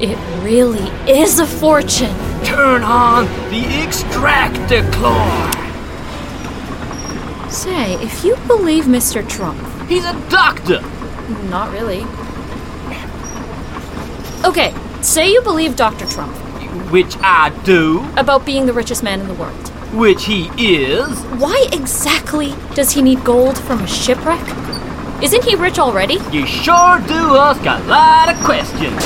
[0.00, 0.78] it really
[1.12, 2.14] is a fortune.
[2.44, 5.50] Turn on the extractor claw.
[7.48, 9.28] Say, if you believe Mr.
[9.28, 9.60] Trump.
[9.88, 10.80] He's a doctor!
[11.48, 12.02] Not really.
[14.48, 14.72] Okay,
[15.02, 16.06] say you believe Dr.
[16.06, 16.32] Trump.
[16.92, 18.06] Which I do.
[18.16, 19.69] About being the richest man in the world.
[19.94, 21.18] Which he is.
[21.40, 24.40] Why exactly does he need gold from a shipwreck?
[25.20, 26.14] Isn't he rich already?
[26.30, 29.02] You sure do ask a lot of questions.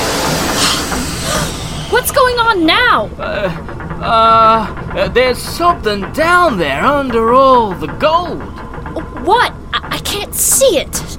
[1.91, 3.07] What's going on now?
[3.17, 8.43] Uh, uh, there's something down there under all the gold.
[9.25, 9.51] What?
[9.73, 11.17] I, I can't see it.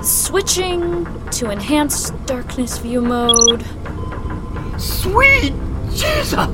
[0.04, 3.64] switching to enhanced darkness view mode.
[4.78, 5.52] Sweet
[5.90, 6.46] Jesus!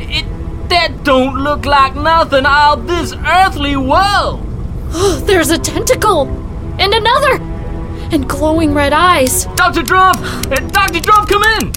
[0.00, 0.24] It
[0.68, 4.44] that don't look like nothing out this earthly world.
[4.92, 6.28] Oh, there's a tentacle!
[6.78, 7.42] And another!
[8.14, 9.46] And glowing red eyes.
[9.56, 9.82] Dr.
[9.82, 10.18] Trump!
[10.72, 11.00] Dr.
[11.00, 11.72] Trump, come in!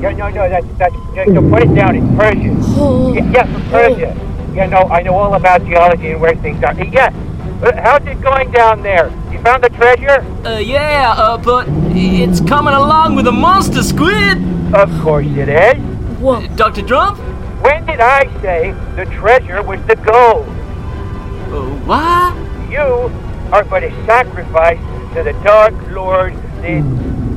[0.00, 0.94] Yeah, no, no, that's, that's,
[1.30, 2.58] no, put it down, it's Persian.
[2.60, 3.12] Oh.
[3.12, 4.16] Yeah, yes, yeah, Persia.
[4.16, 4.52] Oh.
[4.54, 6.74] Yeah, no, I know all about geology and where things are.
[6.84, 7.12] Yeah,
[7.60, 9.10] uh, how's it going down there?
[9.32, 10.20] You found the treasure?
[10.46, 14.38] Uh, yeah, uh, but it's coming along with a monster squid.
[14.74, 15.82] Of course it is.
[16.20, 16.54] What?
[16.54, 16.82] Dr.
[16.86, 17.18] Trump?
[17.60, 20.48] When did I say the treasure was the gold?
[20.48, 22.34] Uh, what?
[22.70, 23.12] You
[23.52, 24.78] are but a sacrifice
[25.14, 26.32] to the Dark Lord,
[26.62, 26.78] the.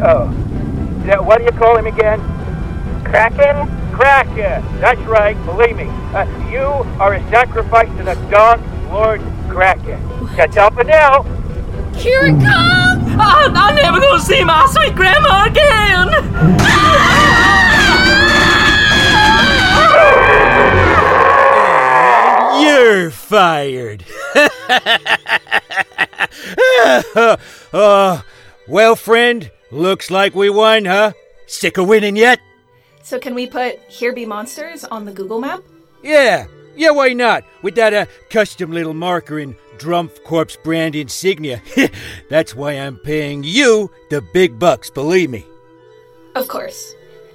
[0.02, 0.30] oh,
[1.06, 2.22] the what do you call him again?
[3.04, 3.68] Kraken?
[3.92, 4.64] Kraken!
[4.80, 5.88] That's right, believe me.
[6.16, 6.68] Uh, you
[7.02, 9.20] are a sacrifice to the Dark Lord
[9.50, 10.00] Kraken.
[10.38, 11.24] Catch up and now!
[11.96, 12.46] Here it hmm.
[12.46, 12.94] comes!
[13.16, 13.20] Oh,
[13.54, 16.10] I'm never gonna see my sweet grandma again!
[22.62, 24.04] you're fired.
[27.74, 28.22] uh,
[28.68, 31.12] well, friend, looks like we won, huh?
[31.48, 32.40] Sick of winning yet?
[33.04, 35.60] So, can we put Here Be Monsters on the Google map?
[36.02, 36.46] Yeah,
[36.76, 37.44] yeah, why not?
[37.62, 41.62] With that uh, custom little marker and Drumpf Corpse brand insignia.
[42.30, 45.46] That's why I'm paying you the big bucks, believe me.
[46.36, 46.94] Of course.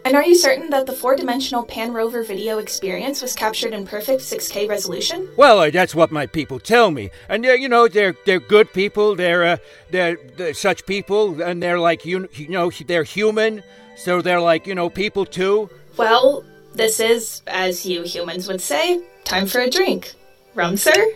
[0.09, 3.87] And are you certain that the four dimensional Pan Rover video experience was captured in
[3.87, 5.29] perfect 6K resolution?
[5.37, 7.11] Well, uh, that's what my people tell me.
[7.29, 9.57] And, uh, you know, they're, they're good people, they're, uh,
[9.91, 13.63] they're, they're such people, and they're like, you, you know, they're human,
[13.99, 15.69] so they're like, you know, people too.
[15.99, 16.43] Well,
[16.75, 20.15] this is, as you humans would say, time for a drink.
[20.55, 21.07] Rum, sir?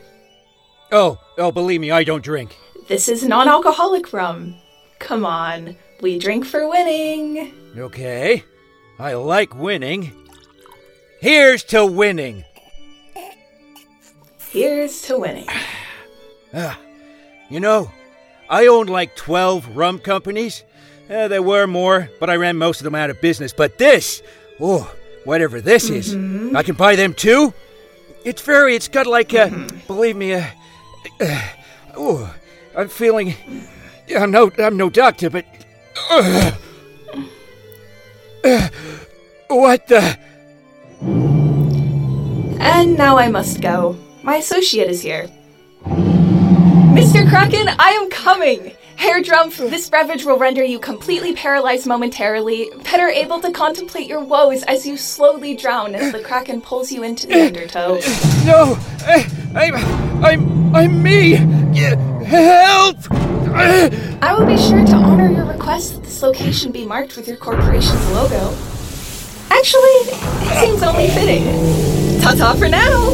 [0.93, 2.59] Oh, oh, believe me, I don't drink.
[2.89, 4.55] This is non alcoholic rum.
[4.99, 7.55] Come on, we drink for winning.
[7.75, 8.45] Okay.
[8.99, 10.13] I like winning.
[11.21, 12.45] Here's to winning!
[14.51, 15.47] Here's to winning.
[16.55, 16.79] Ah,
[17.49, 17.91] you know,
[18.47, 20.63] I owned like 12 rum companies.
[21.09, 23.55] Eh, there were more, but I ran most of them out of business.
[23.55, 24.21] But this,
[24.61, 24.95] oh,
[25.25, 26.49] whatever this mm-hmm.
[26.51, 27.55] is, I can buy them too?
[28.23, 29.79] It's very, it's got like a, mm-hmm.
[29.87, 30.53] believe me, a,
[31.21, 31.49] eh,
[31.97, 32.35] oh,
[32.77, 33.33] I'm feeling,
[34.15, 35.47] I'm no, I'm no doctor, but.
[36.11, 36.53] Uh,
[39.49, 40.19] what the?
[42.61, 43.97] And now I must go.
[44.25, 45.29] My associate is here.
[45.85, 47.29] Mr.
[47.29, 48.77] Kraken, I am coming!
[48.97, 54.23] Hair drum, this beverage will render you completely paralyzed momentarily, better able to contemplate your
[54.23, 57.95] woes as you slowly drown as the Kraken pulls you into the undertow.
[58.45, 58.77] No!
[59.03, 60.25] I, I'm.
[60.25, 60.75] I'm.
[60.77, 61.33] I'm me!
[62.25, 62.97] Help!
[63.55, 67.37] I will be sure to honor your request that this location be marked with your
[67.37, 68.51] corporation's logo.
[69.51, 72.21] Actually, it seems only fitting.
[72.21, 73.13] Ta ta for now!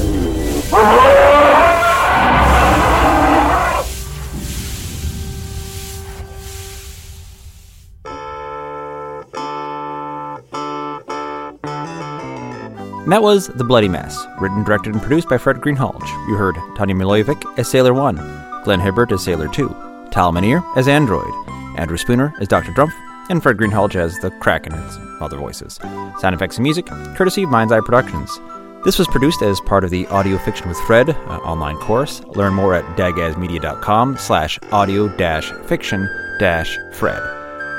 [13.03, 16.07] And that was The Bloody mess, written, directed, and produced by Fred Greenhalgh.
[16.29, 19.67] You heard Tanya Milojevic as Sailor 1, Glenn Hibbert as Sailor 2,
[20.11, 20.37] Tal
[20.77, 21.31] as Android,
[21.77, 22.73] Andrew Spooner as Dr.
[22.73, 22.93] Drumpf,
[23.31, 25.75] and Fred Greenhalgh as the Kraken and other voices.
[26.19, 26.87] Sound effects and music,
[27.17, 28.39] courtesy of Mind's Eye Productions.
[28.85, 31.15] This was produced as part of the Audio Fiction with Fred uh,
[31.45, 32.21] online course.
[32.25, 36.09] Learn more at dagazmedia.com slash audio dash fiction
[36.39, 37.21] dash Fred.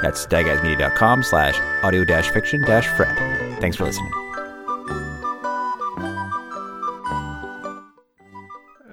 [0.04, 3.16] That's dagazmedia.com slash audio dash fiction dash Fred.
[3.60, 4.12] Thanks for listening.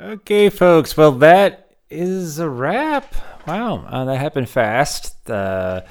[0.01, 0.97] Okay, folks.
[0.97, 3.15] Well, that is a wrap.
[3.47, 5.31] Wow, uh, that happened fast.
[5.31, 5.83] Uh,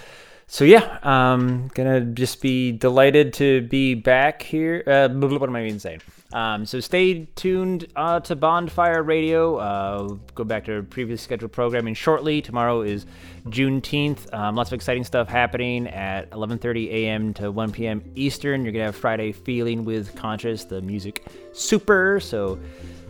[0.48, 4.84] so yeah, um, gonna just be delighted to be back here.
[4.86, 6.02] Uh, what am I even saying?
[6.34, 9.56] Um, so stay tuned uh, to Bondfire Radio.
[9.56, 12.42] Uh, go back to previous scheduled programming shortly.
[12.42, 13.06] Tomorrow is
[13.46, 14.32] Juneteenth.
[14.34, 17.34] Um, lots of exciting stuff happening at 11:30 a.m.
[17.36, 18.04] to 1 p.m.
[18.16, 18.64] Eastern.
[18.66, 22.20] You're gonna have Friday Feeling with Conscious, the music super.
[22.20, 22.60] So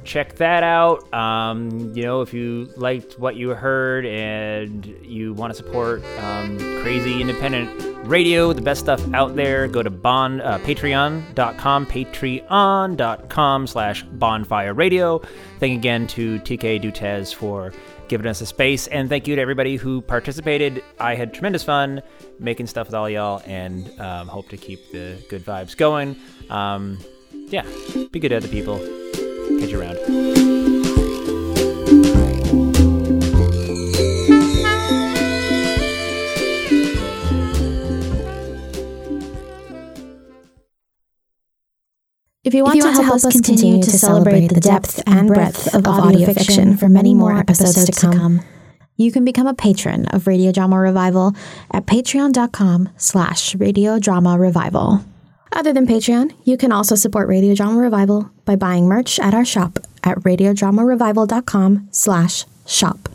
[0.05, 1.11] check that out.
[1.13, 6.57] Um, you know, if you liked what you heard and you want to support um,
[6.81, 14.05] crazy independent radio, the best stuff out there, go to bond uh, patreon.com, patreon.com slash
[14.05, 15.19] bondfire radio.
[15.59, 17.73] Thank again to TK Dutez for
[18.07, 18.87] giving us a space.
[18.87, 20.83] And thank you to everybody who participated.
[20.99, 22.01] I had tremendous fun
[22.39, 26.15] making stuff with all y'all and um, hope to keep the good vibes going.
[26.51, 26.99] Um,
[27.47, 27.65] yeah,
[28.11, 28.79] be good to other people.
[29.59, 29.97] Catch you around.
[42.43, 44.47] If you want, if you want to, help to, help us continue, continue to celebrate
[44.53, 48.41] the depth and breadth of, audio fiction for many more episodes to come,
[48.97, 51.33] you can become a patron of Radio Drama Revival
[51.71, 55.05] at patreon.com slash radiodramarevival revival.
[55.55, 59.45] Other than Patreon, you can also support Radio Drama Revival by buying merch at our
[59.45, 63.07] shop at radiodramarevival.com slash shop.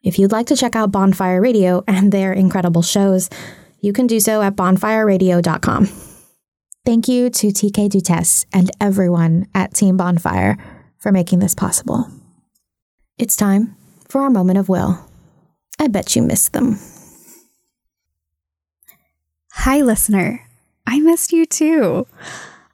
[0.00, 3.28] If you'd like to check out Bondfire Radio and their incredible shows,
[3.80, 5.86] you can do so at bondfireradio.com.
[6.84, 10.56] Thank you to TK Dutess and everyone at Team Bondfire
[10.98, 12.08] for making this possible.
[13.18, 13.74] It's time
[14.08, 15.04] for our moment of Wil.
[15.80, 16.78] I bet you missed them.
[19.50, 20.45] Hi, listener.
[20.86, 22.06] I missed you too.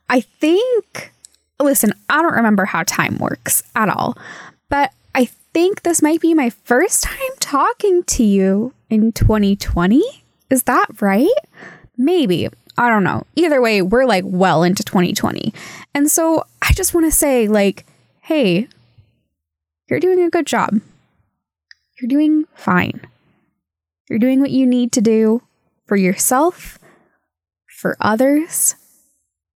[0.08, 1.12] I think,
[1.58, 4.16] listen, I don't remember how time works at all,
[4.68, 10.02] but I think this might be my first time talking to you in 2020.
[10.50, 11.28] Is that right?
[11.96, 12.48] Maybe.
[12.78, 13.24] I don't know.
[13.36, 15.52] Either way, we're like well into 2020.
[15.94, 17.84] And so I just want to say, like,
[18.22, 18.66] hey,
[19.88, 20.80] you're doing a good job.
[22.00, 23.00] You're doing fine.
[24.08, 25.42] You're doing what you need to do
[25.86, 26.78] for yourself
[27.82, 28.76] for others.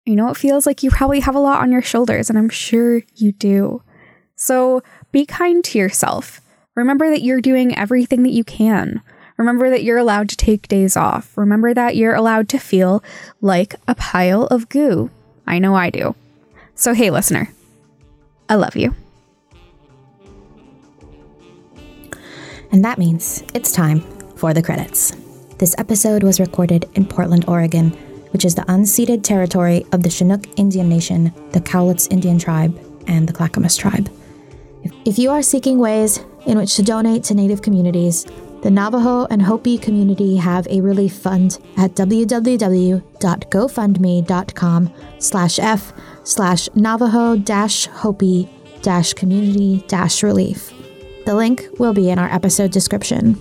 [0.05, 2.47] you know it feels like you probably have a lot on your shoulders, and I'm
[2.47, 3.83] sure you do.
[4.37, 4.81] So
[5.11, 6.39] be kind to yourself.
[6.73, 9.01] Remember that you're doing everything that you can.
[9.37, 11.37] Remember that you're allowed to take days off.
[11.37, 13.03] Remember that you're allowed to feel
[13.41, 15.09] like a pile of goo.
[15.45, 16.15] I know I do.
[16.75, 17.49] So, hey, listener,
[18.49, 18.95] I love you.
[22.71, 23.99] And that means it's time
[24.37, 25.11] for the credits.
[25.59, 27.93] This episode was recorded in Portland, Oregon
[28.33, 32.75] which is the unceded territory of the Chinook Indian Nation, the Cowlitz Indian Tribe,
[33.07, 34.09] and the Clackamas Tribe.
[35.05, 38.25] If you are seeking ways in which to donate to Native communities,
[38.63, 45.93] the Navajo and Hopi community have a relief fund at www.gofundme.com slash f
[46.23, 48.49] slash Navajo dash Hopi
[48.81, 50.73] dash community dash relief.
[51.25, 53.37] The link will be in our episode description.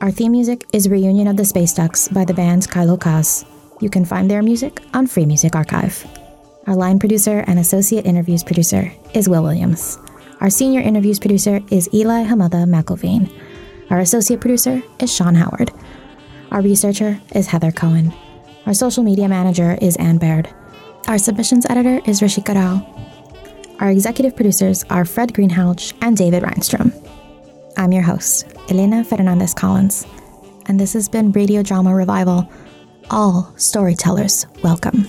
[0.00, 3.44] Our theme music is Reunion of the Space Ducks by the band Kylo Kass.
[3.82, 6.06] You can find their music on Free Music Archive.
[6.68, 9.98] Our line producer and associate interviews producer is Wil Williams.
[10.40, 13.28] Our senior interviews producer is Eli Hamada McIlveen.
[13.90, 15.72] Our associate producer is Sean Howard.
[16.52, 18.14] Our researcher is Heather Cohen.
[18.66, 20.48] Our social media manager is Anne Baird.
[21.08, 22.86] Our submissions editor is Rashika Rao.
[23.80, 26.92] Our executive producers are Fred Greenhalgh and David Rheinstrom.
[27.76, 30.06] I'm your host, Elena Fernandez Collins,
[30.66, 32.48] and this has been Radio Drama Revival
[33.10, 35.06] all storytellers welcome.